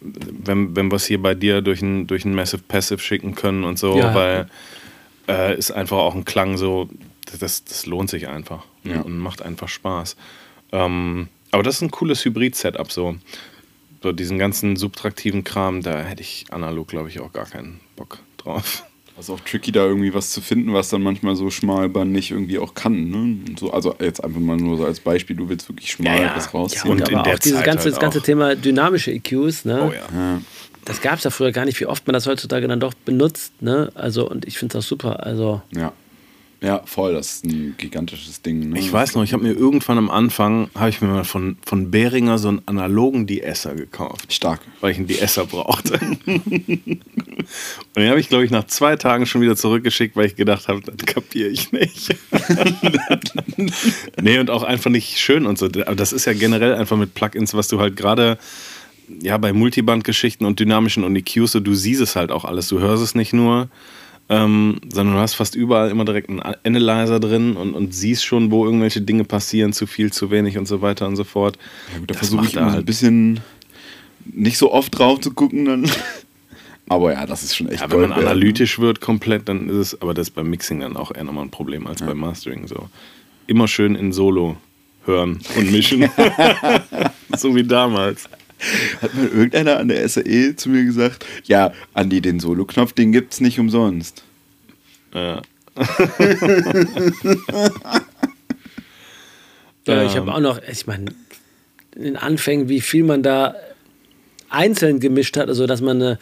[0.00, 3.64] Wenn, wenn wir es hier bei dir durch ein, durch ein Massive Passive schicken können
[3.64, 4.14] und so, Ja.
[4.14, 4.46] weil
[5.28, 6.88] äh, ist einfach auch ein Klang so,
[7.38, 9.00] das, das lohnt sich einfach Ja.
[9.02, 10.16] und macht einfach Spaß.
[10.72, 13.16] Ähm, aber das ist ein cooles Hybrid-Setup so.
[14.02, 18.18] So diesen ganzen subtraktiven Kram, da hätte ich analog, glaube ich, auch gar keinen Bock
[18.38, 18.84] drauf.
[19.20, 22.30] Das ist auch tricky, da irgendwie was zu finden, was dann manchmal so schmalband nicht
[22.30, 23.10] irgendwie auch kann.
[23.10, 23.16] Ne?
[23.48, 26.46] Und So, also jetzt einfach mal nur so als Beispiel, du willst wirklich schmal was
[26.46, 26.90] Ja, rausziehen.
[26.90, 28.22] und und in aber der auch dieses Zeit ganze, halt das ganze auch.
[28.22, 29.82] Thema dynamische EQs, ne?
[29.90, 30.00] Oh ja.
[30.18, 30.40] ja.
[30.86, 33.60] Das gab es ja früher gar nicht, wie oft man das heutzutage dann doch benutzt,
[33.60, 33.92] ne?
[33.94, 35.26] Also, und ich finde das super.
[35.26, 35.92] Also, ja.
[36.62, 38.68] Ja, voll, das ist ein gigantisches Ding.
[38.70, 38.78] Ne?
[38.78, 41.90] Ich weiß noch, ich habe mir irgendwann am Anfang, habe ich mir mal von, von
[41.90, 44.30] Behringer so einen analogen De-Esser gekauft.
[44.30, 44.60] Stark.
[44.82, 45.98] weil ich einen De-Esser brauchte.
[47.94, 50.68] und den habe ich, glaube ich, nach zwei Tagen schon wieder zurückgeschickt, weil ich gedacht
[50.68, 52.16] habe, das kapiere ich nicht.
[54.22, 55.66] nee, und auch einfach nicht schön und so.
[55.66, 58.38] Aber das ist ja generell einfach mit Plugins, was du halt gerade
[59.22, 62.68] ja, bei Multiband-Geschichten und dynamischen und EQs, so, du siehst es halt auch alles.
[62.68, 63.68] Du hörst es nicht nur,
[64.28, 68.50] ähm, sondern du hast fast überall immer direkt einen Analyzer drin und, und siehst schon,
[68.50, 71.58] wo irgendwelche Dinge passieren, zu viel, zu wenig und so weiter und so fort.
[71.92, 72.86] Ja, gut, da versuche ich er immer so ein halt.
[72.86, 73.40] bisschen
[74.24, 75.64] nicht so oft drauf zu gucken.
[75.64, 75.90] Dann.
[76.90, 78.26] Aber ja, das ist schon echt Ja, wenn man wert, ne?
[78.26, 81.44] analytisch wird komplett, dann ist es, aber das ist beim Mixing dann auch eher nochmal
[81.44, 82.66] ein Problem als beim Mastering.
[82.66, 82.88] So.
[83.46, 84.56] Immer schön in Solo
[85.04, 86.10] hören und mischen.
[87.36, 88.28] so wie damals.
[89.00, 93.40] Hat mal irgendeiner an der SAE zu mir gesagt, ja, Andi, den Solo-Knopf, den gibt's
[93.40, 94.24] nicht umsonst.
[95.14, 95.42] Ja.
[99.86, 101.14] ja, ich habe auch noch, ich meine,
[101.94, 103.54] in den Anfängen, wie viel man da
[104.48, 106.18] einzeln gemischt hat, also dass man eine,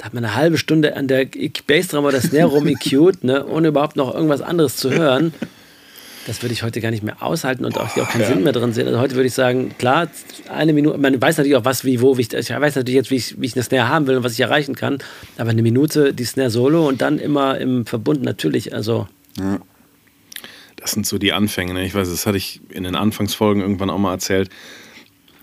[0.00, 1.26] da hat man eine halbe Stunde an der
[1.66, 5.34] Bassdrum oder Snare rum EQt, ne, ohne überhaupt noch irgendwas anderes zu hören.
[6.26, 8.72] Das würde ich heute gar nicht mehr aushalten und auch, auch keinen Sinn mehr drin
[8.72, 8.86] sehen.
[8.86, 10.08] Also heute würde ich sagen, klar,
[10.48, 13.10] eine Minute, man weiß natürlich auch was, wie, wo, wie ich, ich weiß natürlich jetzt,
[13.10, 14.98] wie ich, wie ich eine Snare haben will und was ich erreichen kann,
[15.36, 19.06] aber eine Minute die Snare solo und dann immer im Verbund natürlich, also
[20.76, 21.74] Das sind so die Anfänge.
[21.74, 21.84] Ne?
[21.84, 24.48] Ich weiß, das hatte ich in den Anfangsfolgen irgendwann auch mal erzählt.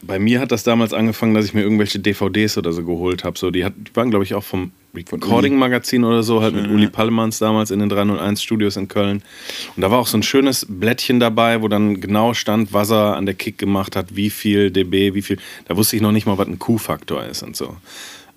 [0.02, 3.38] Bei mir hat das damals angefangen, dass ich mir irgendwelche DVDs oder so geholt habe.
[3.38, 6.88] So, die, hat, die waren, glaube ich, auch vom Recording-Magazin oder so, halt mit Uli
[6.88, 9.24] Pallemans damals in den 301 Studios in Köln.
[9.76, 13.16] Und da war auch so ein schönes Blättchen dabei, wo dann genau stand, was er
[13.16, 15.38] an der Kick gemacht hat, wie viel dB, wie viel.
[15.66, 17.76] Da wusste ich noch nicht mal, was ein Q-Faktor ist und so.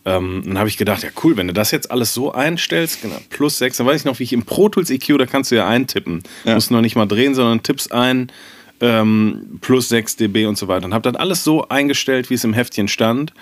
[0.06, 3.18] Ähm, dann habe ich gedacht, ja cool, wenn du das jetzt alles so einstellst, genau,
[3.28, 5.56] plus 6, dann weiß ich noch, wie ich im Pro Tools EQ, da kannst du
[5.56, 6.22] ja eintippen.
[6.44, 6.54] Ja.
[6.54, 8.32] Musst noch nicht mal drehen, sondern tippst ein,
[8.80, 10.86] ähm, plus 6 dB und so weiter.
[10.86, 13.32] Und habe dann alles so eingestellt, wie es im Heftchen stand.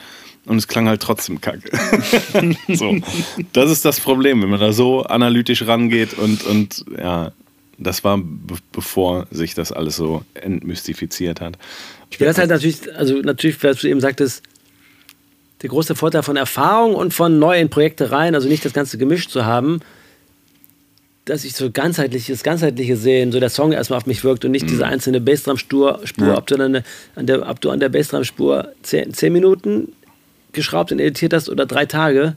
[0.45, 1.71] Und es klang halt trotzdem kacke.
[2.69, 2.97] so.
[3.53, 7.33] Das ist das Problem, wenn man da so analytisch rangeht und, und ja,
[7.77, 11.59] das war be bevor sich das alles so entmystifiziert hat.
[12.19, 14.43] Ja, das ist halt natürlich, also natürlich, was du eben sagtest,
[15.63, 18.97] der große Vorteil von Erfahrung und von neu in Projekte rein, also nicht das Ganze
[18.97, 19.81] gemischt zu haben,
[21.29, 24.69] dass ich so ganzheitliches, ganzheitliche sehen, so der Song erstmal auf mich wirkt und nicht
[24.71, 26.83] diese einzelne Bassdrum-Spur, Spur, ob du dann
[27.15, 29.93] an der, ob du an der Bassdrum-Spur zehn, zehn Minuten
[30.53, 32.35] geschraubt und editiert hast oder drei Tage,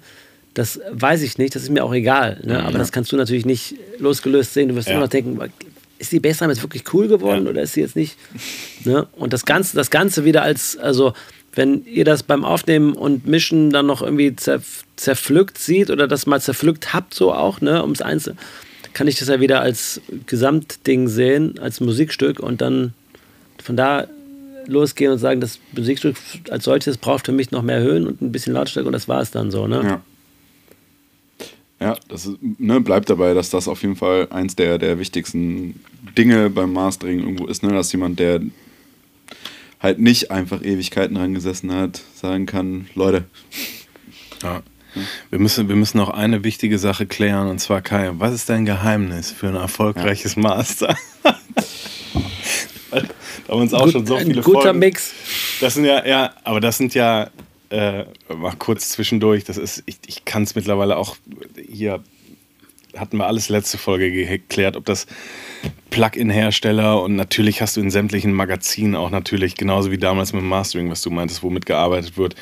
[0.54, 2.39] das weiß ich nicht, das ist mir auch egal.
[2.44, 2.62] Ne?
[2.64, 4.70] Aber das kannst du natürlich nicht losgelöst sehen.
[4.70, 4.94] Du wirst Ja.
[4.96, 5.39] immer noch denken,
[5.98, 7.52] ist die Bassdrum jetzt wirklich cool geworden Ja.
[7.52, 8.18] oder ist sie jetzt nicht?
[8.84, 9.08] Ne?
[9.14, 11.14] Und das Ganze, das Ganze wieder als, also
[11.54, 16.26] wenn ihr das beim Aufnehmen und Mischen dann noch irgendwie zerf zerpflückt sieht oder das
[16.28, 18.38] mal zerpflückt habt, so auch, ne, ums Einzelne,
[18.93, 22.93] kann ich das ja wieder als Gesamtding sehen, als Musikstück und dann
[23.62, 24.08] von da
[24.68, 26.16] losgehen und sagen, das Musikstück
[26.50, 29.22] als solches braucht für mich noch mehr Höhen und ein bisschen Lautstärke und das war
[29.22, 29.82] es dann so, ne?
[29.84, 30.01] Ja.
[31.80, 35.80] Ja, das ist, ne, bleibt dabei, dass das auf jeden Fall eins der, der wichtigsten
[36.16, 37.72] Dinge beim Mastering irgendwo ist, ne?
[37.72, 38.39] dass jemand, der
[39.80, 43.26] halt nicht einfach Ewigkeiten dran gesessen hat, sagen kann, Leute,
[44.43, 44.62] Ja.
[45.30, 48.66] Wir müssen, wir müssen noch eine wichtige Sache klären und zwar Kai, was ist dein
[48.66, 50.96] Geheimnis für ein erfolgreiches Master?
[51.24, 53.08] da haben
[53.47, 54.80] wir uns auch Gut, schon so ein viele guter Folgen.
[54.80, 55.13] Mix.
[55.62, 57.30] Das sind ja, ja, aber das sind ja,
[57.70, 58.05] äh,
[58.36, 61.16] mal kurz zwischendurch, das ist, ich, ich kann es mittlerweile auch
[61.55, 62.04] hier,
[62.97, 65.08] hatten wir alles letzte Folge geklärt, ob das
[65.92, 70.50] Plugin-Hersteller und natürlich hast du in sämtlichen Magazinen auch natürlich, genauso wie damals mit dem
[70.50, 72.36] Mastering, was du meintest, womit gearbeitet wird,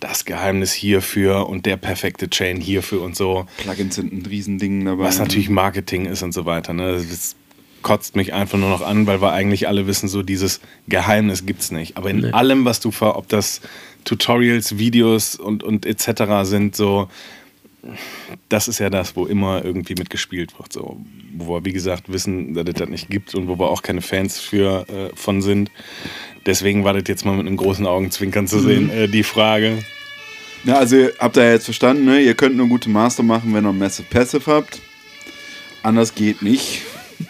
[0.00, 3.46] das Geheimnis hierfür und der perfekte Chain hierfür und so.
[3.58, 5.04] Plugins sind ein Riesending dabei.
[5.04, 6.72] Was natürlich Marketing ist und so weiter.
[6.72, 6.94] Ne?
[6.94, 7.36] Das
[7.82, 11.60] kotzt mich einfach nur noch an, weil wir eigentlich alle wissen, so dieses Geheimnis gibt
[11.62, 11.96] es nicht.
[11.96, 12.30] Aber in Nee.
[12.32, 13.60] allem, was du ob das
[14.04, 16.22] Tutorials, Videos und, und etc.
[16.48, 17.08] sind, so,
[18.48, 20.72] das ist ja das, wo immer irgendwie mitgespielt wird.
[20.72, 21.00] So.
[21.34, 24.02] Wo wir, wie gesagt, wissen, dass es das nicht gibt und wo wir auch keine
[24.02, 25.70] Fans für, äh, von sind.
[26.46, 29.78] Deswegen war das jetzt mal mit einem großen Augenzwinkern zu sehen, äh, die Frage.
[30.64, 32.20] Ja, also ihr habt ihr ja jetzt verstanden, ne?
[32.20, 34.80] Ihr könnt nur gute Master machen, wenn ihr Massive Passive habt.
[35.82, 36.82] Anders geht nicht.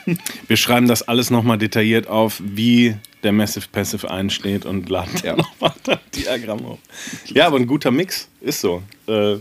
[0.48, 5.36] Wir schreiben das alles nochmal detailliert auf, wie der Massive Passive einsteht und laden ja
[5.36, 6.78] nochmal das Diagramm auf.
[7.26, 8.82] Ja, aber ein guter Mix ist so.
[9.06, 9.36] Äh,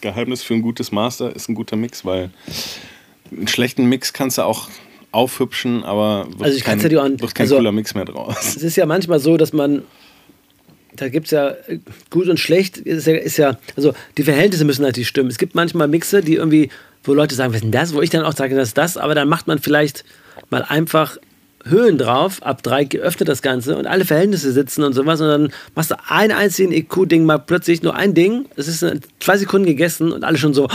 [0.00, 2.30] Geheimnis für ein gutes Master ist ein guter Mix, weil
[3.30, 4.68] einen schlechten Mix kannst du auch
[5.12, 8.04] aufhübschen, aber wird Also ich kein, ja dir an- wird kein also- cooler Mix mehr
[8.04, 8.36] draus.
[8.56, 9.82] Es ist ja manchmal so, dass man,
[10.94, 11.78] da gibt es ja äh,
[12.10, 15.30] gut und schlecht, ist ja, ist ja, also die Verhältnisse müssen natürlich stimmen.
[15.30, 16.70] Es gibt manchmal Mixe, die irgendwie,
[17.04, 17.92] wo Leute sagen, was ist denn das?
[17.94, 20.04] Wo ich dann auch sage, das ist das, aber dann macht man vielleicht
[20.48, 21.16] mal einfach
[21.64, 25.52] Höhen drauf, ab drei geöffnet das Ganze und alle Verhältnisse sitzen und sowas und dann
[25.74, 28.84] machst du einen einzigen EQ-Ding mal plötzlich nur ein Ding, es ist
[29.20, 30.68] zwei Sekunden gegessen und alle schon so,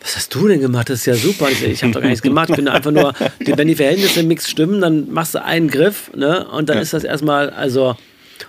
[0.00, 0.88] was hast du denn gemacht?
[0.88, 1.50] Das ist ja super.
[1.50, 2.48] Ich, ich habe doch gar nichts gemacht.
[2.50, 6.10] Ich bin einfach nur, wenn die Verhältnisse im Mix stimmen, dann machst du einen Griff,
[6.14, 6.48] ne?
[6.48, 7.96] Und dann ist das erstmal, also,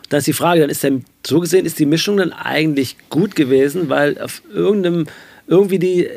[0.10, 0.93] dann ist die Frage, dann ist der,
[1.27, 5.07] so gesehen ist die Mischung dann eigentlich gut gewesen, weil auf irgendeinem,
[5.52, 6.07] irgendwie die,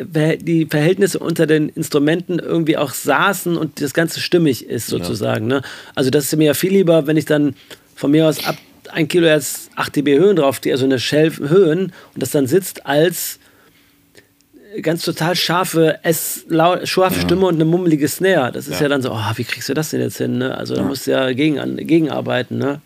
[0.40, 5.48] die Verhältnisse unter den Instrumenten irgendwie auch saßen und das Ganze stimmig ist, sozusagen.
[5.48, 5.62] Ne?
[5.97, 7.56] Also, das ist mir ja viel lieber, wenn ich dann
[7.97, 8.56] von mir aus ab
[8.93, 12.86] 1 Kilohertz 8 dB Höhen drauf, die also eine Shelf Höhen und das dann sitzt
[12.86, 13.40] als
[14.82, 16.47] ganz total scharfe, S
[16.85, 18.52] scharfe Stimme und eine mummelige Snare.
[18.52, 20.39] Das ist ja, dann so, oh, wie kriegst du das denn jetzt hin?
[20.39, 20.56] Ne?
[20.56, 22.59] Also da musst du ja gegen, gegenarbeiten.
[22.59, 22.81] Ne?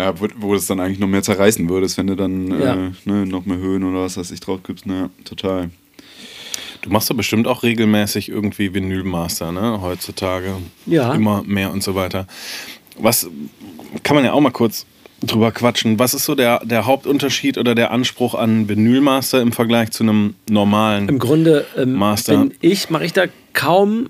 [0.00, 2.74] Ja, wo, wo es dann eigentlich noch mehr zerreißen würdest, wenn du dann Ja.
[2.74, 4.86] äh, ne, noch mehr Höhen oder was weiß ich drauf gibst.
[4.86, 5.70] Ne, total.
[6.82, 9.80] Du machst doch bestimmt auch regelmäßig irgendwie Vinylmaster, ne?
[9.82, 10.56] Heutzutage.
[10.86, 11.14] Ja.
[11.14, 12.26] Immer mehr und so weiter.
[12.98, 13.28] Was
[14.02, 14.86] kann man ja auch mal kurz
[15.22, 15.98] drüber quatschen.
[15.98, 20.34] Was ist so der, der Hauptunterschied oder der Anspruch an Vinylmaster im Vergleich zu einem
[20.48, 21.08] normalen?
[21.08, 22.38] Im Grunde ähm, Master.
[22.38, 24.08] bin ich, mache ich da kaum,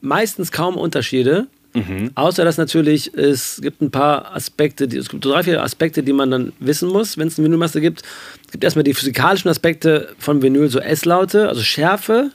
[0.00, 1.46] meistens kaum Unterschiede.
[2.14, 6.12] Außer dass natürlich es gibt ein paar Aspekte, die, es gibt drei, vier Aspekte, die
[6.12, 8.02] man dann wissen muss, wenn es einen Vinylmaster gibt.
[8.44, 12.30] Es gibt erstmal die physikalischen Aspekte von Vinyl, so S-Laute, also Schärfe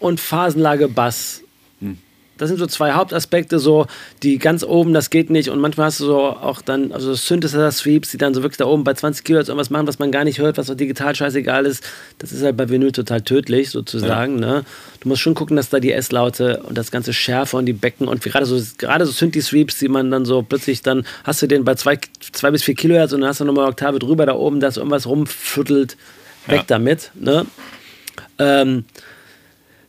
[0.00, 1.42] und Phasenlage Bass.
[2.38, 3.86] Das sind so zwei Hauptaspekte, so
[4.22, 5.48] die ganz oben, das geht nicht.
[5.48, 8.84] Und manchmal hast du so auch dann, also Synthesizer-Sweeps, die dann so wirklich da oben
[8.84, 11.82] bei 20 Kilohertz irgendwas machen, was man gar nicht hört, was so digital scheißegal ist.
[12.18, 14.36] Das ist halt bei Vinyl total tödlich, sozusagen.
[14.36, 14.64] Ne?
[15.00, 18.08] Du musst schon gucken, dass da die S-Laute und das ganze Schärfe und die Becken
[18.08, 21.64] und gerade so, gerade so Synthi-Sweeps, die man dann so plötzlich dann, hast du den
[21.64, 21.98] bei 2
[22.32, 24.76] zwei, bis 4 Kilohertz und dann hast du nochmal eine Oktave drüber da oben, dass
[24.76, 25.96] irgendwas rumfüttelt,
[26.46, 26.64] weg Ja.
[26.66, 27.12] damit.
[27.14, 27.46] Ne?
[28.38, 28.84] Ähm,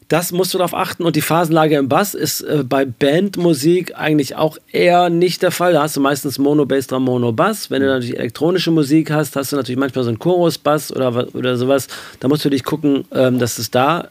[0.07, 1.03] das musst du darauf achten.
[1.03, 5.73] Und die Phasenlage im Bass ist äh, bei Bandmusik eigentlich auch eher nicht der Fall.
[5.73, 7.69] Da hast du meistens Mono, Bass, Drum, Mono, Bass.
[7.69, 11.57] Wenn du natürlich elektronische Musik hast, hast du natürlich manchmal so einen Chorus-Bass oder, oder
[11.57, 11.87] sowas.
[12.19, 14.07] Da musst du dich gucken, ähm, dass es da,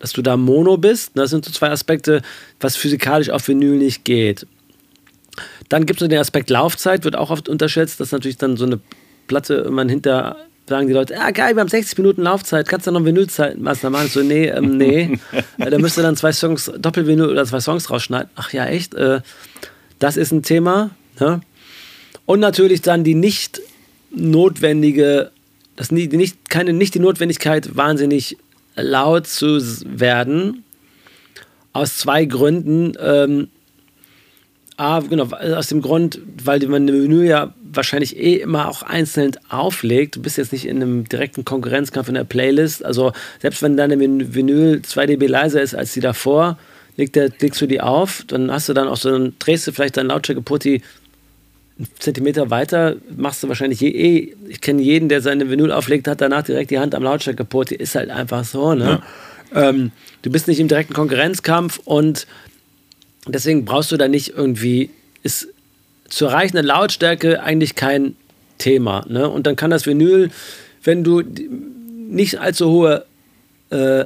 [0.00, 1.12] dass du da Mono bist.
[1.14, 2.22] Das sind so zwei Aspekte,
[2.60, 4.46] was physikalisch auf Vinyl nicht geht.
[5.68, 8.00] Dann gibt es noch den Aspekt Laufzeit, wird auch oft unterschätzt.
[8.00, 8.80] Das ist natürlich dann so eine
[9.26, 10.36] Platte, man hinter
[10.68, 14.08] sagen die Leute, ah geil, wir haben 60 Minuten Laufzeit, kannst du noch Vinylzeit machen?
[14.08, 15.18] So, nee, ähm, nee.
[15.58, 18.28] Äh, da müsst ihr dann zwei Songs, Doppelvinyl oder zwei Songs rausschneiden.
[18.34, 18.94] Ach ja, echt?
[18.94, 19.20] Äh,
[19.98, 20.90] das ist ein Thema.
[21.18, 21.40] Ne?
[22.26, 23.60] Und natürlich dann die nicht
[24.10, 25.30] notwendige,
[25.76, 28.36] das die nicht, keine, nicht die Notwendigkeit, wahnsinnig
[28.74, 30.64] laut zu werden.
[31.72, 32.92] Aus zwei Gründen.
[33.00, 33.48] Ähm,
[34.76, 39.32] A, genau, aus dem Grund, weil man eine Menü ja wahrscheinlich eh immer auch einzeln
[39.48, 40.16] auflegt.
[40.16, 42.84] Du bist jetzt nicht in einem direkten Konkurrenzkampf in der Playlist.
[42.84, 46.58] Also selbst wenn deine Vin- Vinyl 2 dB leiser ist als die davor,
[46.96, 49.72] leg der, legst du die auf, dann hast du dann auch so, dann drehst du
[49.72, 50.82] vielleicht deinen Lautstärke-Putti
[51.78, 56.08] einen Zentimeter weiter, machst du wahrscheinlich je, eh, ich kenne jeden, der seine Vinyl auflegt,
[56.08, 59.02] hat danach direkt die Hand am Lautstärke-Putti, ist halt einfach so, ne?
[59.54, 59.92] Ähm,
[60.22, 62.26] du bist nicht im direkten Konkurrenzkampf und
[63.26, 64.90] Deswegen brauchst du da nicht irgendwie,
[65.22, 65.48] ist
[66.08, 68.16] zu erreichende Lautstärke eigentlich kein
[68.58, 69.04] Thema.
[69.08, 69.28] Ne?
[69.28, 70.30] Und dann kann das Vinyl,
[70.82, 73.04] wenn du nicht allzu hohe
[73.70, 74.04] äh,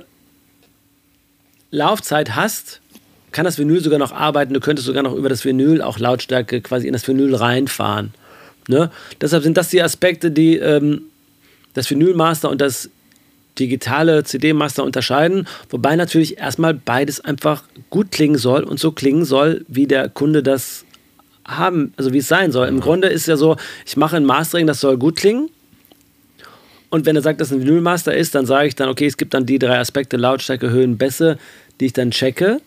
[1.70, 2.80] Laufzeit hast,
[3.32, 6.60] kann das Vinyl sogar noch arbeiten, du könntest sogar noch über das Vinyl auch Lautstärke
[6.62, 8.12] quasi in das Vinyl reinfahren.
[8.68, 8.90] Ne?
[9.20, 11.02] Deshalb sind das die Aspekte, die ähm,
[11.74, 12.90] das Vinylmaster und das
[13.60, 19.64] digitale CD-Master unterscheiden, wobei natürlich erstmal beides einfach gut klingen soll und so klingen soll,
[19.68, 20.84] wie der Kunde das
[21.46, 22.68] haben, also wie es sein soll.
[22.68, 23.56] Im Grunde ist ja so,
[23.86, 25.50] ich mache ein Mastering, das soll gut klingen.
[26.88, 29.34] Und wenn er sagt, dass ein Vinylmaster ist, dann sage ich dann, okay, es gibt
[29.34, 31.38] dann die drei Aspekte, Lautstärke, Höhen, Bässe,
[31.78, 32.60] die ich dann checke.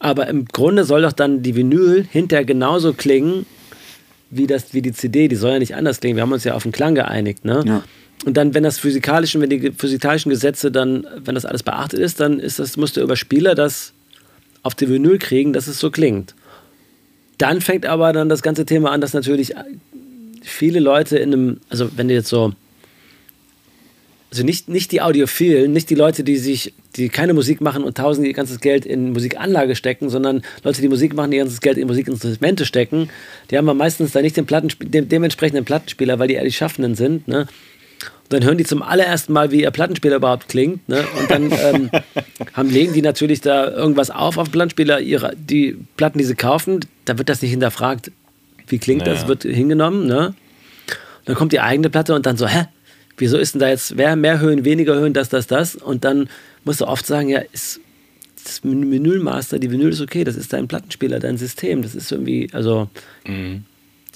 [0.00, 3.46] Aber im Grunde soll doch dann die Vinyl hinterher genauso klingen
[4.30, 5.28] wie, das, wie die CD.
[5.28, 6.16] Die soll ja nicht anders klingen.
[6.16, 7.44] Wir haben uns ja auf den Klang geeinigt.
[7.44, 7.62] Ne?
[7.64, 7.84] Ja.
[8.24, 12.20] Und dann, wenn das physikalischen, wenn die physikalischen Gesetze dann, wenn das alles beachtet ist,
[12.20, 13.92] dann ist das, muss der Überspieler das
[14.62, 16.34] auf die Vinyl kriegen, dass es so klingt.
[17.38, 19.54] Dann fängt aber dann das ganze Thema an, dass natürlich
[20.42, 22.52] viele Leute in einem, also wenn du jetzt so,
[24.30, 27.96] also nicht, nicht die Audiophilen, nicht die Leute, die sich, die keine Musik machen und
[27.96, 31.78] tausend ihr ganzes Geld in Musikanlage stecken, sondern Leute, die Musik machen, ihr ganzes Geld
[31.78, 33.10] in Musikinstrumente stecken,
[33.50, 37.28] die haben meistens da nicht den Plattensp dem, dementsprechenden Plattenspieler, weil die die Schaffenden sind,
[37.28, 37.46] ne?
[38.24, 40.88] Und dann hören die zum allerersten Mal, wie ihr Plattenspieler überhaupt klingt.
[40.88, 41.04] Ne?
[41.18, 41.90] Und dann ähm,
[42.54, 46.80] haben, legen die natürlich da irgendwas auf auf Plattenspieler, ihre, die Platten, die sie kaufen,
[47.04, 48.10] da wird das nicht hinterfragt,
[48.68, 49.14] wie klingt Naja.
[49.14, 50.06] das, wird hingenommen.
[50.06, 50.34] Ne?
[51.26, 52.66] Dann kommt die eigene Platte und dann so, hä?
[53.16, 55.76] Wieso ist denn da jetzt wer mehr Höhen, weniger Höhen, das, das, das?
[55.76, 56.28] Und dann
[56.64, 57.78] musst du oft sagen, ja, ist
[58.42, 62.50] das Vinylmaster, die Vinyl ist okay, das ist dein Plattenspieler, dein System, das ist irgendwie,
[62.52, 62.88] also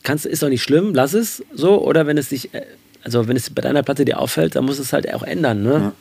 [0.03, 1.83] kannst, ist doch nicht schlimm, lass es so.
[1.85, 2.63] Oder wenn es dich, äh,
[3.03, 5.63] also wenn es bei deiner Platte dir auffällt, dann muss es halt auch ändern.
[5.63, 5.93] Ne?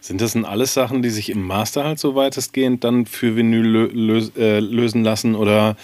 [0.00, 3.88] Sind das denn alles Sachen, die sich im Master halt so weitestgehend dann für Vinyl
[3.92, 5.34] lö äh, lösen lassen?
[5.34, 5.76] Oder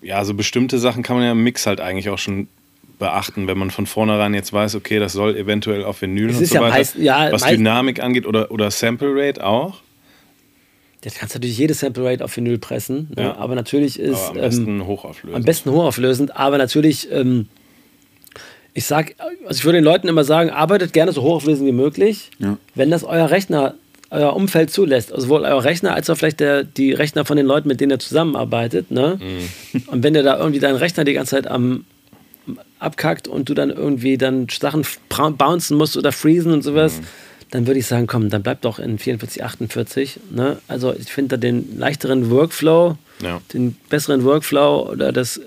[0.00, 2.48] ja, so bestimmte Sachen kann man ja im Mix halt eigentlich auch schon
[2.98, 6.42] beachten, wenn man von vornherein jetzt weiß, okay, das soll eventuell auf Vinyl Es und
[6.42, 6.74] ist so ja weiter.
[6.78, 9.82] meist- ja, was Dynamik angeht oder, oder Sample Rate auch.
[11.04, 13.22] Jetzt kannst du natürlich jede Sample Rate auf Vinyl pressen, ne?
[13.22, 13.36] Ja.
[13.36, 15.36] aber natürlich ist Aber am ähm, besten hochauflösend.
[15.36, 17.46] am besten hochauflösend, aber natürlich, ähm,
[18.74, 19.14] ich sag,
[19.46, 22.56] also ich würde den Leuten immer sagen, arbeitet gerne so hochauflösend wie möglich, Ja.
[22.74, 23.74] wenn das euer Rechner,
[24.10, 25.12] euer Umfeld zulässt.
[25.12, 27.90] Also sowohl euer Rechner als auch vielleicht der, die Rechner von den Leuten, mit denen
[27.92, 28.90] ihr zusammenarbeitet.
[28.90, 29.18] Ne?
[29.88, 31.84] Und wenn ihr da irgendwie deinen Rechner die ganze Zeit am
[32.78, 34.86] abkackt und du dann irgendwie dann Sachen
[35.36, 37.00] bouncen musst oder freezen und sowas,
[37.50, 40.20] dann würde ich sagen, komm, dann bleib doch in 44, 48.
[40.30, 40.58] Ne?
[40.68, 43.40] Also ich finde da den leichteren Workflow, Ja.
[43.52, 45.40] den besseren Workflow oder das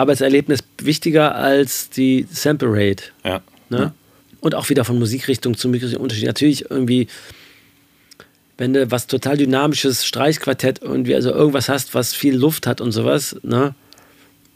[0.00, 3.04] Arbeitserlebnis wichtiger als die Sample Rate.
[3.24, 3.42] Ja.
[3.68, 3.92] Ne?
[4.40, 6.26] Und auch wieder von Musikrichtung zu Musikrichtung Unterschied.
[6.26, 7.08] Natürlich irgendwie,
[8.56, 12.92] wenn du was total dynamisches Streichquartett irgendwie, also irgendwas hast, was viel Luft hat und
[12.92, 13.74] sowas, ne?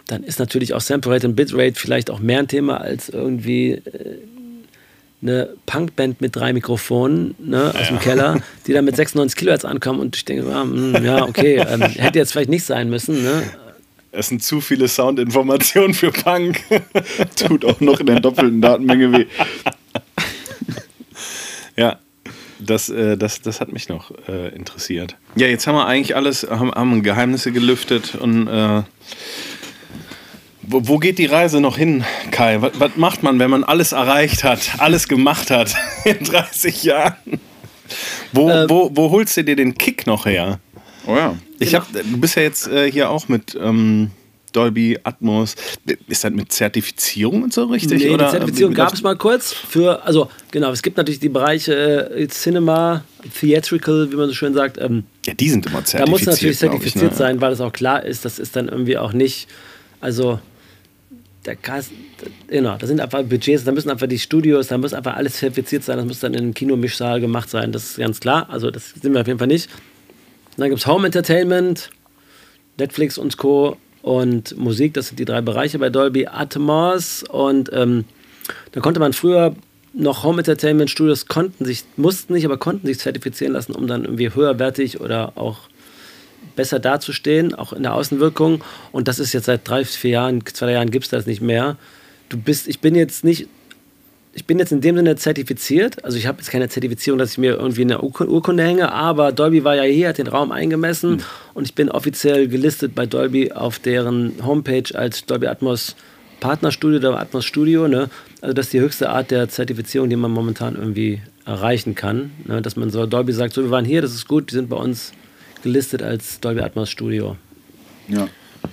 [0.06, 3.72] dann ist natürlich auch Sample Rate und Bitrate vielleicht auch mehr ein Thema als irgendwie
[3.72, 4.18] äh,
[5.22, 10.00] eine Punkband mit drei Mikrofonen ne, aus dem Keller, die dann mit 96 Kilohertz ankommen
[10.00, 13.22] und ich denke, ah, hm, ja, okay, ähm, hätte jetzt vielleicht nicht sein müssen.
[13.22, 13.42] Ne?
[14.16, 16.62] Es sind zu viele Soundinformationen für Punk.
[17.36, 19.26] Tut auch noch in der doppelten Datenmenge weh.
[21.76, 21.98] Ja,
[22.60, 25.16] das, äh, das, das hat mich noch äh, interessiert.
[25.34, 28.82] Ja, jetzt haben wir eigentlich alles, haben, haben Geheimnisse gelüftet und äh,
[30.62, 32.62] wo, wo geht die Reise noch hin, Kai?
[32.62, 35.74] Was, was macht man, wenn man alles erreicht hat, alles gemacht hat
[36.04, 37.40] in 30 Jahren?
[38.32, 38.70] Wo, Ähm.
[38.70, 40.60] wo, wo holst du dir den Kick noch her?
[41.06, 41.36] Oh ja.
[41.58, 44.10] Ich hab, du bist ja jetzt äh, hier auch mit ähm,
[44.54, 45.56] Dolby Atmos.
[46.06, 48.02] Ist das mit Zertifizierung und so richtig?
[48.02, 51.28] Nee, oder die Zertifizierung gab es mal kurz für, also genau, es gibt natürlich die
[51.28, 53.04] Bereiche äh, Cinema,
[53.38, 54.78] Theatrical, wie man so schön sagt.
[54.78, 56.08] Ähm, Ja, die sind immer da zertifiziert.
[56.08, 57.18] muss natürlich glaub ich, zertifiziert ne?
[57.18, 59.48] sein, weil es auch klar ist, das ist dann irgendwie auch nicht,
[60.00, 60.38] also
[61.44, 61.90] der Cast,
[62.48, 65.84] genau, da sind einfach Budgets, da müssen einfach die Studios, da muss einfach alles zertifiziert
[65.84, 68.90] sein, das muss dann in einem Kinomischsaal gemacht sein, das ist ganz klar, also das
[68.90, 69.68] sind wir auf jeden Fall nicht.
[70.56, 71.90] Dann gibt es Home Entertainment,
[72.78, 73.76] Netflix und Co.
[74.02, 78.04] und Musik, das sind die drei Bereiche bei Dolby Atmos und ähm,
[78.72, 79.54] da konnte man früher
[79.94, 84.04] noch Home Entertainment Studios konnten sich, mussten nicht, aber konnten sich zertifizieren lassen, um dann
[84.04, 85.60] irgendwie höherwertig oder auch
[86.56, 88.62] besser dazustehen, auch in der Außenwirkung.
[88.92, 91.76] Und das ist jetzt seit drei, vier Jahren, zwei Jahren gibt es das nicht mehr.
[92.28, 93.48] Du bist, ich bin jetzt nicht,
[94.34, 96.04] ich bin jetzt in dem Sinne zertifiziert.
[96.04, 99.32] Also ich habe jetzt keine Zertifizierung, dass ich mir irgendwie eine Urku- Urkunde hänge, aber
[99.32, 101.22] Dolby war ja hier, hat den Raum eingemessen
[101.54, 105.94] und ich bin offiziell gelistet bei Dolby auf deren Homepage als Dolby Atmos
[106.40, 107.88] Partnerstudio oder Atmos Studio.
[107.88, 108.10] Ne?
[108.42, 112.32] Also das ist die höchste Art der Zertifizierung, die man momentan irgendwie erreichen kann.
[112.44, 112.60] Ne?
[112.60, 114.76] Dass man so Dolby sagt, so wir waren hier, das ist gut, die sind bei
[114.76, 115.12] uns
[115.62, 117.36] gelistet als Dolby Atmos Studio.
[118.08, 118.28] Ja.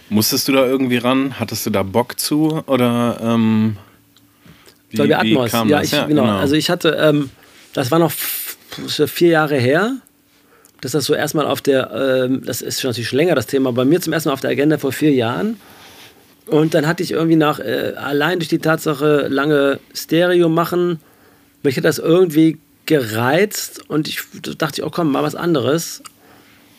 [0.10, 1.40] Musstest du da irgendwie ran?
[1.40, 2.62] Hattest du da Bock zu?
[2.66, 3.78] Oder ähm,
[4.92, 5.94] wie, Dolby Atmos, ja, das?
[5.94, 6.26] ich, genau.
[6.26, 7.30] Also ich hatte, ähm,
[7.74, 9.98] das war noch vier Jahre her.
[10.82, 13.72] dass das so erstmal auf der, ähm, das ist schon natürlich schon länger das Thema,
[13.72, 15.60] bei mir zum ersten Mal auf der Agenda vor vier Jahren.
[16.48, 21.00] Und dann hatte ich irgendwie nach, äh, allein durch die Tatsache, lange Stereo machen,
[21.64, 22.58] mich hat das irgendwie
[22.88, 24.22] gereizt und ich
[24.58, 26.02] dachte, oh komm, mal was anderes.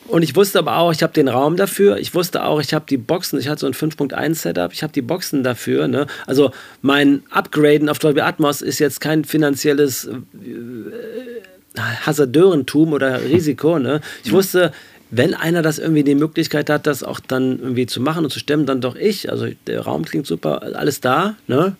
[0.07, 1.97] Und ich wusste aber auch, ich habe den Raum dafür.
[1.97, 3.39] Ich wusste auch, ich habe die Boxen.
[3.39, 4.73] Ich hatte so ein 5.1 Setup.
[4.73, 5.87] Ich habe die Boxen dafür.
[5.87, 6.07] Ne?
[6.27, 6.51] Also
[6.81, 13.79] mein Upgraden auf Dolby Atmos ist jetzt kein finanzielles äh, Hasardeurentum oder Risiko.
[13.79, 14.01] Ne?
[14.23, 14.71] Ich wusste,
[15.09, 18.39] wenn einer das irgendwie die Möglichkeit hat, das auch dann irgendwie zu machen und zu
[18.39, 19.31] stemmen, dann doch ich.
[19.31, 21.35] Also der Raum klingt super, alles da.
[21.47, 21.75] Ne?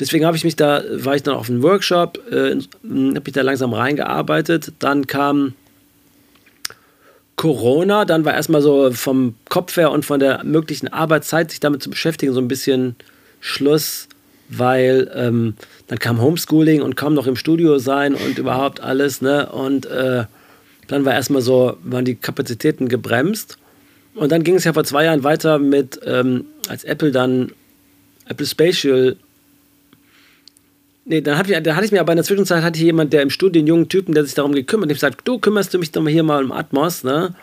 [0.00, 3.42] Deswegen habe ich mich da, war ich dann auf einem Workshop, äh, habe mich da
[3.42, 4.72] langsam reingearbeitet.
[4.80, 5.54] Dann kam
[7.36, 11.82] Corona, dann war erstmal so vom Kopf her und von der möglichen Arbeitszeit, sich damit
[11.82, 12.96] zu beschäftigen, so ein bisschen
[13.40, 14.08] Schluss,
[14.48, 15.54] weil ähm,
[15.88, 19.50] dann kam Homeschooling und kaum noch im Studio sein und überhaupt alles, ne?
[19.50, 20.24] Und äh,
[20.86, 23.58] dann war erstmal so, waren die Kapazitäten gebremst.
[24.14, 27.52] Und dann ging es ja vor zwei Jahren weiter mit, ähm, als Apple dann
[28.26, 29.16] Apple Spatial
[31.06, 33.22] Nee, dann, hab ich, dann hatte ich mir aber in der Zwischenzeit hatte jemand, der
[33.22, 34.96] im Studio, einen jungen Typen, der sich darum gekümmert hat.
[34.96, 37.34] Gesagt, du kümmerst du mich doch mal hier mal um Atmos, ne?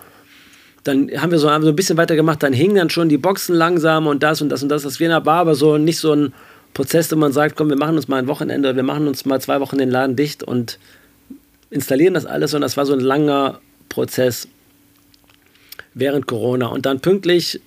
[0.84, 3.20] Dann haben wir so, haben so ein bisschen weiter gemacht, dann hingen dann schon die
[3.20, 4.82] Boxen langsam und das und das und das.
[4.82, 6.34] Das war aber so nicht so ein
[6.74, 9.40] Prozess, wo man sagt, komm, wir machen uns mal ein Wochenende, wir machen uns mal
[9.40, 10.80] zwei Wochen den Laden dicht und
[11.70, 12.56] installieren das alles.
[12.56, 13.60] Und das war so ein langer
[13.90, 14.48] Prozess
[15.94, 16.68] während Corona.
[16.68, 17.62] Und dann pünktlich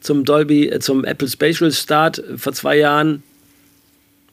[0.00, 3.22] zum Dolby, äh, zum Apple Spatial Start vor zwei Jahren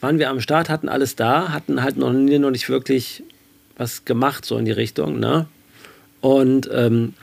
[0.02, 3.24] waren wir am Start, hatten alles da, hatten halt noch, noch nicht wirklich
[3.78, 5.20] was gemacht, so in die Richtung.
[5.20, 5.46] Ne?
[6.20, 7.14] Und ähm,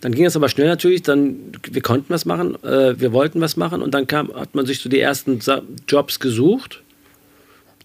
[0.00, 3.56] dann ging es aber schnell natürlich, dann, wir konnten was machen, äh, wir wollten was
[3.56, 5.40] machen und dann kam, hat man sich so die ersten
[5.88, 6.82] Jobs gesucht.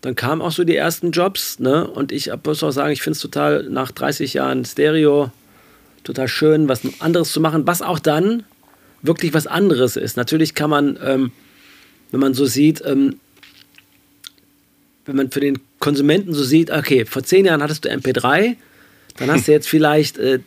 [0.01, 1.87] Dann kamen auch so die ersten Jobs, ne?
[1.87, 5.31] Und ich muss auch sagen, ich finde es total nach 30 Jahren Stereo
[6.03, 8.43] total schön, was anderes zu machen, was auch dann
[9.01, 10.17] wirklich was anderes ist.
[10.17, 11.31] Natürlich kann man, ähm,
[12.11, 13.15] wenn man so sieht, ähm,
[15.05, 18.55] wenn man für den Konsumenten so sieht, okay, vor zehn Jahren hattest du MP3,
[19.17, 20.39] dann hast du jetzt vielleicht äh,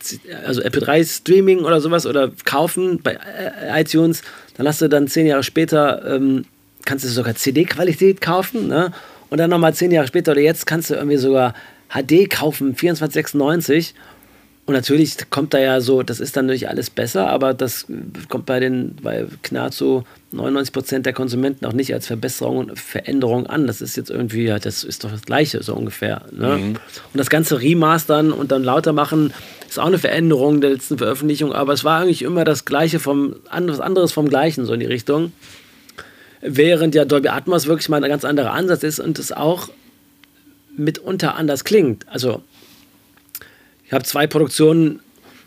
[0.45, 4.23] also MP3-Streaming oder sowas oder kaufen bei äh, iTunes,
[4.57, 6.45] dann hast du dann zehn Jahre später, ähm,
[6.85, 8.91] kannst du sogar CD-Qualität kaufen, ne?
[9.29, 11.53] Und dann nochmal zehn Jahre später oder jetzt kannst du irgendwie sogar
[11.89, 13.93] HD kaufen, 2496
[14.67, 17.85] und natürlich kommt da ja so, das ist dann natürlich alles besser, aber das
[18.27, 23.47] kommt bei den bei nahezu 99 Prozent der Konsumenten auch nicht als Verbesserung und Veränderung
[23.47, 23.65] an.
[23.65, 26.23] Das ist jetzt irgendwie, ja, das ist doch das Gleiche, so ungefähr.
[26.33, 26.57] Ne?
[26.57, 26.67] Mhm.
[26.67, 26.79] Und
[27.13, 29.33] das ganze Remastern und dann lauter machen,
[29.69, 33.37] ist auch eine Veränderung der letzten Veröffentlichung, aber es war eigentlich immer das Gleiche vom,
[33.49, 35.31] was anderes vom Gleichen, so in die Richtung.
[36.41, 39.69] Während ja Dolby Atmos wirklich mal ein ganz anderer Ansatz ist und es auch
[40.75, 42.05] mitunter anders klingt.
[42.09, 42.41] Also
[43.87, 44.99] ich habe zwei Produktionen,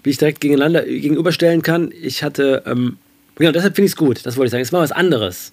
[0.02, 1.92] wie ich direkt gegeneinander, gegenüberstellen kann.
[2.00, 2.96] Ich hatte, ähm,
[3.36, 4.62] genau, deshalb finde ich es gut, das wollte ich sagen.
[4.62, 5.52] Es war was anderes.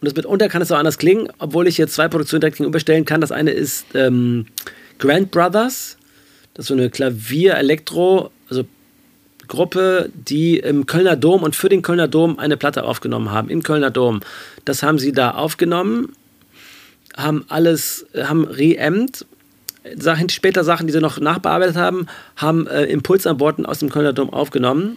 [0.00, 3.04] Und das mitunter kann es auch anders klingen, obwohl ich jetzt zwei Produktionen direkt gegenüberstellen
[3.04, 3.20] kann.
[3.20, 4.46] Das eine ist ähm,
[4.98, 5.96] Grand Brothers,
[6.54, 8.64] das ist so eine Klavier-Elektro, also
[9.48, 13.64] Gruppe, die im Kölner Dom und für den Kölner Dom eine Platte aufgenommen haben, im
[13.64, 14.20] Kölner Dom.
[14.64, 16.12] Das haben sie da aufgenommen,
[17.16, 19.26] haben alles, haben re-empt
[19.96, 22.06] Sachen, später Sachen, die sie noch nachbearbeitet haben,
[22.36, 24.96] haben äh, Impulsantworten aus dem Kölner Dom aufgenommen.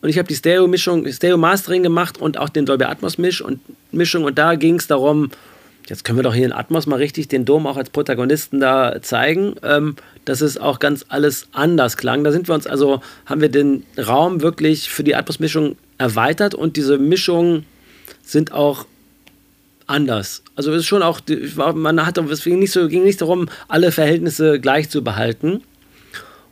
[0.00, 3.60] Und ich habe die Stereo-Mischung, Stereo-Mastering gemacht und auch den Dolby Atmos-Misch und.
[3.92, 5.30] Und da ging es darum,
[5.88, 9.00] jetzt können wir doch hier in Atmos mal richtig den Dom auch als Protagonisten da
[9.00, 12.24] zeigen, ähm, dass es auch ganz alles anders klang.
[12.24, 16.76] Da sind wir uns also, haben wir den Raum wirklich für die Atmos-Mischung erweitert und
[16.76, 17.64] diese Mischungen
[18.22, 18.86] sind auch
[19.86, 20.42] anders.
[20.54, 21.20] Also es ist schon auch,
[21.74, 25.62] man hat, es ging nicht, so, ging nicht darum, alle Verhältnisse gleich zu behalten.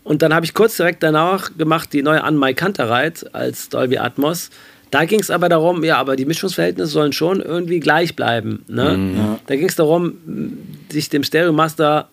[0.03, 3.99] Und dann habe ich kurz direkt danach gemacht die neue An My Kantereit als Dolby
[3.99, 4.51] Atmos.
[4.91, 8.65] Da ging es aber darum, ja, aber die Mischungsverhältnisse sollen schon irgendwie gleich bleiben.
[8.69, 8.97] Ne?
[8.97, 9.17] Mhm.
[9.17, 9.41] Ja.
[9.47, 10.19] Da ging es darum,
[10.91, 12.09] sich dem Stereo Master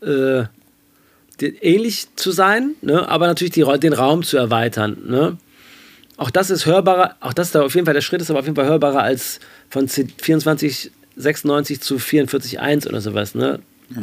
[0.00, 0.44] äh,
[1.60, 3.08] ähnlich zu sein, ne?
[3.08, 4.96] aber natürlich die, den Raum zu erweitern.
[5.06, 5.36] Ne?
[6.16, 8.40] Auch das ist hörbarer, auch das ist da auf jeden Fall der Schritt, ist aber
[8.40, 9.40] auf jeden Fall hörbarer als
[9.72, 13.34] von 2496 zu 44.1 oder sowas.
[13.34, 13.60] Ne?
[13.88, 14.02] Ja.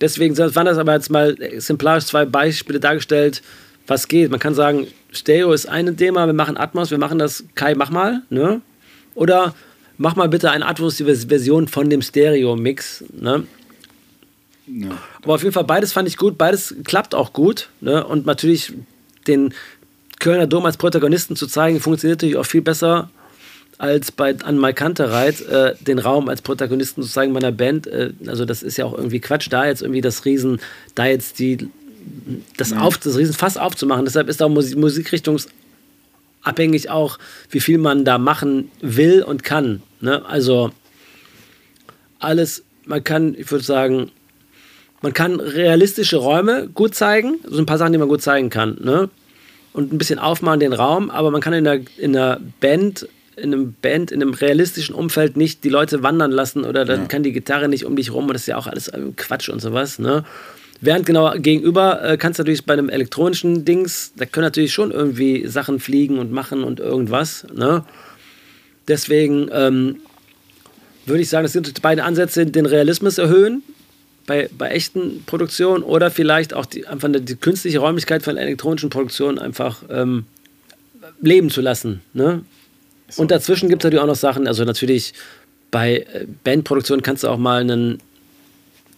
[0.00, 3.42] Deswegen waren das aber jetzt mal exemplarisch zwei Beispiele dargestellt,
[3.88, 4.30] was geht.
[4.30, 7.90] Man kann sagen, Stereo ist ein Thema, wir machen Atmos, wir machen das, Kai, mach
[7.90, 8.22] mal.
[8.30, 8.60] Ne?
[9.16, 9.56] Oder
[9.96, 13.02] mach mal bitte eine Atmos-Version von dem Stereo-Mix.
[13.12, 13.44] Ne?
[14.68, 14.90] Ja.
[15.20, 17.70] Aber auf jeden Fall, beides fand ich gut, beides klappt auch gut.
[17.80, 18.06] Ne?
[18.06, 18.72] Und natürlich
[19.26, 19.52] den
[20.20, 23.10] Kölner Dom als Protagonisten zu zeigen, funktioniert natürlich auch viel besser
[23.78, 27.86] als bei an Malkantereit äh, den Raum als Protagonisten zu zeigen meiner Band.
[27.86, 30.60] Äh, also das ist ja auch irgendwie Quatsch, da jetzt irgendwie das Riesen,
[30.94, 31.68] da jetzt die
[32.56, 34.04] das, auf, das Riesenfass aufzumachen.
[34.04, 37.18] Deshalb ist auch Musik, musikrichtungsabhängig auch,
[37.50, 39.82] wie viel man da machen will und kann.
[40.00, 40.24] Ne?
[40.26, 40.72] Also
[42.18, 44.10] alles, man kann, ich würde sagen,
[45.00, 48.50] man kann realistische Räume gut zeigen, so also ein paar Sachen, die man gut zeigen
[48.50, 49.08] kann, ne?
[49.72, 53.06] Und ein bisschen aufmachen den Raum, aber man kann in der, in der Band,
[53.38, 57.06] in einem Band, in einem realistischen Umfeld nicht die Leute wandern lassen oder dann ja.
[57.06, 59.60] kann die Gitarre nicht um dich rum und das ist ja auch alles Quatsch und
[59.60, 60.24] sowas, ne?
[60.80, 64.92] Während genau gegenüber äh, kannst du natürlich bei einem elektronischen Dings, da können natürlich schon
[64.92, 67.84] irgendwie Sachen fliegen und machen und irgendwas, ne?
[68.86, 69.96] Deswegen ähm,
[71.04, 73.62] würde ich sagen, das sind beide Ansätze, den Realismus erhöhen
[74.26, 79.38] bei, bei echten Produktionen oder vielleicht auch die, einfach die künstliche Räumlichkeit von elektronischen Produktionen
[79.38, 80.26] einfach ähm,
[81.20, 82.02] leben zu lassen.
[82.12, 82.42] Ne?
[83.08, 83.22] So.
[83.22, 85.14] Und dazwischen gibt es natürlich auch noch Sachen, also natürlich
[85.70, 87.98] bei äh, Bandproduktionen kannst du auch mal einen,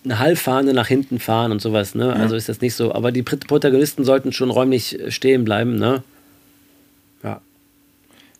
[0.04, 1.94] eine Hallfahne nach hinten fahren und sowas.
[1.94, 2.06] Ne?
[2.06, 2.12] Ja.
[2.12, 2.92] Also ist das nicht so.
[2.94, 5.76] Aber die Protagonisten sollten schon räumlich äh, stehen bleiben.
[5.76, 6.02] Ne?
[7.22, 7.40] Ja.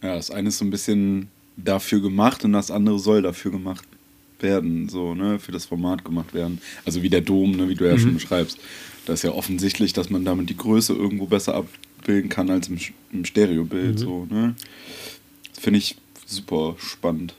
[0.03, 3.85] Ja, das eine ist so ein bisschen dafür gemacht und das andere soll dafür gemacht
[4.39, 6.61] werden, so, ne, für das Format gemacht werden.
[6.87, 7.99] Also wie der Dom, ne, wie du ja mhm.
[7.99, 8.59] schon beschreibst.
[9.05, 12.79] Da ist ja offensichtlich, dass man damit die Größe irgendwo besser abbilden kann als im,
[13.13, 13.99] im Stereobild, mhm.
[13.99, 14.55] so, ne.
[15.61, 15.97] Finde ich
[16.27, 17.35] super spannend.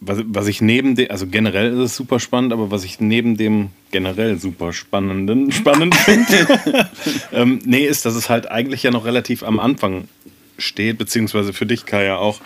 [0.00, 3.36] Was, was ich neben dem, also generell ist es super spannend, aber was ich neben
[3.36, 6.90] dem generell super spannenden, spannend finde,
[7.32, 10.08] ähm, nee, ist, dass es halt eigentlich ja noch relativ am Anfang
[10.56, 12.40] steht, beziehungsweise für dich, Kai, ja auch,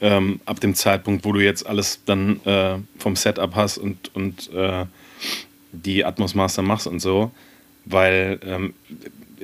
[0.00, 4.52] ähm, ab dem Zeitpunkt, wo du jetzt alles dann äh, vom Setup hast und, und
[4.52, 4.86] äh,
[5.72, 7.30] die Atmos Master machst und so,
[7.84, 8.74] weil ähm,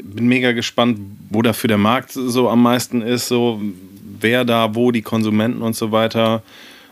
[0.03, 0.99] bin mega gespannt,
[1.29, 3.61] wo dafür der Markt so am meisten ist, so
[4.21, 6.43] wer da, wo die Konsumenten und so weiter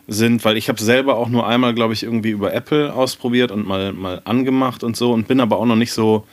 [0.06, 3.66] sind, weil ich habe selber auch nur einmal, glaube ich, irgendwie über Apple ausprobiert und
[3.66, 6.26] mal, mal angemacht und so und bin aber auch noch nicht so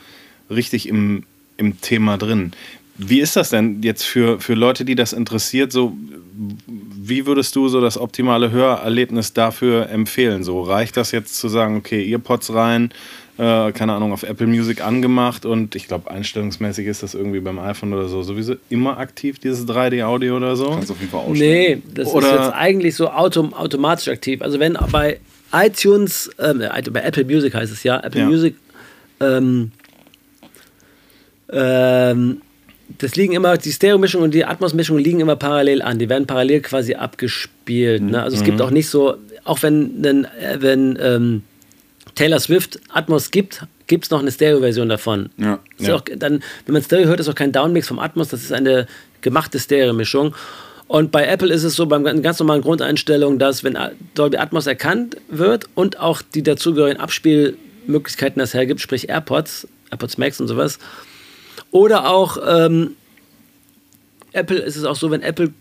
[0.48, 1.24] richtig im,
[1.58, 2.52] im Thema drin.
[2.98, 5.70] Wie ist das denn jetzt für, für Leute, die das interessiert?
[5.70, 5.94] So,
[6.68, 10.42] wie würdest du so das optimale Hörerlebnis dafür empfehlen?
[10.42, 12.90] So reicht das jetzt zu sagen, okay, Earpods rein,
[13.38, 17.58] äh, keine Ahnung, auf Apple Music angemacht und ich glaube, einstellungsmäßig ist das irgendwie beim
[17.58, 20.70] iPhone oder so sowieso immer aktiv, dieses 3D-Audio oder so?
[20.70, 21.82] Kannst du auf jeden Fall ausstellen.
[21.84, 24.42] Nee, das oder ist jetzt eigentlich so autom automatisch aktiv.
[24.42, 25.20] Also wenn bei
[25.52, 28.26] iTunes, ähm, äh, bei Apple Music heißt es ja, Apple ja.
[28.26, 28.54] Music
[29.20, 29.72] ähm,
[31.50, 32.42] ähm,
[32.98, 35.98] das liegen immer, die Stereo-Mischung und die Atmos-Mischung liegen immer parallel an.
[35.98, 38.02] Die werden parallel quasi abgespielt.
[38.02, 38.22] Ne?
[38.22, 38.64] Also es gibt mhm.
[38.64, 40.26] auch nicht so, auch wenn, wenn,
[40.58, 41.42] wenn ähm,
[42.16, 45.30] Taylor Swift Atmos gibt, gibt es noch eine Stereo-Version davon.
[45.36, 45.94] Ja, ja.
[45.94, 48.86] Auch, dann, wenn man Stereo hört, ist auch kein Downmix vom Atmos, das ist eine
[49.20, 50.34] gemachte Stereo-Mischung.
[50.88, 53.76] Und bei Apple ist es so, beim ganz normalen Grundeinstellungen, dass wenn
[54.14, 60.40] Dolby Atmos erkannt wird und auch die dazugehörigen Abspielmöglichkeiten das hergibt, sprich AirPods, AirPods Max
[60.40, 60.78] und sowas,
[61.70, 62.92] oder auch ähm,
[64.32, 65.52] Apple ist es auch so, wenn Apple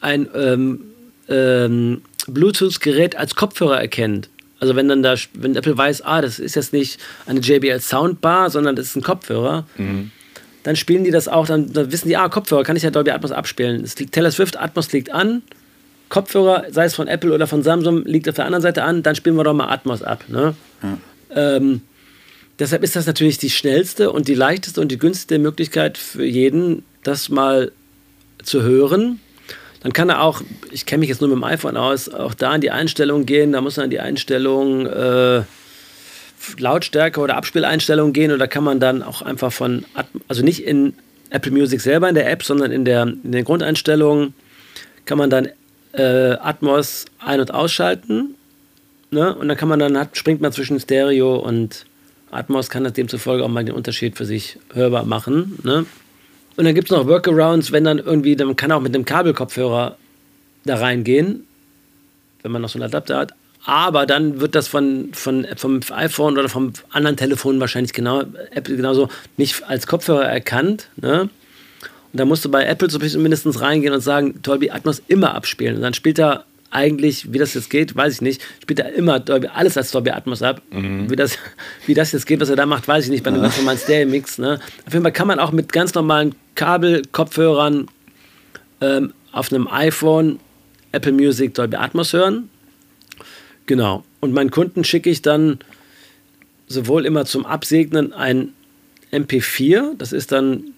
[0.00, 0.84] ein ähm,
[1.28, 4.28] ähm, Bluetooth-Gerät als Kopfhörer erkennt.
[4.60, 8.50] Also wenn dann da, wenn Apple weiß, ah, das ist jetzt nicht eine JBL Soundbar,
[8.50, 10.10] sondern das ist ein Kopfhörer, mhm.
[10.64, 13.10] dann spielen die das auch, dann, dann, wissen die, ah, Kopfhörer kann ich ja Dolby
[13.10, 13.84] Atmos abspielen.
[13.84, 15.42] Es liegt, Taylor Swift Atmos liegt an,
[16.08, 19.14] Kopfhörer, sei es von Apple oder von Samsung, liegt auf der anderen Seite an, dann
[19.14, 20.24] spielen wir doch mal Atmos ab.
[20.28, 20.54] Ne?
[20.82, 20.98] Ja.
[21.56, 21.82] Ähm,
[22.58, 26.82] Deshalb ist das natürlich die schnellste und die leichteste und die günstigste Möglichkeit für jeden,
[27.04, 27.70] das mal
[28.42, 29.20] zu hören.
[29.80, 30.42] Dann kann er auch,
[30.72, 33.52] ich kenne mich jetzt nur mit dem iPhone aus, auch da in die Einstellungen gehen.
[33.52, 35.42] Da muss man in die Einstellungen äh,
[36.58, 39.84] Lautstärke oder Abspieleinstellungen gehen oder kann man dann auch einfach von,
[40.26, 40.94] also nicht in
[41.30, 44.34] Apple Music selber in der App, sondern in, der, in den Grundeinstellungen
[45.04, 45.48] kann man dann
[45.92, 48.34] äh, Atmos ein- und ausschalten.
[49.10, 49.34] Ne?
[49.34, 51.86] Und dann kann man dann, springt man zwischen Stereo und
[52.30, 55.58] Atmos kann das demzufolge auch mal den Unterschied für sich hörbar machen.
[55.62, 55.86] Ne?
[56.58, 59.96] Und dann gibt es noch Workarounds, wenn dann irgendwie, man kann auch mit einem Kabelkopfhörer
[60.64, 61.46] da reingehen,
[62.42, 63.34] wenn man noch so einen Adapter hat.
[63.64, 68.74] Aber dann wird das von, von, vom iPhone oder vom anderen Telefon wahrscheinlich genau, Apple
[68.74, 70.88] genauso nicht als Kopfhörer erkannt.
[70.96, 71.22] Ne?
[71.22, 71.30] Und
[72.12, 75.76] da musst du bei Apple so mindestens reingehen und sagen, Dolby Atmos immer abspielen.
[75.76, 78.42] Und dann spielt er eigentlich, wie das jetzt geht, weiß ich nicht.
[78.62, 80.62] Spielt er immer Dolby, alles als Dolby Atmos ab.
[80.70, 81.10] Mhm.
[81.10, 81.38] Wie, das,
[81.86, 83.24] wie das jetzt geht, was er da macht, weiß ich nicht.
[83.24, 84.38] Bei einem ganz normalen Stereo-Mix.
[84.38, 84.60] Ne?
[84.86, 87.88] Auf jeden Fall kann man auch mit ganz normalen Kabel-Kopfhörern
[88.80, 90.40] ähm, auf einem iPhone
[90.92, 92.50] Apple Music Dolby Atmos hören.
[93.66, 94.04] Genau.
[94.20, 95.58] Und meinen Kunden schicke ich dann
[96.66, 98.52] sowohl immer zum Absegnen ein
[99.12, 100.74] MP4, das ist dann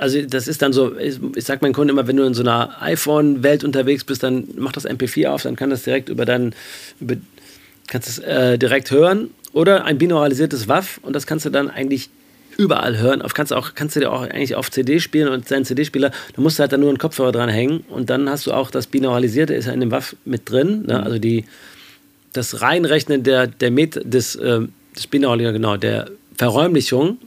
[0.00, 2.42] also das ist dann so, ich, ich sag meinen Kunden immer, wenn du in so
[2.42, 6.54] einer iPhone-Welt unterwegs bist, dann mach das MP4 auf, dann kann das direkt über deinen,
[7.00, 7.16] über,
[7.88, 9.30] kannst es äh, direkt hören.
[9.52, 12.08] Oder ein binauralisiertes WAV und das kannst du dann eigentlich
[12.56, 13.20] überall hören.
[13.22, 16.10] Auf, kannst, du auch, kannst du dir auch eigentlich auf CD spielen und seinen CD-Spieler,
[16.34, 18.70] da musst du halt dann nur einen Kopfhörer dran hängen und dann hast du auch
[18.70, 20.84] das Binauralisierte ist ja in dem Waff mit drin.
[20.86, 21.02] Ne?
[21.02, 21.46] Also die,
[22.32, 24.60] das Reinrechnen der, der Met des, äh,
[24.94, 27.18] des Binauraliger, genau, der Verräumlichung.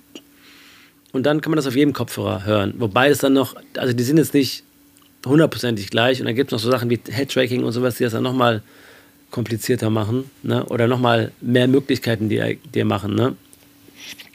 [1.13, 2.73] Und dann kann man das auf jedem Kopfhörer hören.
[2.79, 4.63] Wobei es dann noch, also die sind jetzt nicht
[5.25, 6.19] hundertprozentig gleich.
[6.19, 8.61] Und dann gibt es noch so Sachen wie Headtracking und sowas, die das dann nochmal
[9.31, 10.29] komplizierter machen.
[10.41, 10.65] Ne?
[10.65, 13.15] Oder nochmal mehr Möglichkeiten, die dir machen.
[13.15, 13.35] Ne?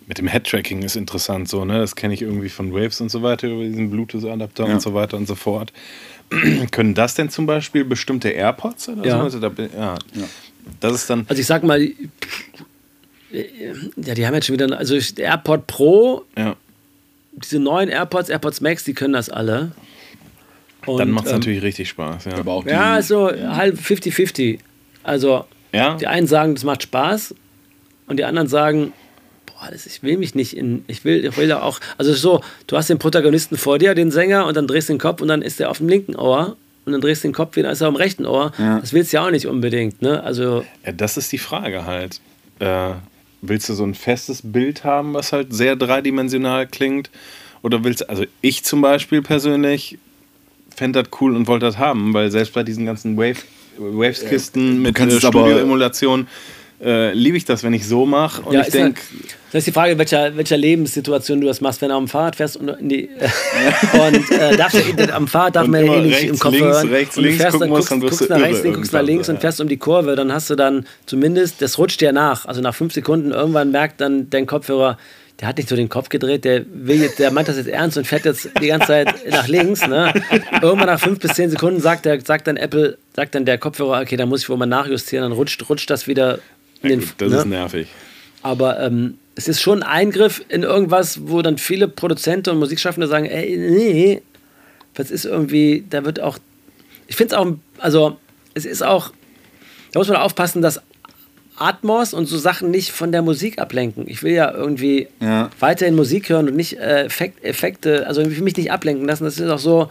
[0.07, 1.79] Mit dem Headtracking ist interessant so, ne?
[1.81, 4.73] Das kenne ich irgendwie von Waves und so weiter, über diesen Bluetooth-Adapter Ja.
[4.75, 5.71] und so weiter und so fort.
[6.71, 9.19] Können das denn zum Beispiel bestimmte AirPods oder Ja.
[9.19, 9.25] so?
[9.25, 9.97] Also da, bin- ja.
[10.81, 11.27] Das ist dann.
[11.29, 11.91] Also ich sag mal, ja,
[14.15, 16.57] die haben jetzt schon wieder, also der AirPod Pro, Ja.
[17.45, 19.73] Diese neuen AirPods, AirPods Max, die können das alle.
[20.87, 22.27] Und, Dann macht es ähm, natürlich richtig Spaß.
[22.27, 22.39] Ja.
[22.39, 24.59] Aber auch die, Ja, so halb 50-50.
[25.03, 25.95] Also ja?
[25.97, 27.35] die einen sagen, das macht Spaß
[28.07, 28.93] und die anderen sagen,
[29.47, 32.41] boah, das, ich will mich nicht in, ich will, ich will da auch, also so,
[32.67, 35.29] du hast den Protagonisten vor dir, den Sänger, und dann drehst du den Kopf und
[35.29, 37.81] dann ist er auf dem linken Ohr und dann drehst du den Kopf wieder, ist
[37.81, 38.53] er am rechten Ohr.
[38.59, 38.81] Ja.
[38.81, 40.23] Das willst du ja auch nicht unbedingt, ne?
[40.23, 42.21] Also ja, das ist die Frage halt.
[42.61, 42.93] Äh,
[43.41, 47.11] willst du so ein festes Bild haben, was halt sehr dreidimensional klingt?
[47.63, 49.99] Oder willst du, also ich zum Beispiel persönlich
[50.75, 53.43] fände das cool und wollte das haben, weil selbst bei diesen ganzen Wave,
[53.79, 56.29] Waves-Kisten mit kannst äh, Studio-Emulation
[56.81, 58.43] äh, liebe ich das, wenn ich so mache.
[58.43, 59.01] Und Ja, ich denke,
[59.51, 62.37] Das ist die Frage, in welcher, welcher Lebenssituation du das machst, wenn du am Fahrrad
[62.37, 63.09] fährst und in die
[63.93, 66.67] und äh, darfst du, am Fahrrad darf Und man ja eh nicht im Kopf links,
[66.67, 66.89] hören.
[66.89, 69.03] rechts, und du links fährst, dann guckst, dann guckst du nach rechts, dann guckst nach
[69.03, 69.41] links und ja.
[69.41, 72.47] fährst um die Kurve, dann hast du dann zumindest, das rutscht dir nach.
[72.47, 74.99] Also nach fünf Sekunden irgendwann merkt dann dein Kopfhörer,
[75.41, 77.97] der hat nicht so den Kopf gedreht, der will jetzt, der meint das jetzt ernst
[77.97, 79.87] und fährt jetzt die ganze Zeit nach links.
[79.87, 80.13] Ne?
[80.61, 84.01] Irgendwann nach fünf bis zehn Sekunden sagt, der, sagt dann Apple, sagt dann der Kopfhörer,
[84.01, 86.41] okay, da muss ich wohl mal nachjustieren, dann rutscht, rutscht das wieder
[86.83, 87.37] ja, den gut, das ne?
[87.39, 87.89] ist nervig.
[88.43, 93.07] Aber ähm, es ist schon ein Eingriff in irgendwas, wo dann viele Produzenten und Musikschaffende
[93.09, 94.23] sagen, ey, nee,
[94.95, 96.39] das ist irgendwie, da wird auch,
[97.07, 97.47] ich finde es auch,
[97.79, 98.17] also
[98.55, 99.13] es ist auch,
[99.93, 100.81] da muss man aufpassen, dass
[101.57, 104.05] Atmos und so Sachen nicht von der Musik ablenken.
[104.09, 105.51] Ich will ja irgendwie Ja.
[105.59, 109.25] weiterhin Musik hören und nicht äh, Effekt, Effekte, also ich will mich nicht ablenken lassen.
[109.25, 109.91] Das ist auch so,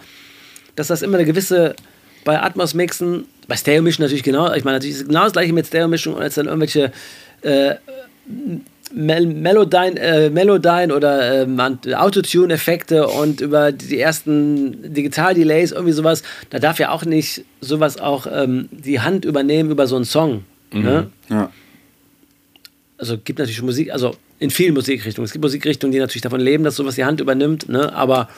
[0.75, 1.75] dass das immer eine gewisse,
[2.23, 5.67] bei Atmos-Mixen, bei Stereo-Mischen natürlich genau, ich meine, natürlich ist es genau das gleiche mit
[5.67, 6.91] Stereo-Mischung und jetzt dann irgendwelche
[7.41, 7.75] äh,
[8.93, 16.59] Mel Melodyne, äh, Melodyne oder ähm, Autotune-Effekte und über die ersten Digital-Delays, irgendwie sowas, da
[16.59, 20.43] darf ja auch nicht sowas auch ähm, die Hand übernehmen über so einen Song.
[20.71, 21.09] Ne?
[21.29, 21.51] ja.
[22.97, 25.25] Also es gibt natürlich Musik, also in vielen Musikrichtungen.
[25.25, 27.93] Es gibt Musikrichtungen, die natürlich davon leben, dass sowas die Hand übernimmt, ne?
[27.93, 28.29] aber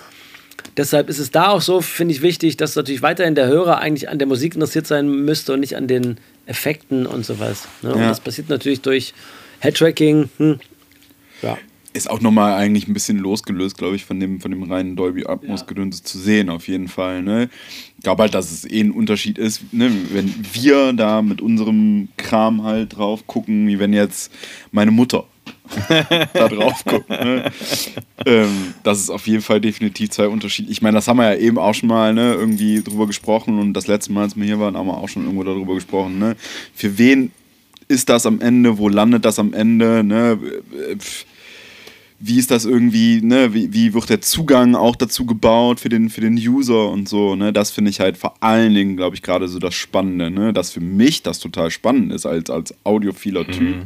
[0.77, 4.09] deshalb ist es da auch so, finde ich, wichtig, dass natürlich weiterhin der Hörer eigentlich
[4.09, 7.67] an der Musik interessiert sein müsste und nicht an den Effekten und sowas.
[7.81, 7.93] Ne?
[7.93, 8.09] Und Ja.
[8.09, 9.13] das passiert natürlich durch
[9.59, 10.29] Headtracking.
[10.37, 10.59] Hm.
[11.41, 11.57] Ja.
[11.91, 15.25] Ist auch nochmal eigentlich ein bisschen losgelöst, glaube ich, von dem, von dem reinen Dolby
[15.25, 17.23] Atmos Gedöns zu sehen, auf jeden Fall.
[17.23, 17.49] Ne?
[17.97, 19.91] Ich glaube halt, dass es eh ein Unterschied ist, ne?
[20.11, 24.31] wenn wir da mit unserem Kram halt drauf gucken, wie wenn jetzt
[24.71, 25.25] meine Mutter
[26.33, 27.09] da drauf guckt.
[27.09, 27.51] Ne?
[28.25, 30.71] ähm, das ist auf jeden Fall definitiv zwei Unterschiede.
[30.71, 33.73] Ich meine, das haben wir ja eben auch schon mal ne, irgendwie drüber gesprochen und
[33.73, 36.19] das letzte Mal, als wir hier waren, haben wir auch schon irgendwo darüber gesprochen.
[36.19, 36.35] Ne?
[36.73, 37.31] Für wen
[37.87, 38.77] ist das am Ende?
[38.77, 40.03] Wo landet das am Ende?
[40.03, 40.39] Ne?
[42.21, 46.09] Wie ist das irgendwie, ne, wie, wie wird der Zugang auch dazu gebaut für den,
[46.09, 49.21] für den User und so, ne, das finde ich halt vor allen Dingen, glaube ich,
[49.21, 53.47] gerade so das Spannende, ne, dass für mich das total spannend ist als, als audiophiler
[53.47, 53.85] Typ.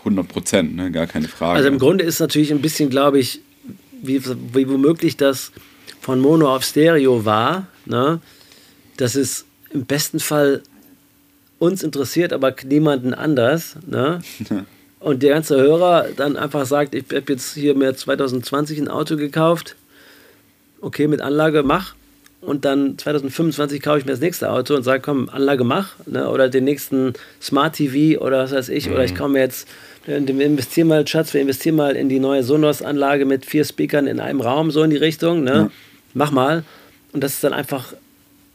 [0.00, 1.56] 100 Prozent, ne, gar keine Frage.
[1.56, 3.40] Also im Grunde ist natürlich ein bisschen, glaube ich,
[4.02, 5.52] wie, wie womöglich das
[6.00, 8.20] von Mono auf Stereo war, ne?
[8.96, 10.62] dass es im besten Fall
[11.58, 13.76] uns interessiert, aber niemanden anders.
[13.86, 14.20] Ne?
[15.00, 19.16] Und der ganze Hörer dann einfach sagt, ich habe jetzt hier mir 2020 ein Auto
[19.16, 19.76] gekauft,
[20.80, 21.94] okay, mit Anlage mach.
[22.42, 25.94] Und dann 2025 kaufe ich mir das nächste Auto und sage, komm, Anlage mach.
[26.06, 26.28] Ne?
[26.28, 28.90] Oder den nächsten Smart TV oder was weiß ich.
[28.90, 30.16] Oder ich komme jetzt, äh, wir
[30.46, 34.40] investieren mal, Schatz, wir investieren mal in die neue Sonos-Anlage mit vier Speakern in einem
[34.40, 35.44] Raum, so in die Richtung.
[35.44, 35.70] Ne?
[36.14, 36.64] Mach mal.
[37.12, 37.92] Und das ist dann einfach,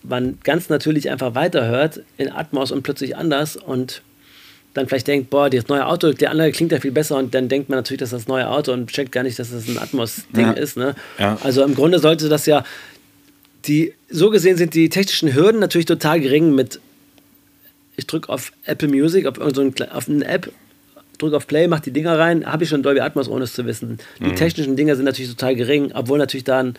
[0.04, 4.02] man ganz natürlich einfach weiterhört in Atmos und plötzlich anders und
[4.74, 7.48] dann vielleicht denkt, boah, das neue Auto, der andere klingt ja viel besser und dann
[7.48, 10.48] denkt man natürlich, dass das neue Auto und checkt gar nicht, dass das ein Atmos-Ding
[10.48, 10.52] Ja.
[10.52, 10.76] ist.
[10.76, 10.96] Ne?
[11.18, 11.38] Ja.
[11.44, 12.66] Also im Grunde sollte das ja,
[13.68, 16.80] die, so gesehen sind die technischen Hürden natürlich total gering mit,
[17.96, 20.52] ich drücke auf Apple Music, auf, so ein, auf eine App,
[21.18, 23.66] drücke auf Play, mach die Dinger rein, habe ich schon Dolby Atmos, ohne es zu
[23.66, 24.00] wissen.
[24.20, 26.76] Die technischen Dinger sind natürlich total gering, obwohl natürlich da ein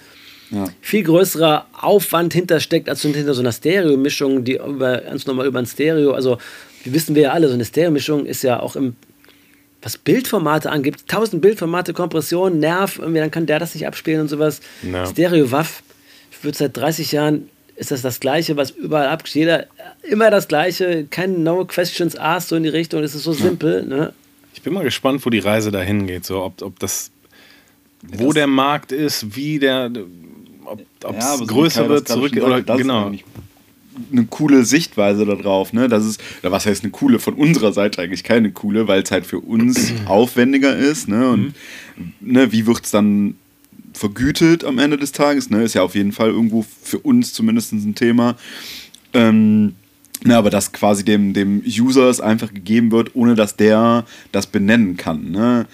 [0.50, 0.64] Ja.
[0.80, 5.66] viel größerer Aufwand hintersteckt, als hinter so einer Stereo-Mischung, die über, ganz normal über ein
[5.66, 6.38] Stereo, also
[6.84, 8.94] wir wissen wir ja alle, so eine Stereo-Mischung ist ja auch im
[9.82, 14.28] was Bildformate angeht, 1000 Bildformate, Kompression, Nerv, irgendwie, dann kann der das nicht abspielen und
[14.28, 14.60] sowas.
[14.82, 15.06] Ja.
[15.06, 15.82] Stereo Waff,
[16.32, 19.34] ich würde seit 30 Jahren ist das das Gleiche, was überall abgeht.
[19.34, 19.66] Jeder
[20.02, 23.02] immer das Gleiche, kein No Questions Asked so in die Richtung.
[23.02, 23.84] Es ist so simpel.
[23.84, 24.12] Ne?
[24.56, 26.24] Ich bin mal gespannt, wo die Reise dahin geht.
[26.24, 27.10] So, ob, ob das,
[28.02, 29.92] wo der Markt ist, wie der,
[30.64, 30.80] ob
[31.18, 33.12] es aber so größer wird, das zurück oder das genau.
[34.10, 35.88] eine coole Sichtweise darauf, ne?
[35.88, 39.10] Das ist, oder was heißt eine coole von unserer Seite eigentlich keine coole, weil es
[39.10, 41.28] halt für uns aufwendiger ist, ne?
[41.28, 41.54] Und
[42.20, 43.36] ne, wie wird es dann
[43.92, 45.64] vergütet am Ende des Tages, ne?
[45.64, 48.36] Ist ja auf jeden Fall irgendwo für uns zumindest ein Thema.
[49.12, 49.74] Ähm,
[50.24, 54.46] ne, aber dass quasi dem, dem User es einfach gegeben wird, ohne dass der das
[54.46, 55.66] benennen kann, ne?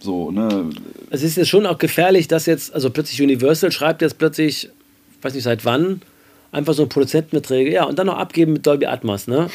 [0.00, 0.70] So, ne?
[1.10, 5.24] Es ist jetzt schon auch gefährlich, dass jetzt, also plötzlich Universal schreibt jetzt plötzlich, ich
[5.24, 6.02] weiß nicht seit wann,
[6.50, 9.48] einfach so Produzentenbeträge, ja, und dann noch abgeben mit Dolby Atmos, ne?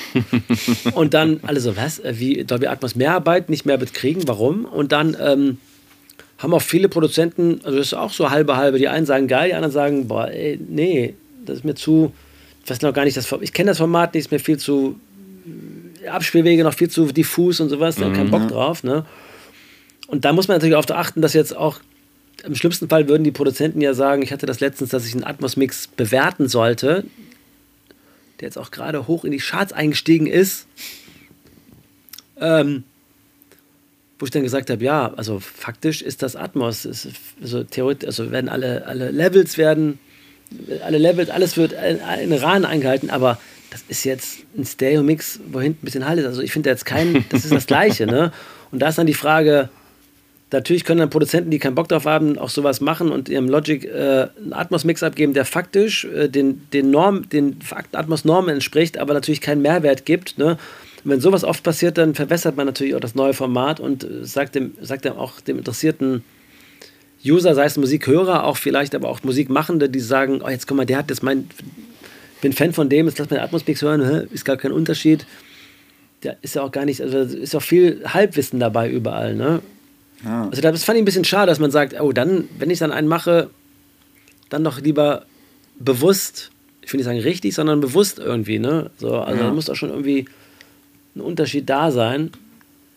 [0.93, 4.65] und dann alle so, was, Äh, wie Dolby Atmos Mehrarbeit, nicht mehr bekriegen, warum?
[4.65, 5.57] Und dann ähm,
[6.37, 9.49] haben auch viele Produzenten, also das ist auch so halbe halbe, die einen sagen geil,
[9.49, 11.13] die anderen sagen, boah, ey, nee,
[11.45, 12.13] das ist mir zu,
[12.69, 14.99] weiß noch gar nicht, das, ich kenne das Format nicht, ist mir viel zu,
[16.09, 19.05] Abspielwege noch viel zu diffus und sowas, da hab keinen Bock drauf, ne?
[20.07, 21.79] Und da muss man natürlich darauf achten, dass jetzt auch
[22.43, 25.23] im schlimmsten Fall würden die Produzenten ja sagen, ich hatte das letztens, dass ich einen
[25.23, 27.03] Atmos-Mix bewerten sollte,
[28.39, 30.67] der jetzt auch gerade hoch in die Charts eingestiegen ist.
[32.39, 32.83] Ähm,
[34.19, 36.85] wo ich dann gesagt habe, ja, also faktisch ist das Atmos.
[36.85, 37.09] Ist,
[37.41, 39.99] also theoretisch, also werden alle, alle Levels werden,
[40.83, 45.79] alle Levels, alles wird in, Rahmen eingehalten, aber das ist jetzt ein Stereo-Mix, wo hinten
[45.81, 46.25] ein bisschen Hall ist.
[46.25, 48.31] Also ich finde jetzt kein, das ist das Gleiche, ne?
[48.71, 49.69] Und da ist dann die Frage,
[50.51, 53.83] Natürlich können dann Produzenten, die keinen Bock drauf haben, auch sowas machen und ihrem Logic
[53.83, 57.59] äh, einen Atmos-Mix abgeben, der faktisch äh, den, den, Norm, den
[57.91, 60.37] Atmos-Normen entspricht, aber natürlich keinen Mehrwert gibt.
[60.37, 60.51] Ne?
[61.03, 64.23] Und wenn sowas oft passiert, dann verwässert man natürlich auch das neue Format und äh,
[64.23, 66.23] sagt dem, sagt dem auch dem interessierten
[67.25, 70.85] User, sei es Musikhörer, auch vielleicht aber auch Musikmachende, die sagen, oh, jetzt guck mal,
[70.85, 71.49] der hat jetzt mein,
[72.41, 75.25] bin Fan von dem, jetzt lass mal den Atmos-Mix hören, ist gar kein Unterschied.
[76.23, 79.61] Der ist ja auch gar nicht, also ist auch viel Halbwissen dabei überall, ne?
[80.23, 80.47] Ja.
[80.49, 82.91] Also das fand ich ein bisschen schade, dass man sagt, oh, dann, wenn ich dann
[82.91, 83.49] einen mache,
[84.49, 85.25] dann doch lieber
[85.79, 86.49] bewusst,
[86.81, 88.89] ich will nicht sagen richtig, sondern bewusst irgendwie, ne?
[88.97, 89.47] So, also Ja.
[89.47, 90.25] da muss doch schon irgendwie
[91.15, 92.31] ein Unterschied da sein,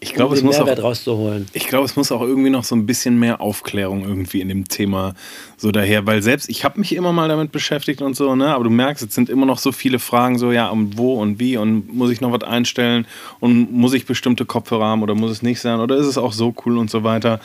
[0.02, 1.47] Ich glaube, um es muss auch, Mehrwert rauszuholen.
[1.52, 4.66] ich glaube, es muss auch irgendwie noch so ein bisschen mehr Aufklärung irgendwie in dem
[4.66, 5.14] Thema
[5.59, 8.64] so daher, weil selbst ich habe mich immer mal damit beschäftigt und so, ne, aber
[8.64, 11.59] du merkst, es sind immer noch so viele Fragen so, ja, und wo und wie
[11.59, 13.06] und muss ich noch was einstellen
[13.40, 16.32] und muss ich bestimmte Kopfhörer haben oder muss es nicht sein oder ist es auch
[16.32, 17.39] so cool und so weiter.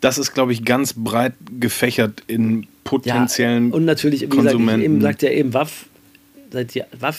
[0.00, 4.52] Das ist, glaube ich, ganz breit gefächert in potenziellen Ja, und natürlich, wie gesagt, ich
[4.52, 4.84] Konsumenten.
[4.84, 5.86] eben sagt ja eben Waff,
[6.50, 6.72] seit,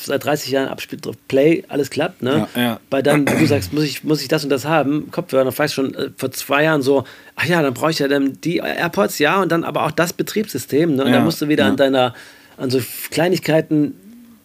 [0.04, 2.48] seit 30 Jahren abspielt drauf Play, alles klappt, ne?
[2.56, 2.80] Ja, ja.
[2.90, 5.74] Bei dann, du sagst, muss ich, muss ich das und das haben, Kopfhörer, dann weißt
[5.74, 9.20] schon äh, vor zwei Jahren so, ach ja, dann brauche ich ja dann die AirPods,
[9.20, 11.04] ja, und dann aber auch das Betriebssystem, ne?
[11.04, 12.14] Und Ja, dann musst du wieder an deiner,
[12.58, 12.82] an so
[13.12, 13.96] Kleinigkeiten,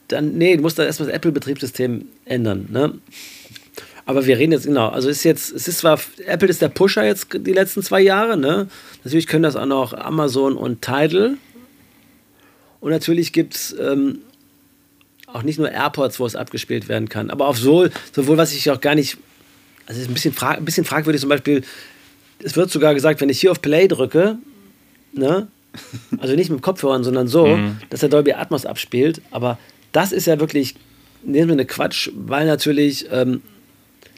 [0.09, 2.95] dann, nee, du musst dann erstmal das Apple-Betriebssystem ändern, ne?
[4.07, 7.05] Aber wir reden jetzt, genau, also ist jetzt, es ist zwar, Apple ist der Pusher
[7.05, 8.69] jetzt die letzten zwei Jahre, ne?
[9.03, 11.37] Natürlich können das auch noch Amazon und Tidal.
[12.81, 14.19] Und natürlich gibt es ähm,
[15.35, 18.71] auch nicht nur AirPods, wo es abgespielt werden kann, aber auch so, sowohl, was ich
[18.71, 19.19] auch gar nicht,
[19.87, 21.63] also es ist ein bisschen, frag, ein bisschen fragwürdig zum Beispiel,
[22.39, 24.39] es wird sogar gesagt, wenn ich hier auf Play drücke,
[25.13, 25.49] ne?
[26.19, 27.59] Also nicht mit Kopfhörern, sondern so,
[27.91, 29.21] dass der Dolby Atmos abspielt.
[29.33, 29.59] Aber
[29.91, 30.77] das ist ja wirklich
[31.27, 33.43] in dem Sinne Quatsch, weil natürlich ähm,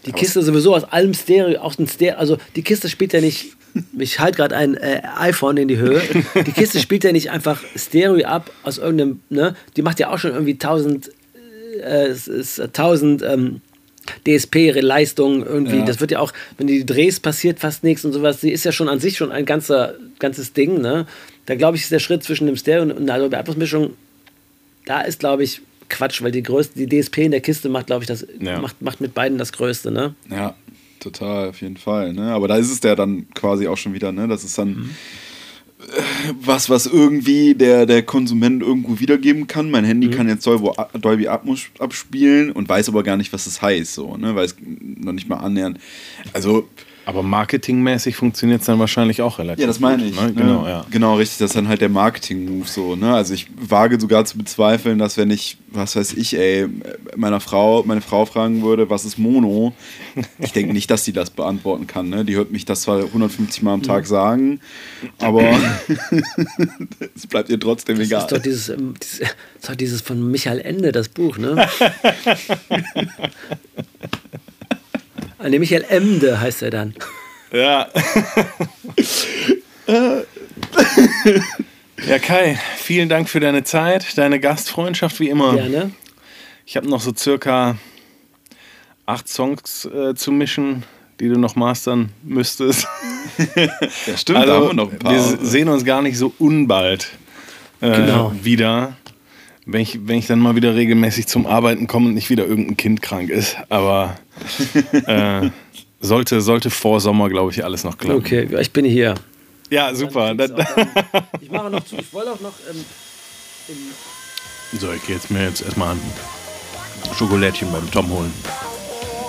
[0.04, 3.55] die Kiste sowieso aus allem Stereo, aus dem Stereo, also die Kiste spielt ja nicht,
[3.98, 6.02] ich halte gerade ein äh, iPhone in die Höhe,
[6.46, 10.18] die Kiste spielt ja nicht einfach Stereo ab aus irgendeinem, ne, die macht ja auch
[10.18, 11.10] schon irgendwie 1000,
[11.82, 13.60] äh, es ist 1000 ähm,
[14.26, 15.84] DSP-Leistung irgendwie, Ja.
[15.84, 18.72] das wird ja auch, wenn die drehst, passiert fast nichts und sowas, die ist ja
[18.72, 21.06] schon an sich schon ein ganzer, ganzes Ding, ne,
[21.46, 23.94] da glaube ich, ist der Schritt zwischen dem Stereo und einer Dolby Atmos-Mischung,
[24.84, 28.02] da ist, glaube ich, Quatsch, weil die größte, die DSP in der Kiste macht, glaube
[28.02, 28.58] ich, das Ja.
[28.60, 30.14] macht, macht mit beiden das Größte, ne?
[30.30, 30.54] Ja,
[31.10, 32.12] total, auf jeden Fall.
[32.12, 32.32] Ne?
[32.32, 34.28] Aber da ist es ja dann quasi auch schon wieder, ne?
[34.28, 34.90] Das ist dann Mhm.
[35.80, 39.70] äh, was, was irgendwie der, der Konsument irgendwo wiedergeben kann.
[39.70, 39.88] Mein Mhm.
[39.88, 40.70] Handy kann jetzt Dolby,
[41.00, 44.34] Dolby Atmos abspielen und weiß aber gar nicht, was das heißt, so, ne?
[44.34, 45.78] Weiß noch nicht mal annähernd.
[46.32, 46.68] Also,
[47.08, 50.16] Aber marketingmäßig funktioniert es dann wahrscheinlich auch relativ ja, das meine ich.
[50.16, 50.26] gut, ne?
[50.32, 50.34] Ne?
[50.34, 50.84] Genau, ja.
[50.90, 51.38] Genau, richtig.
[51.38, 52.96] Das ist dann halt der Marketing-Move so.
[52.96, 53.14] Ne?
[53.14, 56.66] Also ich wage sogar zu bezweifeln, dass wenn ich, was weiß ich, ey,
[57.16, 59.72] meiner Frau, meine Frau fragen würde, was ist Mono,
[60.40, 62.08] ich denke nicht, dass sie das beantworten kann.
[62.08, 62.24] Ne?
[62.24, 64.08] Die hört mich das zwar 150 Mal am Tag Mhm.
[64.08, 64.60] sagen,
[65.18, 65.42] aber
[67.14, 68.26] es bleibt ihr trotzdem Das ist egal.
[68.28, 69.28] doch dieses, ähm, dieses, das
[69.60, 71.68] ist doch dieses von Michael Ende, das Buch, ne?
[75.38, 76.94] An dem Michael Emde heißt er dann.
[77.52, 77.88] Ja.
[82.08, 85.54] ja, Kai, vielen Dank für deine Zeit, deine Gastfreundschaft wie immer.
[85.54, 85.90] Gerne.
[86.64, 87.76] Ich habe noch so circa
[89.06, 90.82] acht Songs äh, zu mischen,
[91.20, 92.86] die du noch mastern müsstest.
[93.54, 95.12] Ja, stimmt, Also, da haben wir noch ein paar.
[95.12, 97.08] wir sehen uns gar nicht so unbald
[97.80, 98.32] äh, Genau.
[98.42, 98.96] wieder.
[99.68, 102.76] Wenn ich, wenn ich dann mal wieder regelmäßig zum Arbeiten komme und nicht wieder irgendein
[102.76, 103.56] Kind krank ist.
[103.68, 104.16] Aber
[105.06, 105.50] äh,
[106.00, 108.20] sollte, sollte vor Sommer, glaube ich, alles noch klappen.
[108.20, 109.14] Okay, ich bin hier.
[109.68, 110.34] Ja, super.
[110.34, 110.54] Dann-
[111.40, 111.96] Ich mache noch zu.
[111.96, 112.52] Ich wollte auch noch.
[112.70, 112.84] Ähm,
[114.78, 116.00] So, ich gehe jetzt mir jetzt erstmal ein
[117.18, 118.32] Schokolädchen beim Tom holen.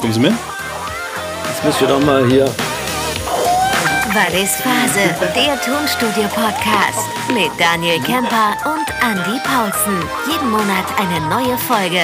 [0.01, 0.33] Kommst du mit?
[1.49, 2.45] jetzt müssen wir doch mal hier.
[4.17, 5.15] Ist Phase?
[5.35, 10.09] Der Tonstudio-Podcast mit Daniel Kemper und Andy Paulsen.
[10.27, 12.01] Jeden Monat eine neue Folge.